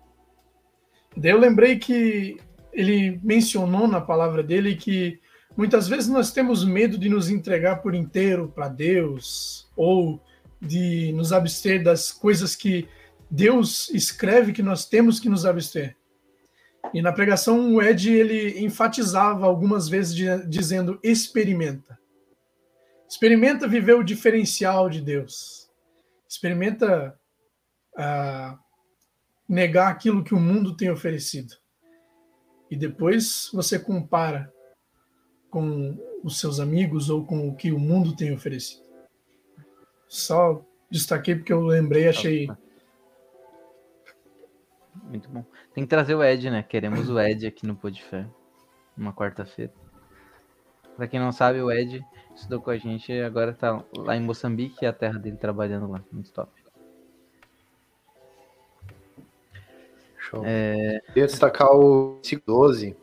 Daí 1.16 1.32
eu 1.32 1.38
lembrei 1.38 1.78
que 1.78 2.38
ele 2.72 3.18
mencionou 3.24 3.88
na 3.88 4.00
palavra 4.00 4.42
dele 4.42 4.76
que 4.76 5.18
Muitas 5.56 5.88
vezes 5.88 6.08
nós 6.08 6.30
temos 6.30 6.64
medo 6.64 6.98
de 6.98 7.08
nos 7.08 7.30
entregar 7.30 7.76
por 7.76 7.94
inteiro 7.94 8.52
para 8.54 8.68
Deus 8.68 9.66
ou 9.74 10.20
de 10.60 11.12
nos 11.12 11.32
abster 11.32 11.82
das 11.82 12.12
coisas 12.12 12.54
que 12.54 12.86
Deus 13.30 13.88
escreve 13.90 14.52
que 14.52 14.62
nós 14.62 14.84
temos 14.86 15.18
que 15.18 15.30
nos 15.30 15.46
abster. 15.46 15.96
E 16.92 17.00
na 17.00 17.10
pregação 17.10 17.74
o 17.74 17.82
Ed 17.82 18.12
ele 18.12 18.64
enfatizava 18.64 19.46
algumas 19.46 19.88
vezes 19.88 20.14
de, 20.14 20.46
dizendo 20.46 21.00
experimenta. 21.02 21.98
Experimenta 23.08 23.66
viver 23.66 23.94
o 23.94 24.04
diferencial 24.04 24.90
de 24.90 25.00
Deus. 25.00 25.70
Experimenta 26.28 27.18
uh, 27.94 28.58
negar 29.48 29.88
aquilo 29.88 30.22
que 30.22 30.34
o 30.34 30.40
mundo 30.40 30.76
tem 30.76 30.90
oferecido. 30.90 31.54
E 32.70 32.76
depois 32.76 33.48
você 33.52 33.78
compara 33.78 34.52
com 35.56 35.96
os 36.22 36.38
seus 36.38 36.60
amigos 36.60 37.08
ou 37.08 37.24
com 37.24 37.48
o 37.48 37.56
que 37.56 37.72
o 37.72 37.78
mundo 37.78 38.14
tem 38.14 38.30
oferecido. 38.30 38.82
Só 40.06 40.62
destaquei 40.90 41.34
porque 41.34 41.50
eu 41.50 41.62
lembrei, 41.62 42.06
achei. 42.08 42.46
Muito 45.04 45.30
bom. 45.30 45.42
Tem 45.72 45.82
que 45.82 45.88
trazer 45.88 46.14
o 46.14 46.22
Ed, 46.22 46.50
né? 46.50 46.62
Queremos 46.62 47.08
o 47.08 47.18
Ed 47.18 47.46
aqui 47.46 47.66
no 47.66 47.74
Podfé, 47.74 48.26
uma 48.94 49.14
quarta-feira. 49.14 49.72
Pra 50.94 51.08
quem 51.08 51.18
não 51.18 51.32
sabe, 51.32 51.62
o 51.62 51.72
Ed 51.72 52.04
estudou 52.34 52.60
com 52.60 52.68
a 52.68 52.76
gente 52.76 53.10
e 53.10 53.22
agora 53.22 53.54
tá 53.54 53.82
lá 53.96 54.14
em 54.14 54.20
Moçambique, 54.20 54.84
é 54.84 54.88
a 54.88 54.92
terra 54.92 55.18
dele 55.18 55.38
trabalhando 55.38 55.90
lá. 55.90 56.04
Muito 56.12 56.30
top. 56.34 56.52
Show. 60.18 60.42
É... 60.44 61.00
Queria 61.06 61.26
destacar 61.26 61.70
o 61.74 62.20
12 62.44 62.94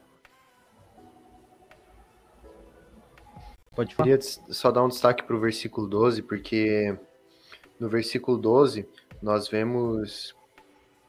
Pode 3.76 3.96
falar. 3.96 4.08
Queria 4.08 4.22
só 4.22 4.72
dar 4.72 4.84
um 4.84 4.88
destaque 4.88 5.24
para 5.24 5.36
o 5.36 5.40
versículo 5.40 5.88
12, 5.88 6.22
porque 6.22 6.98
no 7.80 7.90
versículo 7.90 8.38
12 8.38 8.88
nós 9.22 9.48
vemos 9.48 10.36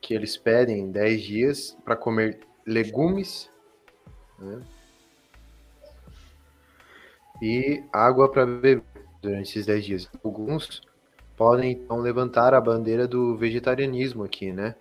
que 0.00 0.14
eles 0.14 0.36
pedem 0.36 0.90
10 0.90 1.22
dias 1.22 1.76
para 1.84 1.96
comer 1.96 2.40
legumes 2.66 3.50
né? 4.38 4.62
e 7.40 7.82
água 7.92 8.30
para 8.30 8.46
beber 8.46 8.82
durante 9.20 9.50
esses 9.50 9.66
10 9.66 9.84
dias. 9.84 10.10
Alguns 10.22 10.82
podem 11.36 11.72
então 11.72 11.98
levantar 11.98 12.54
a 12.54 12.60
bandeira 12.60 13.08
do 13.08 13.36
vegetarianismo 13.36 14.24
aqui, 14.24 14.52
né? 14.52 14.74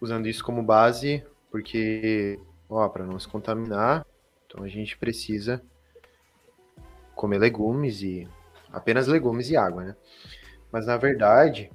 Usando 0.00 0.28
isso 0.28 0.44
como 0.44 0.62
base, 0.62 1.24
porque, 1.50 2.38
ó, 2.68 2.88
para 2.88 3.06
não 3.06 3.18
se 3.18 3.28
contaminar, 3.28 4.04
então 4.52 4.64
a 4.64 4.68
gente 4.68 4.98
precisa 4.98 5.62
comer 7.14 7.38
legumes 7.38 8.02
e 8.02 8.28
apenas 8.70 9.06
legumes 9.06 9.48
e 9.48 9.56
água, 9.56 9.82
né? 9.82 9.96
Mas 10.70 10.86
na 10.86 10.98
verdade, 10.98 11.70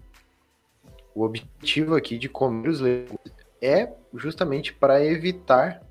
o 1.15 1.23
objetivo 1.23 1.95
aqui 1.95 2.19
de 2.19 2.29
comer 2.29 2.69
os 2.69 2.79
legumes 2.79 3.33
é 3.59 3.91
justamente 4.13 4.73
para 4.73 5.03
evitar 5.03 5.81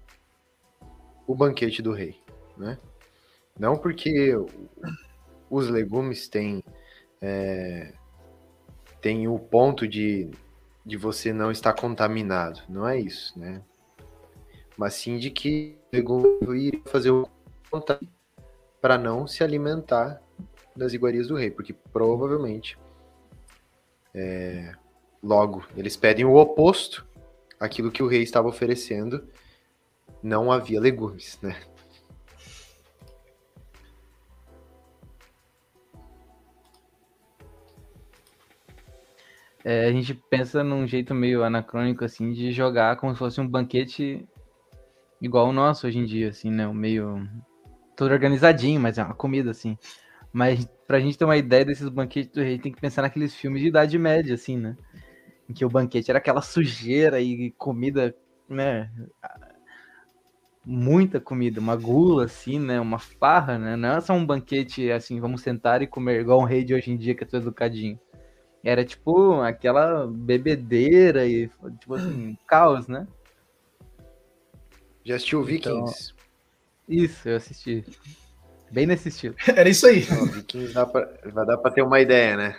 o 1.26 1.34
banquete 1.34 1.82
do 1.82 1.92
rei, 1.92 2.20
né? 2.56 2.78
Não 3.58 3.76
porque 3.76 4.32
os 5.50 5.68
legumes 5.68 6.28
têm 6.28 6.62
é, 7.20 7.92
tem 9.00 9.26
o 9.26 9.38
ponto 9.40 9.88
de, 9.88 10.30
de 10.84 10.96
você 10.96 11.32
não 11.32 11.50
estar 11.50 11.72
contaminado, 11.72 12.60
não 12.68 12.86
é 12.88 12.96
isso, 12.96 13.36
né? 13.36 13.60
Mas 14.76 14.94
sim 14.94 15.16
de 15.18 15.30
que 15.30 15.78
pegou 15.90 16.38
e 16.54 16.82
fazer 16.86 17.10
o 17.10 17.28
contato 17.70 18.06
para 18.80 18.98
não 18.98 19.26
se 19.26 19.42
alimentar 19.42 20.20
das 20.76 20.92
iguarias 20.92 21.28
do 21.28 21.36
rei, 21.36 21.50
porque 21.50 21.72
provavelmente 21.72 22.78
é, 24.14 24.74
logo 25.22 25.64
eles 25.76 25.96
pedem 25.96 26.24
o 26.24 26.34
oposto 26.36 27.06
aquilo 27.58 27.90
que 27.90 28.02
o 28.02 28.06
rei 28.06 28.22
estava 28.22 28.48
oferecendo 28.48 29.26
não 30.22 30.52
havia 30.52 30.80
legumes, 30.80 31.38
né? 31.40 31.56
É, 39.64 39.86
a 39.86 39.92
gente 39.92 40.14
pensa 40.14 40.62
num 40.62 40.86
jeito 40.86 41.12
meio 41.12 41.42
anacrônico, 41.42 42.04
assim, 42.04 42.32
de 42.32 42.52
jogar 42.52 42.96
como 42.98 43.12
se 43.12 43.18
fosse 43.18 43.40
um 43.40 43.48
banquete 43.48 44.24
igual 45.20 45.48
o 45.48 45.52
nosso 45.52 45.86
hoje 45.86 45.98
em 45.98 46.04
dia, 46.04 46.28
assim, 46.30 46.50
né? 46.50 46.66
Meio 46.72 47.28
todo 47.96 48.12
organizadinho, 48.12 48.80
mas 48.80 48.98
é 48.98 49.04
uma 49.04 49.14
comida, 49.14 49.50
assim. 49.50 49.76
Mas 50.32 50.66
pra 50.86 51.00
gente 51.00 51.16
ter 51.16 51.24
uma 51.24 51.36
ideia 51.36 51.64
desses 51.64 51.88
banquetes 51.88 52.30
do 52.30 52.42
rei, 52.42 52.58
tem 52.58 52.72
que 52.72 52.80
pensar 52.80 53.02
naqueles 53.02 53.34
filmes 53.34 53.62
de 53.62 53.68
Idade 53.68 53.98
Média, 53.98 54.34
assim, 54.34 54.56
né? 54.56 54.76
Em 55.48 55.54
que 55.54 55.64
o 55.64 55.70
banquete 55.70 56.10
era 56.10 56.18
aquela 56.18 56.42
sujeira 56.42 57.20
e 57.20 57.52
comida, 57.52 58.14
né? 58.48 58.90
Muita 60.64 61.20
comida, 61.20 61.60
uma 61.60 61.76
gula, 61.76 62.24
assim, 62.24 62.58
né? 62.58 62.80
Uma 62.80 62.98
farra, 62.98 63.58
né? 63.58 63.76
Não 63.76 63.96
é 63.96 64.00
só 64.00 64.12
um 64.12 64.26
banquete, 64.26 64.90
assim, 64.90 65.20
vamos 65.20 65.40
sentar 65.40 65.80
e 65.80 65.86
comer 65.86 66.20
igual 66.20 66.40
um 66.40 66.44
rei 66.44 66.64
de 66.64 66.74
hoje 66.74 66.90
em 66.90 66.96
dia, 66.96 67.14
que 67.14 67.24
é 67.24 67.26
todo 67.26 67.42
educadinho. 67.42 67.98
Era, 68.64 68.84
tipo, 68.84 69.40
aquela 69.42 70.06
bebedeira 70.08 71.24
e, 71.24 71.48
tipo 71.78 71.94
assim, 71.94 72.36
caos, 72.48 72.88
né? 72.88 73.06
Já 75.06 75.14
assistiu 75.14 75.44
Vikings? 75.44 75.68
Então, 75.68 76.16
isso, 76.88 77.28
eu 77.28 77.36
assisti. 77.36 77.84
Bem 78.72 78.86
nesse 78.86 79.08
estilo. 79.08 79.36
Era 79.46 79.68
isso 79.68 79.86
aí. 79.86 80.04
Não, 80.10 80.26
Vikings 80.26 80.74
dá 80.74 80.84
pra, 80.84 81.08
vai 81.32 81.46
dar 81.46 81.56
pra 81.58 81.70
ter 81.70 81.82
uma 81.82 82.00
ideia, 82.00 82.36
né? 82.36 82.56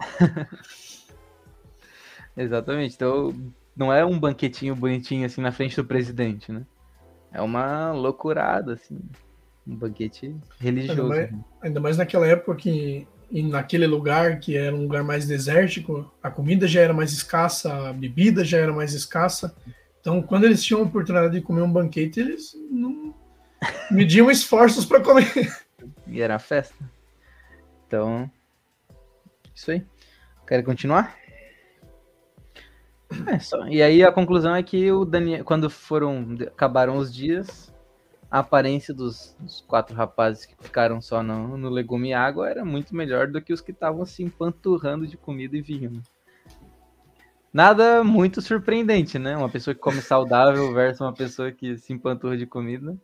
Exatamente. 2.34 2.94
Então, 2.94 3.34
não 3.76 3.92
é 3.92 4.02
um 4.02 4.18
banquetinho 4.18 4.74
bonitinho 4.74 5.26
assim 5.26 5.42
na 5.42 5.52
frente 5.52 5.76
do 5.76 5.84
presidente, 5.84 6.50
né? 6.50 6.62
É 7.30 7.42
uma 7.42 7.92
loucurada, 7.92 8.72
assim. 8.72 8.98
Um 9.66 9.76
banquete 9.76 10.34
religioso. 10.58 11.12
Ainda 11.12 11.30
mais, 11.30 11.44
ainda 11.60 11.80
mais 11.80 11.96
naquela 11.98 12.26
época 12.26 12.56
que 12.56 13.06
e 13.30 13.42
naquele 13.42 13.86
lugar 13.86 14.40
que 14.40 14.56
era 14.56 14.74
um 14.74 14.82
lugar 14.82 15.04
mais 15.04 15.26
desértico, 15.26 16.10
a 16.22 16.30
comida 16.30 16.66
já 16.66 16.80
era 16.80 16.92
mais 16.92 17.12
escassa, 17.12 17.88
a 17.88 17.92
bebida 17.92 18.44
já 18.44 18.58
era 18.58 18.72
mais 18.72 18.94
escassa. 18.94 19.54
Então, 20.02 20.20
quando 20.20 20.44
eles 20.44 20.62
tinham 20.62 20.80
a 20.80 20.84
oportunidade 20.84 21.32
de 21.32 21.40
comer 21.40 21.62
um 21.62 21.72
banquete, 21.72 22.18
eles 22.18 22.56
não 22.68 23.14
mediam 23.88 24.28
esforços 24.28 24.84
para 24.84 25.00
comer. 25.00 25.56
E 26.08 26.20
era 26.20 26.40
festa. 26.40 26.74
Então, 27.86 28.28
isso 29.54 29.70
aí. 29.70 29.86
Quer 30.44 30.64
continuar? 30.64 31.16
É, 33.26 33.38
só. 33.38 33.64
E 33.68 33.80
aí 33.80 34.02
a 34.02 34.10
conclusão 34.10 34.56
é 34.56 34.62
que 34.62 34.90
o 34.90 35.04
Daniel, 35.04 35.44
quando 35.44 35.70
foram 35.70 36.36
acabaram 36.46 36.96
os 36.96 37.14
dias, 37.14 37.72
a 38.30 38.40
aparência 38.40 38.92
dos, 38.92 39.36
dos 39.38 39.60
quatro 39.60 39.94
rapazes 39.94 40.46
que 40.46 40.54
ficaram 40.60 41.00
só 41.00 41.22
no, 41.22 41.56
no, 41.56 41.68
legume 41.68 42.08
e 42.08 42.14
água 42.14 42.48
era 42.48 42.64
muito 42.64 42.96
melhor 42.96 43.28
do 43.28 43.40
que 43.40 43.52
os 43.52 43.60
que 43.60 43.70
estavam 43.70 44.04
se 44.04 44.22
empanturrando 44.22 45.06
de 45.06 45.16
comida 45.16 45.56
e 45.56 45.62
vinho. 45.62 46.02
Nada 47.52 48.02
muito 48.02 48.40
surpreendente, 48.40 49.18
né? 49.18 49.36
Uma 49.36 49.48
pessoa 49.48 49.74
que 49.74 49.80
come 49.80 50.00
saudável 50.00 50.72
versus 50.74 51.00
uma 51.00 51.12
pessoa 51.12 51.52
que 51.52 51.76
se 51.76 51.92
empanturra 51.92 52.36
de 52.36 52.46
comida. 52.46 52.96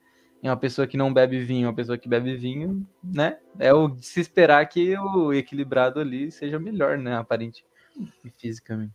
E 0.42 0.48
uma 0.48 0.56
pessoa 0.56 0.86
que 0.86 0.96
não 0.96 1.12
bebe 1.12 1.40
vinho, 1.44 1.68
uma 1.68 1.74
pessoa 1.74 1.98
que 1.98 2.08
bebe 2.08 2.36
vinho, 2.36 2.86
né? 3.02 3.38
É 3.58 3.74
o 3.74 3.88
de 3.88 4.06
se 4.06 4.20
esperar 4.20 4.64
que 4.68 4.96
o 4.96 5.32
equilibrado 5.32 5.98
ali 6.00 6.30
seja 6.30 6.58
melhor, 6.60 6.96
né? 6.96 7.16
Aparente 7.16 7.64
e 8.24 8.30
fisicamente. 8.30 8.94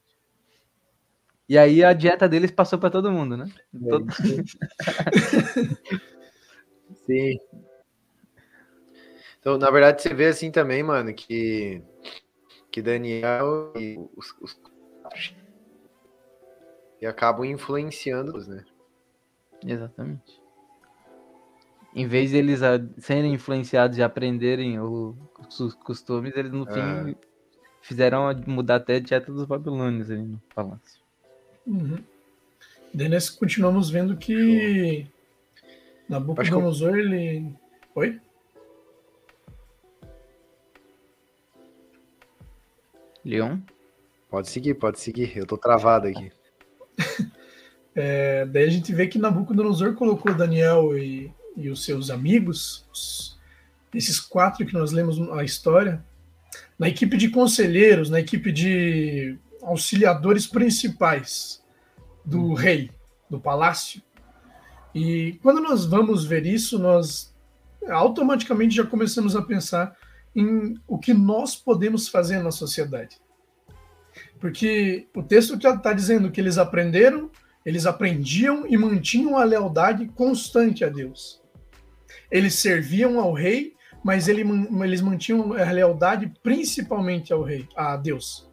E 1.48 1.58
aí 1.58 1.84
a 1.84 1.92
dieta 1.92 2.30
deles 2.30 2.50
passou 2.50 2.80
para 2.80 2.90
todo 2.90 3.12
mundo, 3.12 3.36
né? 3.36 3.52
Todo... 3.90 4.08
Sim. 7.06 7.38
Então, 9.40 9.58
na 9.58 9.70
verdade, 9.70 10.02
você 10.02 10.14
vê 10.14 10.28
assim 10.28 10.50
também, 10.50 10.82
mano, 10.82 11.14
que, 11.14 11.82
que 12.72 12.82
Daniel 12.82 13.74
e 13.76 14.00
os, 14.16 14.34
os 14.40 14.54
e 17.04 17.06
acabam 17.06 17.46
influenciando-os, 17.46 18.48
né? 18.48 18.64
Exatamente. 19.66 20.42
Em 21.94 22.08
vez 22.08 22.32
de 22.32 22.38
eles 22.38 22.62
serem 22.98 23.34
influenciados 23.34 23.98
e 23.98 24.02
aprenderem 24.02 24.80
os 24.80 25.76
costumes, 25.84 26.34
eles 26.34 26.54
no 26.54 26.66
fim 26.66 27.12
é. 27.12 27.16
fizeram 27.82 28.34
mudar 28.48 28.78
até 28.78 28.96
a 28.96 29.00
dieta 29.02 29.34
dos 29.34 29.46
babilônios 29.46 30.10
ali 30.10 30.24
no 30.24 30.42
palácio. 30.56 31.02
Uhum. 31.68 32.02
Daí 32.94 33.10
nós 33.10 33.30
continuamos 33.30 33.90
vendo 33.90 34.16
que 34.16 35.06
Nabucodonosor, 36.08 36.98
ele... 36.98 37.54
Oi? 37.96 38.22
Leon? 43.26 43.60
Pode 44.30 44.50
seguir, 44.50 44.76
pode 44.76 45.02
seguir. 45.02 45.36
Eu 45.36 45.46
tô 45.46 45.58
travado 45.58 46.08
aqui. 46.08 46.32
É, 47.96 48.46
daí 48.48 48.64
a 48.64 48.70
gente 48.72 48.92
vê 48.92 49.06
que 49.06 49.20
Nabucodonosor 49.20 49.94
colocou 49.94 50.34
Daniel 50.34 50.98
e, 50.98 51.32
e 51.56 51.70
os 51.70 51.86
seus 51.86 52.10
amigos, 52.10 52.88
os, 52.92 53.38
esses 53.94 54.20
quatro 54.20 54.66
que 54.66 54.74
nós 54.74 54.92
lemos 54.92 55.20
a 55.32 55.44
história, 55.44 56.04
na 56.78 56.90
equipe 56.90 57.16
de 57.18 57.30
conselheiros, 57.30 58.10
na 58.10 58.20
equipe 58.20 58.52
de 58.52 59.38
auxiliadores 59.62 60.48
principais 60.48 61.64
do 62.26 62.40
hum. 62.40 62.54
rei, 62.54 62.90
do 63.30 63.40
palácio. 63.40 64.02
E 64.94 65.40
quando 65.42 65.62
nós 65.62 65.86
vamos 65.86 66.26
ver 66.26 66.46
isso, 66.46 66.78
nós 66.78 67.34
automaticamente 67.90 68.76
já 68.76 68.86
começamos 68.86 69.36
a 69.36 69.42
pensar 69.42 69.96
em 70.36 70.76
o 70.88 70.98
que 70.98 71.14
nós 71.14 71.56
podemos 71.56 72.08
fazer 72.08 72.42
na 72.42 72.52
sociedade. 72.52 73.22
Porque 74.44 75.08
o 75.16 75.24
texto 75.24 75.56
está 75.56 75.94
dizendo 75.94 76.30
que 76.30 76.42
eles 76.42 76.58
aprenderam, 76.58 77.32
eles 77.66 77.86
aprendiam 77.86 78.68
e 78.68 78.76
mantinham 78.76 79.38
a 79.38 79.44
lealdade 79.46 80.06
constante 80.08 80.84
a 80.84 80.90
Deus. 80.90 81.42
Eles 82.30 82.56
serviam 82.56 83.22
ao 83.22 83.32
rei, 83.32 83.74
mas 84.04 84.28
ele, 84.28 84.44
eles 84.84 85.00
mantinham 85.00 85.54
a 85.54 85.72
lealdade 85.72 86.30
principalmente 86.44 87.32
ao 87.32 87.42
rei, 87.42 87.70
a 87.74 87.96
Deus. 87.96 88.52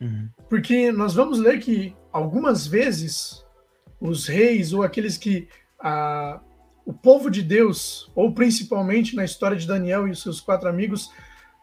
Uhum. 0.00 0.30
Porque 0.48 0.90
nós 0.90 1.12
vamos 1.12 1.38
ler 1.38 1.60
que 1.60 1.94
algumas 2.10 2.66
vezes 2.66 3.44
os 4.00 4.26
reis 4.26 4.72
ou 4.72 4.82
aqueles 4.82 5.18
que 5.18 5.48
a, 5.78 6.40
o 6.86 6.94
povo 6.94 7.30
de 7.30 7.42
Deus, 7.42 8.10
ou 8.14 8.32
principalmente 8.32 9.14
na 9.14 9.24
história 9.26 9.58
de 9.58 9.66
Daniel 9.66 10.08
e 10.08 10.12
os 10.12 10.22
seus 10.22 10.40
quatro 10.40 10.66
amigos, 10.66 11.10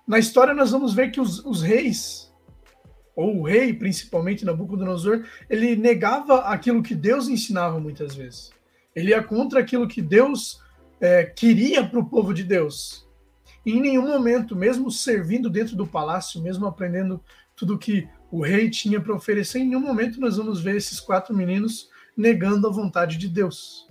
na 0.07 0.19
história 0.19 0.53
nós 0.53 0.69
vamos 0.69 0.93
ver 0.93 1.09
que 1.09 1.19
os, 1.19 1.43
os 1.43 1.63
reis 1.63 2.30
ou 3.22 3.39
o 3.39 3.43
rei, 3.43 3.74
principalmente 3.74 4.45
Nabucodonosor, 4.45 5.24
ele 5.49 5.76
negava 5.76 6.39
aquilo 6.41 6.84
que 6.84 6.95
Deus 6.95 7.28
ensinava 7.28 7.80
muitas 7.80 8.15
vezes. 8.15 8.51
Ele 8.95 9.11
ia 9.11 9.24
contra 9.24 9.59
aquilo 9.59 9.88
que 9.88 10.01
Deus 10.01 10.61
é, 10.99 11.24
queria 11.24 11.86
para 11.88 11.99
o 11.99 12.05
povo 12.05 12.34
de 12.34 12.43
Deus. 12.43 13.07
E 13.65 13.74
em 13.74 13.82
nenhum 13.82 14.07
momento, 14.07 14.55
mesmo 14.55 14.91
servindo 14.91 15.49
dentro 15.49 15.76
do 15.76 15.88
palácio, 15.88 16.41
mesmo 16.41 16.65
aprendendo 16.65 17.24
tudo 17.55 17.78
que 17.78 18.07
o 18.32 18.41
rei 18.41 18.69
tinha 18.69 18.99
para 18.99 19.15
oferecer, 19.15 19.59
em 19.59 19.67
nenhum 19.67 19.82
momento 19.82 20.19
nós 20.19 20.38
vamos 20.38 20.61
ver 20.61 20.76
esses 20.76 20.99
quatro 20.99 21.36
meninos 21.36 21.89
negando 22.17 22.67
a 22.67 22.72
vontade 22.72 23.17
de 23.17 23.28
Deus. 23.28 23.88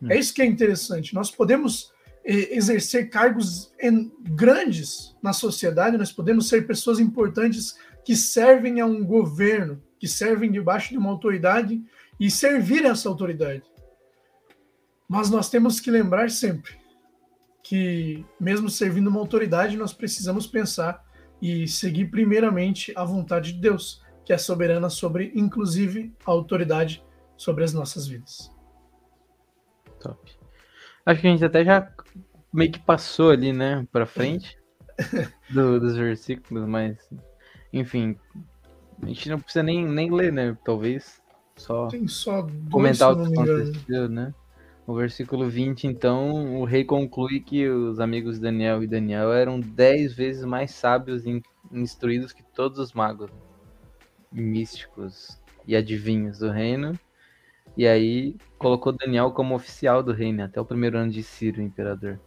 Hum. 0.00 0.10
É 0.10 0.18
isso 0.18 0.32
que 0.32 0.42
é 0.42 0.46
interessante. 0.46 1.14
Nós 1.14 1.30
podemos 1.30 1.92
é, 2.24 2.56
exercer 2.56 3.08
cargos 3.08 3.72
grandes 4.20 5.16
na 5.22 5.32
sociedade, 5.32 5.98
nós 5.98 6.12
podemos 6.12 6.48
ser 6.48 6.66
pessoas 6.66 6.98
importantes 6.98 7.76
que 8.06 8.14
servem 8.14 8.80
a 8.80 8.86
um 8.86 9.04
governo, 9.04 9.82
que 9.98 10.06
servem 10.06 10.52
debaixo 10.52 10.90
de 10.90 10.96
uma 10.96 11.10
autoridade 11.10 11.84
e 12.20 12.30
servir 12.30 12.84
essa 12.84 13.08
autoridade. 13.08 13.64
Mas 15.08 15.28
nós 15.28 15.50
temos 15.50 15.80
que 15.80 15.90
lembrar 15.90 16.30
sempre 16.30 16.78
que, 17.64 18.24
mesmo 18.38 18.70
servindo 18.70 19.08
uma 19.08 19.18
autoridade, 19.18 19.76
nós 19.76 19.92
precisamos 19.92 20.46
pensar 20.46 21.04
e 21.42 21.66
seguir 21.66 22.04
primeiramente 22.04 22.92
a 22.94 23.04
vontade 23.04 23.54
de 23.54 23.58
Deus, 23.58 24.04
que 24.24 24.32
é 24.32 24.38
soberana 24.38 24.88
sobre, 24.88 25.32
inclusive, 25.34 26.14
a 26.24 26.30
autoridade 26.30 27.04
sobre 27.36 27.64
as 27.64 27.72
nossas 27.72 28.06
vidas. 28.06 28.54
Top. 29.98 30.32
Acho 31.04 31.20
que 31.20 31.26
a 31.26 31.30
gente 31.30 31.44
até 31.44 31.64
já 31.64 31.92
meio 32.52 32.70
que 32.70 32.78
passou 32.78 33.30
ali, 33.30 33.52
né, 33.52 33.84
para 33.90 34.06
frente 34.06 34.56
do, 35.50 35.80
dos 35.80 35.96
versículos, 35.96 36.68
mas 36.68 36.96
enfim, 37.78 38.16
a 39.02 39.06
gente 39.06 39.28
não 39.28 39.38
precisa 39.38 39.62
nem, 39.62 39.84
nem 39.86 40.10
ler, 40.10 40.32
né? 40.32 40.56
Talvez. 40.64 41.20
Só, 41.56 41.88
Tem 41.88 42.06
só 42.06 42.46
comentar 42.70 43.12
o 43.12 43.16
que 43.16 43.32
aconteceu, 43.32 44.08
né? 44.08 44.34
O 44.86 44.94
versículo 44.94 45.48
20, 45.48 45.86
então, 45.86 46.60
o 46.60 46.64
rei 46.64 46.84
conclui 46.84 47.40
que 47.40 47.68
os 47.68 47.98
amigos 47.98 48.36
de 48.36 48.42
Daniel 48.42 48.84
e 48.84 48.86
Daniel 48.86 49.32
eram 49.32 49.58
dez 49.58 50.12
vezes 50.12 50.44
mais 50.44 50.70
sábios 50.70 51.26
e 51.26 51.42
instruídos 51.72 52.32
que 52.32 52.42
todos 52.42 52.78
os 52.78 52.92
magos 52.92 53.30
místicos 54.30 55.40
e 55.66 55.74
adivinhos 55.74 56.38
do 56.38 56.50
reino. 56.50 56.92
E 57.76 57.86
aí 57.86 58.36
colocou 58.58 58.92
Daniel 58.92 59.32
como 59.32 59.54
oficial 59.54 60.02
do 60.02 60.12
reino, 60.12 60.44
até 60.44 60.60
o 60.60 60.64
primeiro 60.64 60.98
ano 60.98 61.10
de 61.10 61.22
Ciro, 61.22 61.60
imperador. 61.60 62.20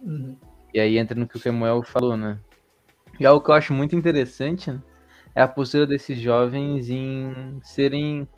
Uhum. 0.00 0.36
E 0.72 0.80
aí 0.80 0.98
entra 0.98 1.18
no 1.18 1.28
que 1.28 1.36
o 1.36 1.40
Samuel 1.40 1.82
falou, 1.82 2.16
né? 2.16 2.38
E 3.18 3.26
algo 3.26 3.44
que 3.44 3.50
eu 3.50 3.54
acho 3.54 3.72
muito 3.72 3.96
interessante 3.96 4.70
né? 4.70 4.80
é 5.34 5.42
a 5.42 5.48
postura 5.48 5.86
desses 5.86 6.18
jovens 6.18 6.90
em 6.90 7.60
serem 7.62 8.28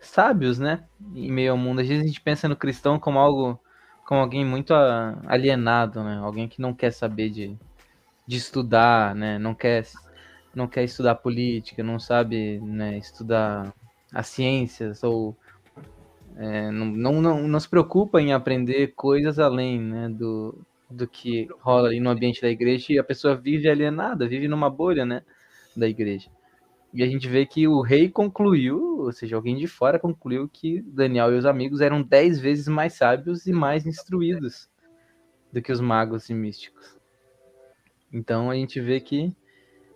sábios, 0.00 0.58
né? 0.58 0.84
Em 1.14 1.30
meio 1.30 1.52
ao 1.52 1.58
mundo. 1.58 1.80
Às 1.80 1.88
vezes 1.88 2.04
a 2.04 2.06
gente 2.06 2.20
pensa 2.20 2.48
no 2.48 2.56
cristão 2.56 2.98
como 2.98 3.18
algo, 3.18 3.60
como 4.06 4.20
alguém 4.20 4.44
muito 4.44 4.72
alienado, 5.26 6.02
né? 6.02 6.18
Alguém 6.22 6.48
que 6.48 6.60
não 6.60 6.74
quer 6.74 6.90
saber 6.92 7.30
de, 7.30 7.56
de 8.26 8.36
estudar, 8.36 9.14
né? 9.14 9.38
Não 9.38 9.54
quer, 9.54 9.86
não 10.54 10.66
quer 10.66 10.84
estudar 10.84 11.16
política, 11.16 11.82
não 11.82 11.98
sabe 11.98 12.60
né, 12.60 12.98
estudar 12.98 13.72
as 14.12 14.26
ciências 14.26 15.02
ou 15.02 15.36
é, 16.36 16.70
não, 16.70 16.86
não, 16.86 17.20
não, 17.20 17.48
não 17.48 17.60
se 17.60 17.68
preocupa 17.68 18.20
em 18.20 18.32
aprender 18.32 18.94
coisas 18.96 19.38
além 19.38 19.80
né, 19.80 20.08
do, 20.08 20.58
do 20.90 21.06
que 21.06 21.48
rola 21.60 21.88
ali 21.88 22.00
no 22.00 22.10
ambiente 22.10 22.42
da 22.42 22.48
igreja 22.48 22.92
e 22.92 22.98
a 22.98 23.04
pessoa 23.04 23.36
vive 23.36 23.68
alienada, 23.68 24.26
vive 24.26 24.48
numa 24.48 24.68
bolha, 24.68 25.06
né, 25.06 25.22
da 25.76 25.88
igreja. 25.88 26.28
E 26.92 27.04
a 27.04 27.06
gente 27.06 27.28
vê 27.28 27.46
que 27.46 27.68
o 27.68 27.80
rei 27.80 28.08
concluiu, 28.08 29.02
ou 29.02 29.12
seja, 29.12 29.36
alguém 29.36 29.56
de 29.56 29.68
fora 29.68 29.98
concluiu 29.98 30.48
que 30.48 30.82
Daniel 30.82 31.32
e 31.32 31.38
os 31.38 31.46
amigos 31.46 31.80
eram 31.80 32.02
dez 32.02 32.40
vezes 32.40 32.66
mais 32.66 32.94
sábios 32.94 33.46
e 33.46 33.52
mais 33.52 33.86
instruídos 33.86 34.68
do 35.52 35.62
que 35.62 35.70
os 35.70 35.80
magos 35.80 36.28
e 36.28 36.34
místicos. 36.34 36.98
Então 38.12 38.50
a 38.50 38.56
gente 38.56 38.80
vê 38.80 39.00
que 39.00 39.32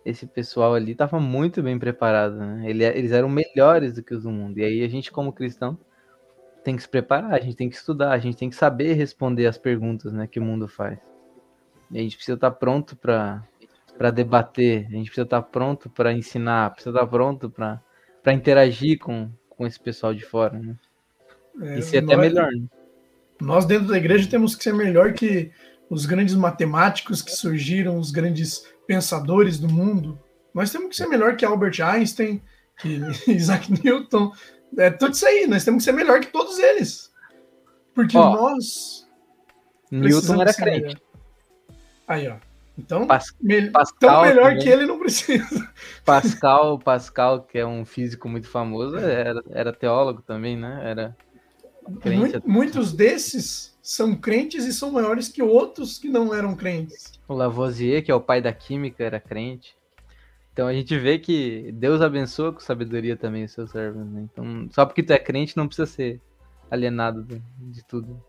esse 0.05 0.25
pessoal 0.25 0.73
ali 0.73 0.93
estava 0.93 1.19
muito 1.19 1.61
bem 1.61 1.77
preparado, 1.77 2.37
né? 2.37 2.69
Eles 2.69 3.11
eram 3.11 3.27
melhores 3.27 3.91
do 3.93 4.03
que 4.03 4.13
os 4.13 4.23
do 4.23 4.31
mundo. 4.31 4.57
E 4.59 4.63
aí 4.63 4.83
a 4.83 4.87
gente, 4.87 5.11
como 5.11 5.33
cristão, 5.33 5.77
tem 6.65 6.75
que 6.75 6.81
se 6.81 6.89
preparar, 6.89 7.31
a 7.31 7.39
gente 7.39 7.55
tem 7.55 7.69
que 7.69 7.75
estudar, 7.75 8.11
a 8.11 8.17
gente 8.17 8.35
tem 8.37 8.49
que 8.49 8.55
saber 8.55 8.93
responder 8.93 9.45
as 9.45 9.55
perguntas 9.55 10.11
né, 10.11 10.25
que 10.25 10.39
o 10.39 10.43
mundo 10.43 10.67
faz. 10.67 10.97
E 11.91 11.99
a 11.99 12.01
gente 12.01 12.15
precisa 12.15 12.33
estar 12.33 12.49
pronto 12.49 12.95
para 12.95 14.11
debater, 14.11 14.87
a 14.87 14.95
gente 14.95 15.05
precisa 15.05 15.25
estar 15.25 15.43
pronto 15.43 15.91
para 15.91 16.11
ensinar, 16.11 16.71
precisa 16.71 16.89
estar 16.89 17.05
pronto 17.05 17.51
para 17.51 18.33
interagir 18.33 18.97
com, 18.97 19.29
com 19.47 19.67
esse 19.67 19.79
pessoal 19.79 20.11
de 20.11 20.25
fora. 20.25 20.57
Né? 20.57 20.75
É, 21.61 21.77
e 21.77 21.81
ser 21.83 22.01
nós, 22.01 22.17
até 22.17 22.27
melhor. 22.27 22.51
Né? 22.51 22.65
Nós, 23.39 23.65
dentro 23.65 23.87
da 23.87 23.97
igreja, 23.97 24.27
temos 24.27 24.55
que 24.55 24.63
ser 24.63 24.73
melhor 24.73 25.13
que 25.13 25.51
os 25.87 26.07
grandes 26.07 26.33
matemáticos 26.33 27.21
que 27.21 27.31
surgiram, 27.31 27.99
os 27.99 28.09
grandes 28.09 28.65
pensadores 28.87 29.59
do 29.59 29.69
mundo. 29.69 30.19
Nós 30.51 30.71
temos 30.71 30.89
que 30.89 30.95
ser 30.95 31.07
melhor 31.07 31.37
que 31.37 31.45
Albert 31.45 31.79
Einstein, 31.79 32.41
que 32.79 33.01
Isaac 33.31 33.71
Newton, 33.83 34.31
é 34.77 34.89
tudo 34.89 35.13
isso 35.13 35.25
aí. 35.25 35.47
Nós 35.47 35.63
temos 35.63 35.83
que 35.83 35.85
ser 35.85 35.95
melhor 35.95 36.19
que 36.19 36.27
todos 36.27 36.59
eles. 36.59 37.11
Porque 37.93 38.17
ó, 38.17 38.33
nós. 38.33 39.07
Newton 39.91 40.41
era 40.41 40.53
crente. 40.53 40.97
Aí, 42.07 42.27
ó. 42.27 42.37
Então, 42.77 43.07
Pas 43.07 43.33
me... 43.41 43.69
Pascal, 43.71 44.21
tão 44.21 44.21
melhor 44.23 44.49
também. 44.49 44.63
que 44.63 44.69
ele 44.69 44.85
não 44.85 44.99
precisa. 44.99 45.73
Pascal, 46.03 46.77
Pascal, 46.77 47.43
que 47.43 47.57
é 47.57 47.65
um 47.65 47.85
físico 47.85 48.27
muito 48.27 48.47
famoso, 48.49 48.97
era, 48.97 49.41
era 49.49 49.73
teólogo 49.73 50.21
também, 50.21 50.57
né? 50.57 50.81
Era 50.83 51.17
crente. 52.01 52.41
Muitos 52.45 52.91
desses 52.91 53.77
são 53.81 54.15
crentes 54.15 54.65
e 54.65 54.73
são 54.73 54.91
maiores 54.91 55.29
que 55.29 55.41
outros 55.41 55.97
que 55.97 56.09
não 56.09 56.33
eram 56.33 56.55
crentes. 56.55 57.13
O 57.27 57.33
Lavoisier, 57.33 58.03
que 58.03 58.11
é 58.11 58.15
o 58.15 58.19
pai 58.19 58.41
da 58.41 58.51
química, 58.51 59.03
era 59.03 59.19
crente. 59.19 59.75
Então 60.55 60.67
a 60.67 60.73
gente 60.73 60.97
vê 60.97 61.19
que 61.19 61.69
Deus 61.73 61.99
abençoa 61.99 62.53
com 62.53 62.61
sabedoria 62.61 63.17
também 63.17 63.43
os 63.43 63.51
seus 63.51 63.71
servos, 63.71 64.07
né? 64.07 64.21
Então, 64.31 64.69
só 64.71 64.85
porque 64.85 65.03
tu 65.03 65.11
é 65.11 65.19
crente 65.19 65.57
não 65.57 65.67
precisa 65.67 65.85
ser 65.85 66.21
alienado 66.71 67.23
de, 67.23 67.43
de 67.59 67.83
tudo. 67.83 68.23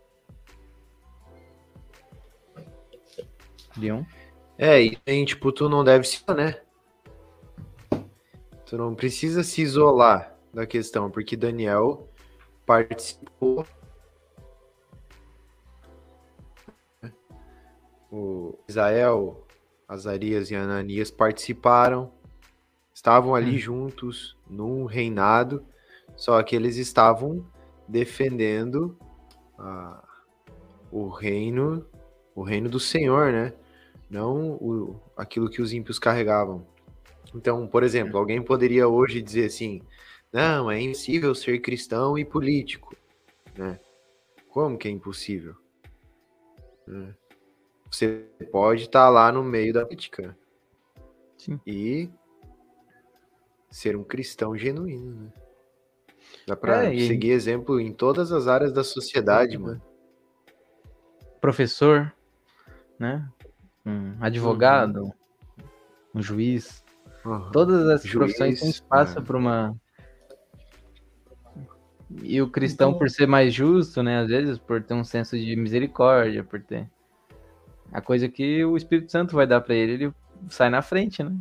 Leon? 3.77 4.03
É, 4.59 4.83
e 4.83 4.97
tem, 4.97 5.25
tipo, 5.25 5.53
tu 5.53 5.69
não 5.69 5.85
deve 5.85 6.05
se, 6.05 6.21
né? 6.35 6.61
Tu 8.65 8.77
não 8.77 8.93
precisa 8.93 9.45
se 9.45 9.63
isolar 9.63 10.37
da 10.53 10.67
questão, 10.67 11.09
porque 11.09 11.37
Daniel 11.37 12.09
participou. 12.67 13.65
O 18.11 18.59
Israel, 18.69 19.47
Azarias 19.87 20.51
e 20.51 20.57
Ananias 20.57 21.13
participaram 21.13 22.16
estavam 22.97 23.35
ali 23.35 23.57
hum. 23.57 23.59
juntos 23.59 24.39
num 24.49 24.87
reinado, 24.87 25.63
só 26.17 26.43
que 26.43 26.57
eles 26.57 26.79
estavam 26.79 27.47
defendendo 27.87 28.99
o 30.91 31.09
reino, 31.09 31.87
o 32.35 32.43
reino 32.43 32.71
do 32.71 32.81
Senhor, 32.81 33.31
né? 33.31 33.53
Não 34.09 34.53
o, 34.55 34.99
aquilo 35.15 35.51
que 35.51 35.61
os 35.61 35.75
ímpios 35.75 35.99
carregavam. 35.99 36.67
Então, 37.35 37.67
por 37.67 37.83
exemplo, 37.83 38.17
alguém 38.17 38.41
poderia 38.41 38.89
hoje 38.89 39.21
dizer 39.21 39.45
assim: 39.45 39.83
não, 40.33 40.71
é 40.71 40.81
impossível 40.81 41.35
ser 41.35 41.59
cristão 41.59 42.17
e 42.17 42.25
político, 42.25 42.97
né? 43.55 43.79
Como 44.49 44.79
que 44.79 44.89
é 44.89 44.91
impossível? 44.91 45.55
Né? 46.87 47.15
Você 47.91 48.25
pode 48.51 48.85
estar 48.85 49.05
tá 49.05 49.11
lá 49.11 49.31
no 49.31 49.45
meio 49.45 49.75
da 49.75 49.85
política 49.85 50.35
Sim. 51.37 51.61
e 51.67 52.09
ser 53.77 53.95
um 53.95 54.03
cristão 54.03 54.57
genuíno, 54.57 55.15
né? 55.15 55.33
Dá 56.47 56.57
pra 56.57 56.87
é, 56.87 56.99
seguir 56.99 57.29
e... 57.29 57.33
exemplo 57.33 57.79
em 57.79 57.93
todas 57.93 58.33
as 58.33 58.49
áreas 58.49 58.73
da 58.73 58.83
sociedade, 58.83 59.59
mano. 59.59 59.83
Professor, 61.43 62.11
né? 62.99 63.29
Um 63.85 64.17
advogado, 64.19 65.03
uhum. 65.03 65.13
um 66.15 66.23
juiz. 66.23 66.83
Uhum. 67.23 67.51
Todas 67.51 67.87
as 67.91 68.03
juiz, 68.03 68.15
profissões 68.15 68.61
têm 68.61 68.71
espaço 68.71 69.19
é. 69.19 69.23
para 69.23 69.37
uma. 69.37 69.77
E 72.23 72.41
o 72.41 72.49
cristão, 72.49 72.89
então... 72.91 72.99
por 72.99 73.11
ser 73.11 73.27
mais 73.27 73.53
justo, 73.53 74.03
né? 74.03 74.21
Às 74.21 74.29
vezes, 74.29 74.59
por 74.59 74.83
ter 74.83 74.95
um 74.95 75.05
senso 75.05 75.37
de 75.37 75.55
misericórdia, 75.55 76.43
por 76.43 76.63
ter. 76.63 76.91
A 77.93 78.01
coisa 78.01 78.27
que 78.27 78.65
o 78.65 78.75
Espírito 78.75 79.13
Santo 79.13 79.37
vai 79.37 79.47
dar 79.47 79.61
para 79.61 79.75
ele, 79.75 79.93
ele 79.93 80.15
sai 80.49 80.71
na 80.71 80.81
frente, 80.81 81.23
né? 81.23 81.37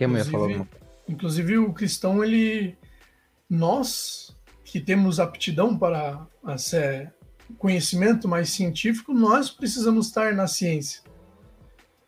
Quem 0.00 0.16
ia 0.16 0.24
falar 0.24 0.66
Inclusive, 1.06 1.58
o 1.58 1.74
cristão, 1.74 2.24
ele. 2.24 2.74
Nós 3.50 4.34
que 4.64 4.80
temos 4.80 5.20
aptidão 5.20 5.76
para 5.76 6.26
ser 6.56 7.12
conhecimento 7.58 8.26
mais 8.26 8.48
científico, 8.48 9.12
nós 9.12 9.50
precisamos 9.50 10.06
estar 10.06 10.32
na 10.32 10.46
ciência. 10.46 11.02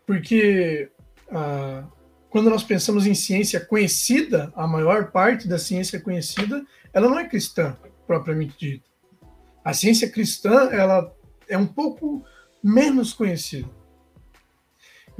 Porque 0.07 0.91
ah, 1.31 1.85
quando 2.31 2.49
nós 2.49 2.63
pensamos 2.63 3.05
em 3.05 3.15
ciência 3.15 3.61
conhecida, 3.61 4.51
a 4.57 4.67
maior 4.67 5.11
parte 5.11 5.47
da 5.47 5.59
ciência 5.59 6.01
conhecida, 6.01 6.65
ela 6.95 7.11
não 7.11 7.19
é 7.19 7.29
cristã, 7.29 7.77
propriamente 8.07 8.57
dita. 8.59 8.89
A 9.63 9.75
ciência 9.75 10.09
cristã, 10.09 10.71
ela 10.71 11.13
é 11.47 11.59
um 11.59 11.67
pouco 11.67 12.25
menos 12.63 13.13
conhecida. 13.13 13.69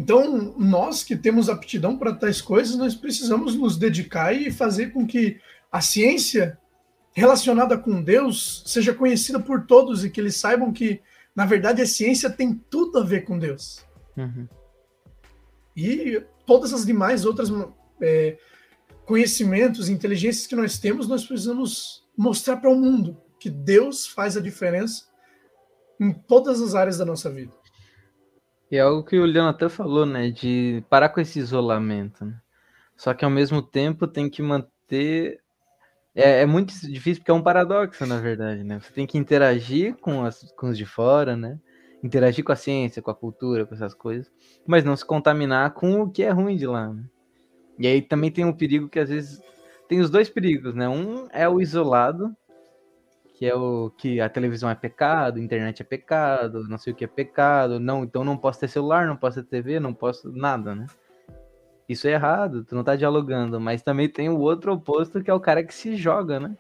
Então, 0.03 0.53
nós 0.59 1.05
que 1.05 1.15
temos 1.15 1.49
aptidão 1.49 1.97
para 1.97 2.13
tais 2.13 2.41
coisas, 2.41 2.75
nós 2.75 2.93
precisamos 2.93 3.55
nos 3.55 3.77
dedicar 3.77 4.33
e 4.33 4.51
fazer 4.51 4.93
com 4.93 5.07
que 5.07 5.39
a 5.71 5.81
ciência 5.81 6.59
relacionada 7.13 7.79
com 7.79 8.03
Deus 8.03 8.65
seja 8.67 8.93
conhecida 8.93 9.39
por 9.39 9.65
todos 9.65 10.05
e 10.05 10.11
que 10.11 10.21
eles 10.21 10.35
saibam 10.35 10.73
que, 10.73 11.01
na 11.37 11.47
verdade, 11.47 11.81
a 11.81 11.87
ciência 11.87 12.29
tem 12.29 12.53
tudo 12.69 12.99
a 12.99 13.05
ver 13.05 13.21
com 13.21 13.39
Deus. 13.39 13.87
Uhum. 14.17 14.49
E 15.77 16.21
todas 16.45 16.73
as 16.73 16.85
demais 16.85 17.25
outras 17.25 17.49
é, 18.01 18.37
conhecimentos, 19.07 19.89
inteligências 19.89 20.49
que 20.49 20.57
nós 20.57 20.81
temos, 20.81 21.07
nós 21.07 21.25
precisamos 21.25 22.05
mostrar 22.19 22.57
para 22.57 22.71
o 22.71 22.75
mundo 22.75 23.17
que 23.39 23.49
Deus 23.49 24.05
faz 24.05 24.37
a 24.37 24.41
diferença 24.41 25.05
em 26.01 26.13
todas 26.13 26.61
as 26.61 26.75
áreas 26.75 26.99
da 26.99 27.05
nossa 27.05 27.31
vida. 27.31 27.62
E 28.73 28.79
é 28.79 28.81
algo 28.81 29.05
que 29.05 29.19
o 29.19 29.27
Leon 29.27 29.49
até 29.49 29.69
falou, 29.69 30.07
né? 30.07 30.31
De 30.31 30.83
parar 30.89 31.11
com 31.11 31.21
esse 31.21 31.39
isolamento. 31.39 32.25
Né? 32.25 32.41
Só 32.97 33.13
que 33.13 33.23
ao 33.23 33.31
mesmo 33.31 33.61
tempo 33.61 34.07
tem 34.07 34.31
que 34.31 34.41
manter. 34.41 35.41
É, 36.15 36.41
é, 36.41 36.47
muito 36.47 36.73
difícil 36.89 37.21
porque 37.21 37.31
é 37.31 37.35
um 37.35 37.43
paradoxo, 37.43 38.07
na 38.07 38.19
verdade, 38.19 38.65
né? 38.65 38.81
Você 38.81 38.91
tem 38.91 39.07
que 39.07 39.19
interagir 39.19 39.95
com, 39.97 40.25
as, 40.25 40.51
com 40.53 40.71
os 40.71 40.79
de 40.79 40.87
fora, 40.87 41.37
né? 41.37 41.61
Interagir 42.03 42.43
com 42.43 42.53
a 42.53 42.57
ciência, 42.57 43.03
com 43.03 43.11
a 43.11 43.15
cultura, 43.15 43.67
com 43.67 43.75
essas 43.75 43.93
coisas, 43.93 44.33
mas 44.67 44.85
não 44.85 44.97
se 44.97 45.05
contaminar 45.05 45.73
com 45.75 46.01
o 46.01 46.11
que 46.11 46.23
é 46.23 46.31
ruim 46.31 46.57
de 46.57 46.67
lá. 46.67 46.89
Né? 46.89 47.05
E 47.79 47.87
aí 47.87 48.01
também 48.01 48.31
tem 48.31 48.45
um 48.45 48.55
perigo 48.55 48.89
que 48.89 48.99
às 48.99 49.11
vezes. 49.11 49.39
Tem 49.87 50.01
os 50.01 50.09
dois 50.09 50.31
perigos, 50.31 50.75
né? 50.75 50.89
Um 50.89 51.29
é 51.31 51.47
o 51.47 51.61
isolado, 51.61 52.35
que 53.43 53.47
é 53.49 53.57
o 53.57 53.91
que 53.99 54.21
a 54.21 54.29
televisão 54.29 54.71
é 54.71 54.75
pecado, 54.77 55.37
a 55.37 55.43
internet 55.43 55.83
é 55.83 55.85
pecado, 55.85 56.63
não 56.69 56.79
sei 56.79 56.93
o 56.93 56.97
que 56.97 57.03
é 57.03 57.09
pecado, 57.09 57.81
não, 57.81 58.05
então 58.05 58.23
não 58.23 58.37
posso 58.37 58.61
ter 58.61 58.69
celular, 58.69 59.05
não 59.05 59.17
posso 59.17 59.43
ter 59.43 59.49
TV, 59.49 59.81
não 59.81 59.93
posso 59.93 60.31
nada, 60.31 60.77
né? 60.77 60.87
Isso 61.89 62.07
é 62.07 62.13
errado, 62.13 62.63
tu 62.63 62.77
não 62.77 62.85
tá 62.85 62.95
dialogando, 62.95 63.61
mas 63.61 63.83
também 63.83 64.09
tem 64.09 64.29
o 64.29 64.39
outro 64.39 64.73
oposto 64.73 65.21
que 65.21 65.29
é 65.29 65.35
o 65.35 65.41
cara 65.41 65.65
que 65.65 65.75
se 65.75 65.97
joga, 65.97 66.39
né? 66.39 66.57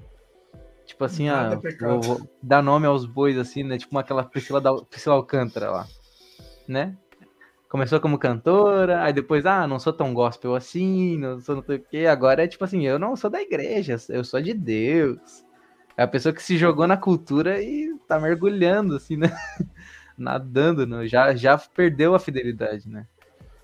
Tipo 0.84 1.04
assim, 1.04 1.28
ah, 1.28 1.50
vou, 1.80 2.00
vou 2.00 2.30
dar 2.42 2.60
nome 2.60 2.84
aos 2.84 3.06
bois, 3.06 3.38
assim, 3.38 3.62
né? 3.62 3.78
Tipo 3.78 3.96
aquela 3.96 4.24
Priscila, 4.24 4.60
da, 4.60 4.74
Priscila 4.74 5.14
Alcântara 5.14 5.70
lá, 5.70 5.86
né? 6.66 6.96
Começou 7.68 8.00
como 8.00 8.18
cantora, 8.18 9.04
aí 9.04 9.12
depois, 9.12 9.46
ah, 9.46 9.68
não 9.68 9.78
sou 9.78 9.92
tão 9.92 10.12
gospel 10.12 10.56
assim, 10.56 11.16
não 11.16 11.38
sou 11.38 11.54
não 11.54 11.62
sei 11.62 11.76
o 11.76 11.80
quê. 11.80 12.06
Agora 12.06 12.42
é 12.42 12.48
tipo 12.48 12.64
assim, 12.64 12.84
eu 12.84 12.98
não 12.98 13.14
sou 13.14 13.30
da 13.30 13.40
igreja, 13.40 13.94
eu 14.08 14.24
sou 14.24 14.42
de 14.42 14.52
Deus. 14.52 15.44
É 16.02 16.04
a 16.04 16.08
pessoa 16.08 16.32
que 16.32 16.42
se 16.42 16.58
jogou 16.58 16.84
na 16.84 16.96
cultura 16.96 17.62
e 17.62 17.96
tá 18.08 18.18
mergulhando, 18.18 18.96
assim, 18.96 19.16
né? 19.16 19.28
Nadando, 20.18 20.84
né? 20.84 21.06
já, 21.06 21.32
já 21.32 21.56
perdeu 21.56 22.12
a 22.12 22.18
fidelidade, 22.18 22.88
né? 22.88 23.06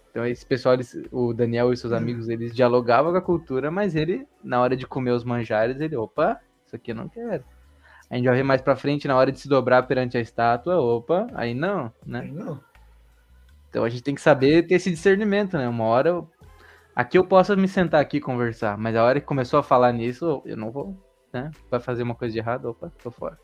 Então 0.09 0.25
esse 0.25 0.47
pessoal, 0.47 0.75
eles, 0.75 0.97
o 1.11 1.35
Daniel 1.35 1.73
e 1.73 1.77
seus 1.77 1.93
amigos, 1.93 2.29
eles 2.29 2.55
dialogavam 2.55 3.11
com 3.11 3.19
a 3.19 3.23
cultura, 3.23 3.73
mas 3.73 3.97
ele, 3.97 4.25
na 4.43 4.61
hora 4.61 4.77
de 4.77 4.87
comer 4.87 5.11
os 5.11 5.25
manjares, 5.25 5.81
ele, 5.81 5.97
opa, 5.97 6.41
isso 6.65 6.77
aqui 6.77 6.93
eu 6.93 6.95
não 6.95 7.09
quero. 7.09 7.43
A 8.09 8.15
gente 8.15 8.27
vai 8.27 8.37
ver 8.37 8.45
mais 8.45 8.63
pra 8.63 8.77
frente, 8.77 9.09
na 9.09 9.17
hora 9.17 9.33
de 9.33 9.41
se 9.41 9.49
dobrar 9.49 9.83
perante 9.83 10.17
a 10.17 10.21
estátua, 10.21 10.81
opa, 10.81 11.27
aí 11.35 11.55
não, 11.55 11.93
né? 12.07 12.21
Aí 12.21 12.31
não. 12.31 12.61
Então 13.69 13.83
a 13.83 13.89
gente 13.89 14.05
tem 14.05 14.15
que 14.15 14.21
saber 14.21 14.65
ter 14.65 14.77
esse 14.77 14.93
discernimento, 14.93 15.59
né? 15.59 15.69
Uma 15.69 15.87
hora. 15.87 16.25
Aqui 16.95 17.19
eu 17.19 17.25
posso 17.25 17.57
me 17.57 17.67
sentar 17.67 18.01
aqui 18.01 18.19
e 18.19 18.21
conversar, 18.21 18.79
mas 18.79 18.95
a 18.95 19.03
hora 19.03 19.19
que 19.19 19.27
começou 19.27 19.59
a 19.59 19.63
falar 19.65 19.93
nisso, 19.93 20.41
eu 20.45 20.57
não 20.57 20.71
vou, 20.71 20.97
né? 21.33 21.51
Vai 21.71 21.81
fazer 21.81 22.03
uma 22.03 22.15
coisa 22.15 22.33
de 22.33 22.39
errado, 22.39 22.67
opa, 22.67 22.93
tô 23.03 23.11
fora. 23.11 23.39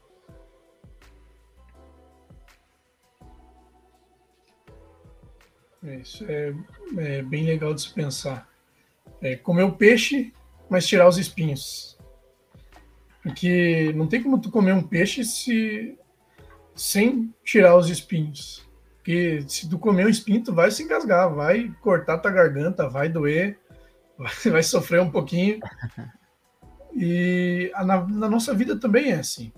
É, 5.85 5.97
isso 5.97 6.25
é, 6.27 6.55
é, 6.97 7.23
bem 7.23 7.45
legal 7.45 7.75
de 7.75 7.83
se 7.83 7.93
pensar. 7.93 8.49
É 9.21 9.37
comer 9.37 9.65
o 9.65 9.73
peixe, 9.73 10.33
mas 10.69 10.87
tirar 10.87 11.07
os 11.07 11.19
espinhos. 11.19 11.99
Porque 13.23 13.93
não 13.95 14.07
tem 14.07 14.23
como 14.23 14.41
tu 14.41 14.51
comer 14.51 14.73
um 14.73 14.83
peixe 14.83 15.25
se 15.25 15.99
sem 16.75 17.33
tirar 17.45 17.77
os 17.77 17.89
espinhos. 17.89 18.69
Porque 18.97 19.45
se 19.47 19.69
tu 19.69 19.79
comer 19.79 20.07
um 20.07 20.11
espinho, 20.11 20.43
tu 20.43 20.53
vai 20.53 20.71
se 20.71 20.83
engasgar, 20.83 21.33
vai 21.33 21.71
cortar 21.81 22.19
tua 22.19 22.31
garganta, 22.31 22.89
vai 22.89 23.09
doer, 23.09 23.59
vai, 24.19 24.33
vai 24.51 24.63
sofrer 24.63 25.01
um 25.01 25.11
pouquinho. 25.11 25.61
E 26.97 27.73
na, 27.75 28.07
na, 28.07 28.29
nossa 28.29 28.55
vida 28.55 28.77
também 28.77 29.11
é 29.11 29.17
assim. 29.17 29.53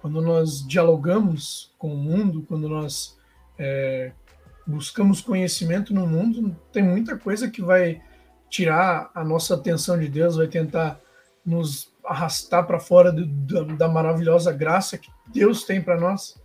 Quando 0.00 0.20
nós 0.20 0.66
dialogamos 0.66 1.74
com 1.78 1.92
o 1.92 1.96
mundo, 1.96 2.44
quando 2.46 2.68
nós 2.68 3.18
é, 3.58 4.12
buscamos 4.66 5.20
conhecimento 5.20 5.92
no 5.92 6.06
mundo, 6.06 6.56
tem 6.72 6.82
muita 6.82 7.18
coisa 7.18 7.50
que 7.50 7.60
vai 7.60 8.00
tirar 8.48 9.10
a 9.14 9.24
nossa 9.24 9.54
atenção 9.54 9.98
de 9.98 10.08
Deus, 10.08 10.36
vai 10.36 10.46
tentar 10.46 11.00
nos 11.44 11.92
arrastar 12.04 12.66
para 12.66 12.78
fora 12.78 13.10
do, 13.10 13.26
da, 13.26 13.62
da 13.74 13.88
maravilhosa 13.88 14.52
graça 14.52 14.96
que 14.96 15.10
Deus 15.26 15.64
tem 15.64 15.82
para 15.82 15.98
nós. 15.98 16.40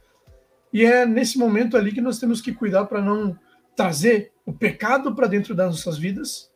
E 0.73 0.85
é 0.85 1.05
nesse 1.05 1.37
momento 1.37 1.77
ali 1.77 1.91
que 1.91 2.01
nós 2.01 2.19
temos 2.19 2.41
que 2.41 2.53
cuidar 2.53 2.85
para 2.85 3.01
não 3.01 3.37
trazer 3.75 4.31
o 4.45 4.53
pecado 4.53 5.13
para 5.13 5.27
dentro 5.27 5.53
das 5.53 5.69
nossas 5.69 5.97
vidas 5.97 6.49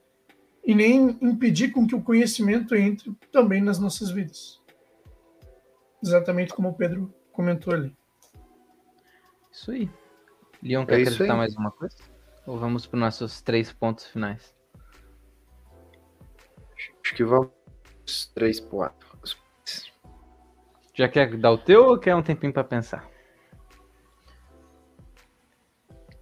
e 0.65 0.73
nem 0.73 1.17
impedir 1.21 1.71
com 1.71 1.85
que 1.85 1.95
o 1.95 2.01
conhecimento 2.01 2.75
entre 2.75 3.13
também 3.31 3.61
nas 3.61 3.79
nossas 3.79 4.09
vidas. 4.09 4.61
Exatamente 6.01 6.53
como 6.53 6.69
o 6.69 6.73
Pedro 6.73 7.13
comentou 7.31 7.73
ali. 7.73 7.95
Isso 9.51 9.71
aí. 9.71 9.89
Leon, 10.61 10.85
quer 10.85 10.99
é 10.99 11.01
acrescentar 11.01 11.37
mais 11.37 11.55
uma 11.55 11.71
coisa? 11.71 11.97
Ou 12.45 12.57
vamos 12.57 12.85
para 12.85 12.97
os 12.97 13.01
nossos 13.01 13.41
três 13.41 13.71
pontos 13.71 14.05
finais? 14.07 14.55
Acho 17.03 17.15
que 17.15 17.23
vamos 17.23 17.51
três 18.33 18.59
pontos. 18.59 19.03
Já 20.93 21.09
quer 21.09 21.35
dar 21.37 21.51
o 21.51 21.57
teu 21.57 21.85
ou 21.85 21.97
quer 21.97 22.15
um 22.15 22.21
tempinho 22.21 22.53
para 22.53 22.63
pensar? 22.63 23.09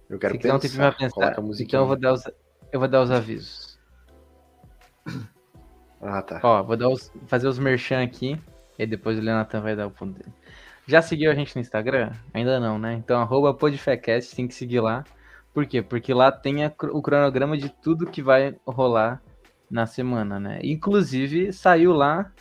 Eu 0.08 0.18
quero 0.18 0.38
pensar. 0.38 0.56
Um 0.56 0.58
tempinho 0.58 0.80
pra 0.80 0.92
pensar. 0.92 1.32
Então 1.60 1.80
eu 1.80 1.86
vou, 1.86 1.96
dar 1.98 2.12
os, 2.12 2.24
eu 2.72 2.80
vou 2.80 2.88
dar 2.88 3.02
os 3.02 3.10
avisos. 3.10 3.71
Ah, 6.00 6.20
tá. 6.20 6.40
Ó, 6.42 6.62
vou 6.62 6.76
dar 6.76 6.88
os, 6.88 7.12
fazer 7.26 7.46
os 7.46 7.58
merchan 7.58 8.02
aqui. 8.02 8.38
E 8.78 8.86
depois 8.86 9.18
o 9.18 9.22
Leonatan 9.22 9.60
vai 9.60 9.76
dar 9.76 9.86
o 9.86 9.90
ponto 9.90 10.18
dele. 10.18 10.32
Já 10.86 11.00
seguiu 11.00 11.30
a 11.30 11.34
gente 11.34 11.54
no 11.54 11.60
Instagram? 11.60 12.10
Ainda 12.34 12.58
não, 12.58 12.78
né? 12.78 12.94
Então, 12.94 13.20
arroba 13.20 13.54
podfecast, 13.54 14.34
tem 14.34 14.48
que 14.48 14.54
seguir 14.54 14.80
lá. 14.80 15.04
Por 15.54 15.66
quê? 15.66 15.80
Porque 15.80 16.12
lá 16.12 16.32
tem 16.32 16.64
a, 16.64 16.72
o 16.92 17.00
cronograma 17.00 17.56
de 17.56 17.68
tudo 17.68 18.06
que 18.06 18.22
vai 18.22 18.56
rolar 18.66 19.22
na 19.70 19.86
semana, 19.86 20.40
né? 20.40 20.58
Inclusive, 20.62 21.52
saiu 21.52 21.92
lá, 21.92 22.32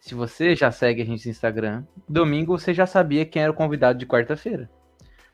se 0.00 0.14
você 0.14 0.56
já 0.56 0.72
segue 0.72 1.02
a 1.02 1.04
gente 1.04 1.26
no 1.26 1.30
Instagram, 1.30 1.84
domingo 2.08 2.58
você 2.58 2.74
já 2.74 2.86
sabia 2.86 3.24
quem 3.24 3.42
era 3.42 3.52
o 3.52 3.54
convidado 3.54 3.98
de 3.98 4.06
quarta-feira. 4.06 4.68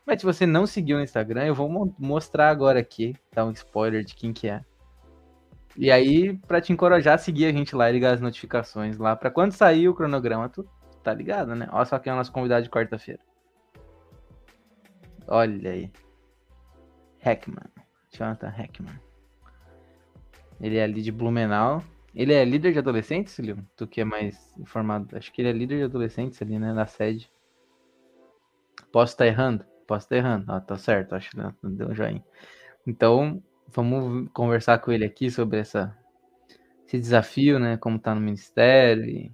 Mas 0.04 0.20
se 0.20 0.26
você 0.26 0.44
não 0.44 0.66
seguiu 0.66 0.98
no 0.98 1.02
Instagram, 1.02 1.46
eu 1.46 1.54
vou 1.54 1.94
mostrar 1.98 2.50
agora 2.50 2.78
aqui, 2.78 3.14
dar 3.32 3.46
um 3.46 3.52
spoiler 3.52 4.04
de 4.04 4.14
quem 4.14 4.32
que 4.32 4.48
é. 4.48 4.60
E 5.76 5.90
aí, 5.90 6.36
para 6.46 6.60
te 6.60 6.72
encorajar 6.72 7.18
seguir 7.18 7.46
a 7.46 7.52
gente 7.52 7.74
lá 7.74 7.90
e 7.90 7.92
ligar 7.92 8.14
as 8.14 8.20
notificações 8.20 8.96
lá, 8.96 9.16
para 9.16 9.30
quando 9.30 9.52
sair 9.52 9.88
o 9.88 9.94
cronograma, 9.94 10.48
tu 10.48 10.64
tá 11.02 11.12
ligado, 11.12 11.54
né? 11.54 11.68
Olha 11.72 11.84
só 11.84 11.98
quem 11.98 12.10
é 12.10 12.14
o 12.14 12.16
nosso 12.16 12.32
convidado 12.32 12.62
de 12.62 12.70
quarta-feira. 12.70 13.20
Olha 15.26 15.70
aí. 15.70 15.90
Heckman. 17.24 17.64
Jonathan 18.12 18.54
Heckman. 18.56 19.00
Ele 20.60 20.76
é 20.76 20.84
ali 20.84 21.02
de 21.02 21.10
Blumenau. 21.10 21.82
Ele 22.14 22.32
é 22.32 22.44
líder 22.44 22.72
de 22.72 22.78
adolescentes, 22.78 23.36
Leon? 23.38 23.58
Tu 23.76 23.86
que 23.86 24.00
é 24.00 24.04
mais 24.04 24.56
informado. 24.56 25.16
Acho 25.16 25.32
que 25.32 25.42
ele 25.42 25.48
é 25.48 25.52
líder 25.52 25.78
de 25.78 25.84
adolescentes 25.84 26.40
ali, 26.40 26.58
né? 26.58 26.72
Na 26.72 26.86
sede. 26.86 27.30
Posso 28.92 29.12
estar 29.12 29.24
tá 29.24 29.28
errando? 29.28 29.64
Posso 29.86 30.06
estar 30.06 30.14
tá 30.14 30.16
errando. 30.16 30.52
Ah, 30.52 30.60
tá 30.60 30.78
certo. 30.78 31.14
Acho 31.14 31.30
que 31.30 31.36
deu 31.36 31.88
um 31.88 31.94
joinha. 31.94 32.24
Então, 32.86 33.42
vamos 33.68 34.28
conversar 34.32 34.78
com 34.78 34.92
ele 34.92 35.04
aqui 35.04 35.30
sobre 35.30 35.58
essa, 35.58 35.96
esse 36.86 36.98
desafio, 36.98 37.58
né? 37.58 37.76
Como 37.76 37.98
tá 37.98 38.14
no 38.14 38.20
ministério 38.20 39.04
e 39.04 39.32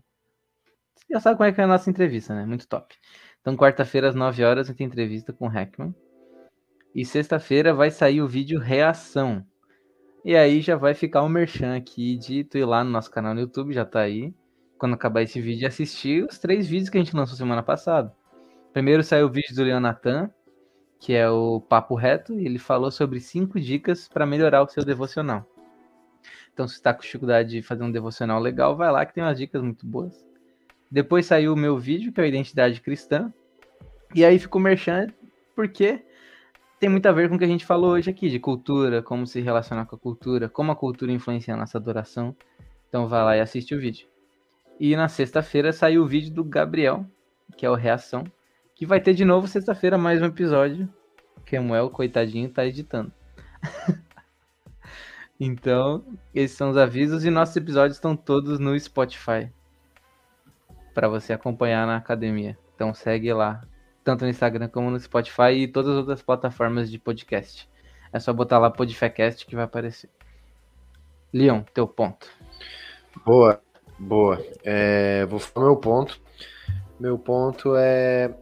já 1.11 1.19
sabe 1.19 1.37
como 1.37 1.49
é 1.49 1.53
que 1.53 1.61
é 1.61 1.65
a 1.65 1.67
nossa 1.67 1.91
entrevista, 1.91 2.35
né? 2.35 2.47
Muito 2.47 2.69
top. 2.69 2.95
Então, 3.41 3.57
quarta-feira, 3.57 4.09
às 4.09 4.15
9 4.15 4.45
horas, 4.45 4.67
a 4.67 4.69
gente 4.69 4.79
tem 4.79 4.87
entrevista 4.87 5.33
com 5.33 5.47
o 5.47 5.49
Hackman. 5.49 5.93
E 6.95 7.05
sexta-feira 7.05 7.75
vai 7.75 7.91
sair 7.91 8.23
o 8.23 8.29
vídeo 8.29 8.61
reação. 8.61 9.45
E 10.25 10.37
aí 10.37 10.61
já 10.61 10.77
vai 10.77 10.95
ficar 10.95 11.23
o 11.23 11.27
um 11.27 11.29
merchan 11.29 11.77
aqui 11.77 12.17
de 12.17 12.45
tu 12.45 12.59
ir 12.59 12.65
lá 12.65 12.85
no 12.85 12.91
nosso 12.91 13.11
canal 13.11 13.35
no 13.35 13.41
YouTube, 13.41 13.73
já 13.73 13.85
tá 13.85 14.01
aí. 14.01 14.33
Quando 14.79 14.95
acabar 14.95 15.23
esse 15.23 15.41
vídeo, 15.41 15.67
assistir 15.67 16.25
os 16.25 16.39
três 16.39 16.69
vídeos 16.69 16.89
que 16.89 16.99
a 16.99 17.03
gente 17.03 17.17
lançou 17.17 17.37
semana 17.37 17.63
passada. 17.63 18.15
Primeiro 18.73 19.03
saiu 19.03 19.27
o 19.27 19.31
vídeo 19.31 19.55
do 19.55 19.65
Leonatan, 19.65 20.31
que 21.01 21.15
é 21.15 21.29
o 21.29 21.61
Papo 21.63 21.95
Reto, 21.95 22.39
e 22.39 22.45
ele 22.45 22.59
falou 22.59 22.91
sobre 22.91 23.21
cinco 23.21 23.59
dicas 23.59 24.07
para 24.07 24.27
melhorar 24.27 24.63
o 24.63 24.69
seu 24.69 24.85
devocional. 24.85 25.47
Então, 26.53 26.69
se 26.69 26.75
está 26.75 26.93
com 26.93 27.01
dificuldade 27.01 27.49
de 27.49 27.63
fazer 27.63 27.83
um 27.83 27.91
devocional 27.91 28.39
legal, 28.39 28.77
vai 28.77 28.93
lá 28.93 29.07
que 29.07 29.15
tem 29.15 29.25
umas 29.25 29.39
dicas 29.39 29.63
muito 29.63 29.87
boas. 29.87 30.23
Depois 30.91 31.25
saiu 31.25 31.55
o 31.55 31.57
meu 31.57 31.79
vídeo, 31.79 32.13
que 32.13 32.21
é 32.21 32.25
a 32.25 32.27
identidade 32.27 32.83
cristã. 32.83 33.33
E 34.15 34.23
aí 34.23 34.39
ficou 34.39 34.61
merchan, 34.61 35.07
porque 35.57 36.05
tem 36.79 36.91
muito 36.91 37.07
a 37.07 37.13
ver 37.13 37.31
com 37.31 37.37
o 37.37 37.39
que 37.39 37.45
a 37.45 37.49
gente 37.49 37.65
falou 37.65 37.93
hoje 37.93 38.11
aqui, 38.11 38.29
de 38.29 38.39
cultura, 38.39 39.03
como 39.03 39.27
se 39.27 39.41
relacionar 39.41 39.87
com 39.87 39.97
a 39.97 39.99
cultura, 39.99 40.51
como 40.51 40.71
a 40.71 40.77
cultura 40.77 41.11
influencia 41.13 41.55
a 41.55 41.57
nossa 41.57 41.79
adoração. 41.79 42.37
Então 42.89 43.09
vai 43.09 43.25
lá 43.25 43.37
e 43.39 43.41
assiste 43.41 43.75
o 43.75 43.81
vídeo. 43.81 44.07
E 44.79 44.95
na 44.97 45.09
sexta-feira 45.09 45.73
saiu 45.73 46.03
o 46.03 46.07
vídeo 46.07 46.31
do 46.31 46.45
Gabriel, 46.45 47.07
que 47.57 47.65
é 47.65 47.71
o 47.71 47.75
Reação, 47.75 48.25
que 48.81 48.87
vai 48.87 48.99
ter 48.99 49.13
de 49.13 49.27
novo 49.27 49.47
sexta-feira 49.47 49.99
mais 49.99 50.23
um 50.23 50.25
episódio. 50.25 50.89
Que 51.45 51.57
Samuel, 51.57 51.91
coitadinho, 51.91 52.49
tá 52.49 52.65
editando. 52.65 53.13
então, 55.39 56.03
esses 56.35 56.57
são 56.57 56.71
os 56.71 56.79
avisos 56.79 57.27
e 57.27 57.31
nossos 57.31 57.55
episódios 57.55 57.99
estão 57.99 58.17
todos 58.17 58.59
no 58.59 58.81
Spotify 58.81 59.53
para 60.95 61.09
você 61.09 61.35
acompanhar 61.35 61.87
na 61.87 61.99
academia. 61.99 62.57
Então 62.75 62.95
segue 62.95 63.31
lá, 63.35 63.63
tanto 64.03 64.25
no 64.25 64.31
Instagram 64.31 64.69
como 64.69 64.91
no 64.91 64.99
Spotify 64.99 65.53
e 65.53 65.69
todas 65.69 65.91
as 65.91 65.99
outras 65.99 66.23
plataformas 66.23 66.91
de 66.91 66.99
podcast. 66.99 67.69
É 68.11 68.19
só 68.19 68.33
botar 68.33 68.59
lá 68.59 68.71
Podfecast 68.71 69.45
que 69.45 69.55
vai 69.55 69.67
aparecer. 69.67 70.09
Leon, 71.35 71.61
teu 71.75 71.87
ponto. 71.87 72.31
Boa, 73.27 73.61
boa. 73.99 74.43
É, 74.65 75.27
vou 75.27 75.39
falar 75.39 75.67
meu 75.67 75.77
ponto. 75.77 76.19
Meu 76.99 77.19
ponto 77.19 77.77
é 77.77 78.35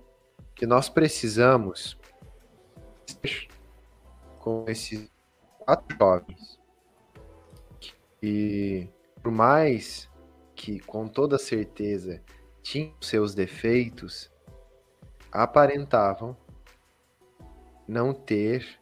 que 0.59 0.67
nós 0.67 0.89
precisamos 0.89 1.97
com 4.41 4.65
esses 4.67 5.09
quatro 5.61 5.97
jovens 5.97 6.59
que, 8.21 8.91
por 9.23 9.31
mais 9.31 10.11
que 10.57 10.81
com 10.81 11.07
toda 11.07 11.39
certeza 11.39 12.21
tinham 12.61 12.93
seus 13.01 13.37
defeitos, 13.37 14.33
aparentavam 15.31 16.37
não 17.87 18.13
ter 18.13 18.81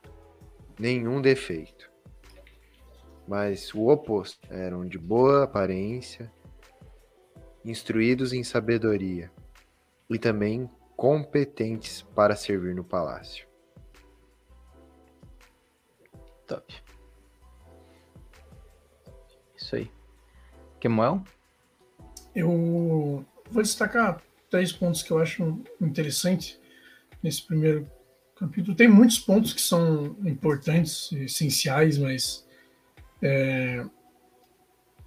nenhum 0.81 1.20
defeito. 1.20 1.91
Mas 3.29 3.74
o 3.74 3.89
oposto, 3.89 4.51
eram 4.51 4.87
de 4.87 4.97
boa 4.97 5.45
aparência, 5.45 6.33
instruídos 7.62 8.33
em 8.33 8.43
sabedoria 8.43 9.31
e 10.09 10.18
também 10.18 10.70
competentes 10.97 12.03
para 12.15 12.35
servir 12.35 12.75
no 12.75 12.83
palácio. 12.83 13.47
Top. 16.47 16.75
Isso 19.57 19.77
aí. 19.77 19.91
Kemuel? 20.81 21.23
Eu 22.35 23.25
vou 23.51 23.63
destacar 23.63 24.23
três 24.51 24.73
pontos 24.73 25.03
que 25.03 25.11
eu 25.11 25.19
acho 25.19 25.61
interessante 25.81 26.61
nesse 27.23 27.43
primeiro 27.43 27.91
capítulo. 28.37 28.77
Tem 28.77 28.89
muitos 28.89 29.19
pontos 29.19 29.53
que 29.53 29.61
são 29.61 30.17
importantes, 30.25 31.11
essenciais, 31.13 31.99
mas 31.99 32.47
é, 33.21 33.85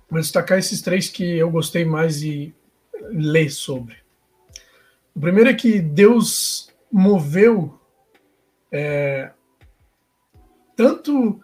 vou 0.09 0.19
destacar 0.19 0.57
esses 0.57 0.81
três 0.81 1.07
que 1.07 1.23
eu 1.23 1.49
gostei 1.49 1.85
mais 1.85 2.19
de 2.19 2.53
ler 3.11 3.49
sobre. 3.49 3.97
O 5.19 5.21
primeiro 5.21 5.49
é 5.49 5.53
que 5.53 5.81
Deus 5.81 6.71
moveu 6.89 7.77
é, 8.71 9.33
tanto 10.77 11.41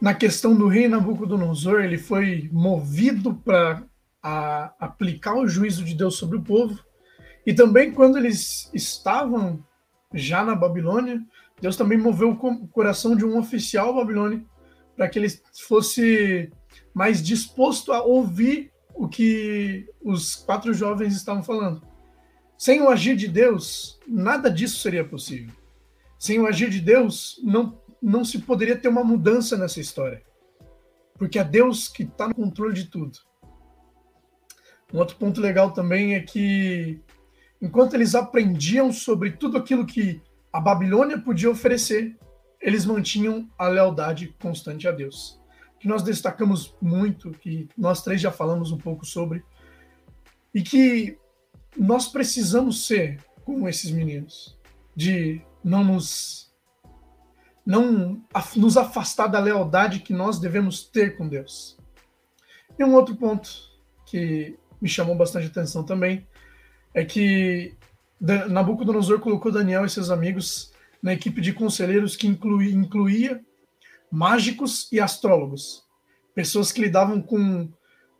na 0.00 0.14
questão 0.14 0.54
do 0.54 0.68
rei 0.68 0.86
Nabucodonosor, 0.86 1.80
ele 1.80 1.98
foi 1.98 2.48
movido 2.52 3.34
para 3.34 3.82
aplicar 4.78 5.34
o 5.34 5.48
juízo 5.48 5.82
de 5.82 5.96
Deus 5.96 6.14
sobre 6.16 6.38
o 6.38 6.42
povo, 6.42 6.78
e 7.44 7.52
também 7.52 7.90
quando 7.90 8.16
eles 8.16 8.70
estavam 8.72 9.58
já 10.14 10.44
na 10.44 10.54
Babilônia, 10.54 11.20
Deus 11.60 11.76
também 11.76 11.98
moveu 11.98 12.30
o 12.30 12.68
coração 12.68 13.16
de 13.16 13.24
um 13.24 13.36
oficial 13.40 13.92
babilônico 13.92 14.48
para 14.94 15.08
que 15.08 15.18
ele 15.18 15.28
fosse 15.66 16.48
mais 16.94 17.20
disposto 17.20 17.92
a 17.92 18.04
ouvir 18.04 18.70
o 18.94 19.08
que 19.08 19.84
os 20.00 20.36
quatro 20.36 20.72
jovens 20.72 21.16
estavam 21.16 21.42
falando. 21.42 21.95
Sem 22.58 22.80
o 22.80 22.88
agir 22.88 23.16
de 23.16 23.28
Deus, 23.28 23.98
nada 24.06 24.50
disso 24.50 24.80
seria 24.80 25.04
possível. 25.04 25.54
Sem 26.18 26.40
o 26.40 26.46
agir 26.46 26.70
de 26.70 26.80
Deus, 26.80 27.38
não, 27.42 27.78
não 28.00 28.24
se 28.24 28.38
poderia 28.38 28.76
ter 28.76 28.88
uma 28.88 29.04
mudança 29.04 29.56
nessa 29.56 29.80
história. 29.80 30.22
Porque 31.18 31.38
é 31.38 31.44
Deus 31.44 31.88
que 31.88 32.04
está 32.04 32.28
no 32.28 32.34
controle 32.34 32.74
de 32.74 32.86
tudo. 32.86 33.18
Um 34.92 34.98
outro 34.98 35.16
ponto 35.16 35.40
legal 35.40 35.72
também 35.72 36.14
é 36.14 36.20
que, 36.20 37.00
enquanto 37.60 37.94
eles 37.94 38.14
aprendiam 38.14 38.92
sobre 38.92 39.32
tudo 39.32 39.58
aquilo 39.58 39.84
que 39.84 40.22
a 40.52 40.60
Babilônia 40.60 41.18
podia 41.18 41.50
oferecer, 41.50 42.16
eles 42.60 42.86
mantinham 42.86 43.50
a 43.58 43.68
lealdade 43.68 44.34
constante 44.40 44.88
a 44.88 44.92
Deus. 44.92 45.38
Que 45.78 45.86
nós 45.86 46.02
destacamos 46.02 46.74
muito, 46.80 47.32
que 47.32 47.68
nós 47.76 48.02
três 48.02 48.20
já 48.20 48.30
falamos 48.30 48.72
um 48.72 48.78
pouco 48.78 49.04
sobre, 49.04 49.44
e 50.54 50.62
que 50.62 51.18
nós 51.76 52.08
precisamos 52.08 52.86
ser 52.86 53.18
como 53.44 53.68
esses 53.68 53.90
meninos, 53.90 54.58
de 54.94 55.40
não 55.62 55.84
nos 55.84 56.46
não 57.64 58.22
nos 58.54 58.76
afastar 58.76 59.26
da 59.26 59.40
lealdade 59.40 59.98
que 59.98 60.12
nós 60.12 60.38
devemos 60.38 60.84
ter 60.84 61.16
com 61.16 61.28
Deus. 61.28 61.76
E 62.78 62.84
um 62.84 62.94
outro 62.94 63.16
ponto 63.16 63.50
que 64.06 64.56
me 64.80 64.88
chamou 64.88 65.16
bastante 65.16 65.48
atenção 65.48 65.82
também 65.82 66.24
é 66.94 67.04
que 67.04 67.74
Nabucodonosor 68.20 69.18
colocou 69.18 69.50
Daniel 69.50 69.84
e 69.84 69.90
seus 69.90 70.10
amigos 70.10 70.72
na 71.02 71.12
equipe 71.12 71.40
de 71.40 71.52
conselheiros 71.52 72.14
que 72.14 72.28
incluía, 72.28 72.72
incluía 72.72 73.44
mágicos 74.10 74.88
e 74.92 75.00
astrólogos, 75.00 75.84
pessoas 76.34 76.70
que 76.70 76.80
lidavam 76.80 77.20
com 77.20 77.68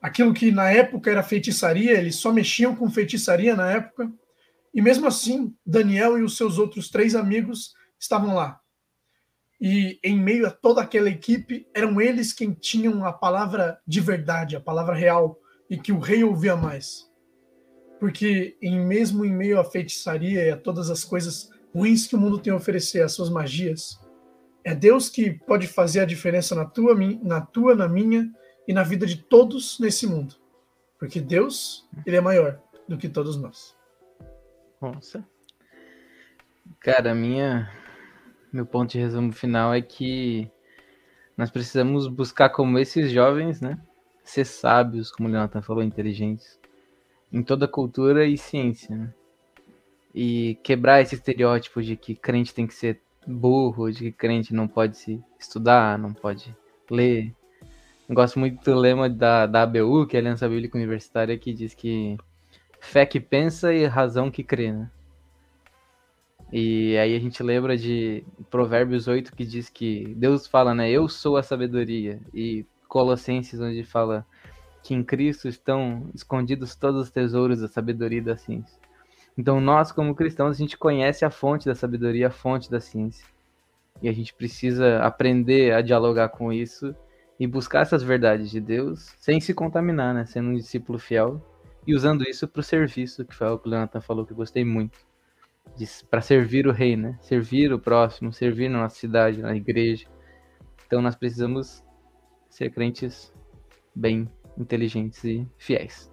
aquilo 0.00 0.34
que 0.34 0.50
na 0.50 0.70
época 0.70 1.10
era 1.10 1.22
feitiçaria, 1.22 1.92
eles 1.92 2.16
só 2.16 2.32
mexiam 2.32 2.74
com 2.74 2.90
feitiçaria 2.90 3.54
na 3.56 3.70
época. 3.70 4.10
E 4.74 4.82
mesmo 4.82 5.06
assim, 5.06 5.54
Daniel 5.64 6.18
e 6.18 6.22
os 6.22 6.36
seus 6.36 6.58
outros 6.58 6.90
três 6.90 7.14
amigos 7.14 7.74
estavam 7.98 8.34
lá. 8.34 8.60
E 9.60 9.98
em 10.04 10.18
meio 10.18 10.46
a 10.46 10.50
toda 10.50 10.82
aquela 10.82 11.08
equipe, 11.08 11.66
eram 11.74 12.00
eles 12.00 12.32
quem 12.32 12.52
tinham 12.52 13.04
a 13.04 13.12
palavra 13.12 13.80
de 13.86 14.00
verdade, 14.00 14.54
a 14.54 14.60
palavra 14.60 14.94
real, 14.94 15.38
e 15.68 15.78
que 15.78 15.92
o 15.92 15.98
rei 15.98 16.22
ouvia 16.22 16.54
mais. 16.54 17.10
Porque 17.98 18.56
em 18.60 18.78
mesmo 18.78 19.24
em 19.24 19.32
meio 19.32 19.58
à 19.58 19.64
feitiçaria 19.64 20.44
e 20.44 20.50
a 20.50 20.56
todas 20.56 20.90
as 20.90 21.04
coisas 21.04 21.50
ruins 21.74 22.06
que 22.06 22.14
o 22.14 22.18
mundo 22.18 22.38
tem 22.38 22.52
a 22.52 22.56
oferecer, 22.56 23.02
as 23.02 23.12
suas 23.12 23.30
magias, 23.30 23.98
é 24.62 24.74
Deus 24.74 25.08
que 25.08 25.30
pode 25.30 25.66
fazer 25.66 26.00
a 26.00 26.04
diferença 26.04 26.54
na 26.54 26.64
tua, 26.64 26.94
na 27.22 27.40
tua, 27.40 27.74
na 27.74 27.88
minha 27.88 28.30
e 28.66 28.72
na 28.72 28.82
vida 28.82 29.06
de 29.06 29.16
todos 29.16 29.78
nesse 29.78 30.06
mundo. 30.06 30.34
Porque 30.98 31.20
Deus, 31.20 31.86
ele 32.06 32.16
é 32.16 32.20
maior 32.20 32.60
do 32.88 32.96
que 32.96 33.08
todos 33.08 33.36
nós. 33.36 33.76
Nossa. 34.80 35.26
Cara, 36.80 37.14
minha 37.14 37.70
meu 38.52 38.64
ponto 38.64 38.92
de 38.92 38.98
resumo 38.98 39.32
final 39.32 39.74
é 39.74 39.82
que 39.82 40.50
nós 41.36 41.50
precisamos 41.50 42.06
buscar 42.06 42.48
como 42.48 42.78
esses 42.78 43.12
jovens, 43.12 43.60
né? 43.60 43.78
Ser 44.24 44.46
sábios, 44.46 45.10
como 45.10 45.28
o 45.28 45.32
Leonardo 45.32 45.60
falou, 45.62 45.82
inteligentes 45.82 46.58
em 47.32 47.42
toda 47.42 47.68
cultura 47.68 48.24
e 48.26 48.38
ciência, 48.38 48.96
né? 48.96 49.14
E 50.14 50.58
quebrar 50.62 51.02
esse 51.02 51.14
estereótipo 51.14 51.82
de 51.82 51.96
que 51.96 52.14
crente 52.14 52.54
tem 52.54 52.66
que 52.66 52.74
ser 52.74 53.00
burro, 53.26 53.90
de 53.90 53.98
que 53.98 54.12
crente 54.12 54.54
não 54.54 54.66
pode 54.66 54.96
se 54.96 55.22
estudar, 55.38 55.98
não 55.98 56.14
pode 56.14 56.56
ler, 56.90 57.34
gosto 58.14 58.38
muito 58.38 58.62
do 58.62 58.78
lema 58.78 59.08
da, 59.08 59.46
da 59.46 59.62
ABU, 59.62 60.06
que 60.06 60.16
é 60.16 60.20
a 60.20 60.22
Aliança 60.22 60.48
Bíblica 60.48 60.78
Universitária, 60.78 61.36
que 61.36 61.52
diz 61.52 61.74
que 61.74 62.16
fé 62.80 63.04
que 63.04 63.18
pensa 63.18 63.74
e 63.74 63.84
razão 63.86 64.30
que 64.30 64.44
crê, 64.44 64.72
né? 64.72 64.90
E 66.52 66.96
aí 66.96 67.16
a 67.16 67.18
gente 67.18 67.42
lembra 67.42 67.76
de 67.76 68.24
Provérbios 68.48 69.08
8 69.08 69.34
que 69.34 69.44
diz 69.44 69.68
que 69.68 70.14
Deus 70.16 70.46
fala, 70.46 70.74
né? 70.74 70.88
Eu 70.88 71.08
sou 71.08 71.36
a 71.36 71.42
sabedoria. 71.42 72.20
E 72.32 72.64
Colossenses, 72.88 73.60
onde 73.60 73.82
fala 73.82 74.24
que 74.82 74.94
em 74.94 75.02
Cristo 75.02 75.48
estão 75.48 76.08
escondidos 76.14 76.76
todos 76.76 77.02
os 77.02 77.10
tesouros 77.10 77.60
da 77.60 77.66
sabedoria 77.66 78.18
e 78.18 78.22
da 78.22 78.36
ciência. 78.36 78.78
Então 79.36 79.60
nós, 79.60 79.90
como 79.90 80.14
cristãos, 80.14 80.56
a 80.56 80.58
gente 80.58 80.78
conhece 80.78 81.24
a 81.24 81.30
fonte 81.30 81.66
da 81.66 81.74
sabedoria, 81.74 82.28
a 82.28 82.30
fonte 82.30 82.70
da 82.70 82.80
ciência. 82.80 83.26
E 84.00 84.08
a 84.08 84.12
gente 84.12 84.32
precisa 84.32 85.00
aprender 85.00 85.74
a 85.74 85.82
dialogar 85.82 86.28
com 86.28 86.52
isso 86.52 86.94
e 87.38 87.46
buscar 87.46 87.82
essas 87.82 88.02
verdades 88.02 88.50
de 88.50 88.60
Deus 88.60 89.14
sem 89.18 89.40
se 89.40 89.52
contaminar, 89.52 90.14
né? 90.14 90.24
Sendo 90.24 90.50
um 90.50 90.54
discípulo 90.54 90.98
fiel 90.98 91.40
e 91.86 91.94
usando 91.94 92.22
isso 92.24 92.48
para 92.48 92.60
o 92.60 92.62
serviço, 92.62 93.24
que 93.24 93.34
foi 93.34 93.48
o 93.48 93.58
que 93.58 93.68
o 93.68 93.70
Leonatan 93.70 94.00
falou 94.00 94.24
que 94.24 94.32
eu 94.32 94.36
gostei 94.36 94.64
muito. 94.64 94.98
Para 96.10 96.20
servir 96.20 96.66
o 96.66 96.72
rei, 96.72 96.96
né? 96.96 97.18
Servir 97.20 97.72
o 97.72 97.78
próximo, 97.78 98.32
servir 98.32 98.68
na 98.68 98.80
nossa 98.80 98.96
cidade, 98.96 99.42
na 99.42 99.54
igreja. 99.54 100.06
Então 100.86 101.02
nós 101.02 101.14
precisamos 101.14 101.84
ser 102.48 102.70
crentes 102.70 103.32
bem 103.94 104.30
inteligentes 104.56 105.22
e 105.24 105.46
fiéis. 105.58 106.10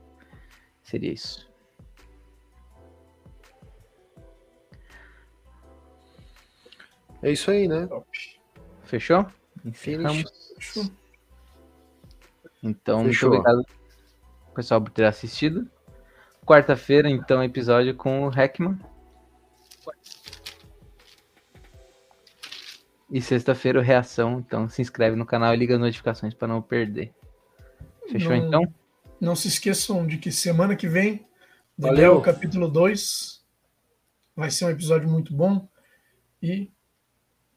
Seria 0.81 1.13
isso. 1.13 1.49
É 7.21 7.31
isso 7.31 7.49
aí, 7.49 7.69
né? 7.69 7.87
Fechou? 8.83 9.25
Encerramos. 9.63 10.53
Fechou. 10.59 11.02
Então, 12.63 13.03
Fechou. 13.03 13.29
muito 13.29 13.41
obrigado, 13.41 13.65
pessoal, 14.55 14.81
por 14.81 14.91
ter 14.91 15.03
assistido. 15.03 15.69
Quarta-feira, 16.45 17.09
então, 17.09 17.43
episódio 17.43 17.93
com 17.93 18.27
o 18.27 18.31
Heckman. 18.33 18.79
E 23.11 23.21
sexta-feira, 23.21 23.81
reação. 23.81 24.39
Então, 24.39 24.67
se 24.69 24.81
inscreve 24.81 25.15
no 25.15 25.25
canal 25.25 25.53
e 25.53 25.57
liga 25.57 25.75
as 25.75 25.79
notificações 25.79 26.33
para 26.33 26.47
não 26.47 26.61
perder. 26.61 27.13
Fechou, 28.09 28.31
não, 28.31 28.47
então? 28.47 28.73
Não 29.19 29.35
se 29.35 29.47
esqueçam 29.47 30.07
de 30.07 30.17
que 30.17 30.31
semana 30.31 30.75
que 30.75 30.87
vem, 30.87 31.25
Daniel, 31.77 32.21
capítulo 32.21 32.67
2, 32.67 33.43
vai 34.35 34.49
ser 34.49 34.65
um 34.65 34.69
episódio 34.69 35.09
muito 35.09 35.33
bom 35.33 35.67
e 36.41 36.71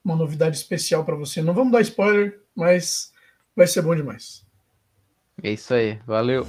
uma 0.04 0.14
novidade 0.14 0.56
especial 0.56 1.04
para 1.04 1.16
você. 1.16 1.42
Não 1.42 1.54
vamos 1.54 1.72
dar 1.72 1.80
spoiler, 1.80 2.40
mas 2.54 3.12
vai 3.54 3.66
ser 3.66 3.82
bom 3.82 3.94
demais. 3.94 4.45
É 5.42 5.50
isso 5.52 5.74
aí, 5.74 5.98
valeu. 6.06 6.46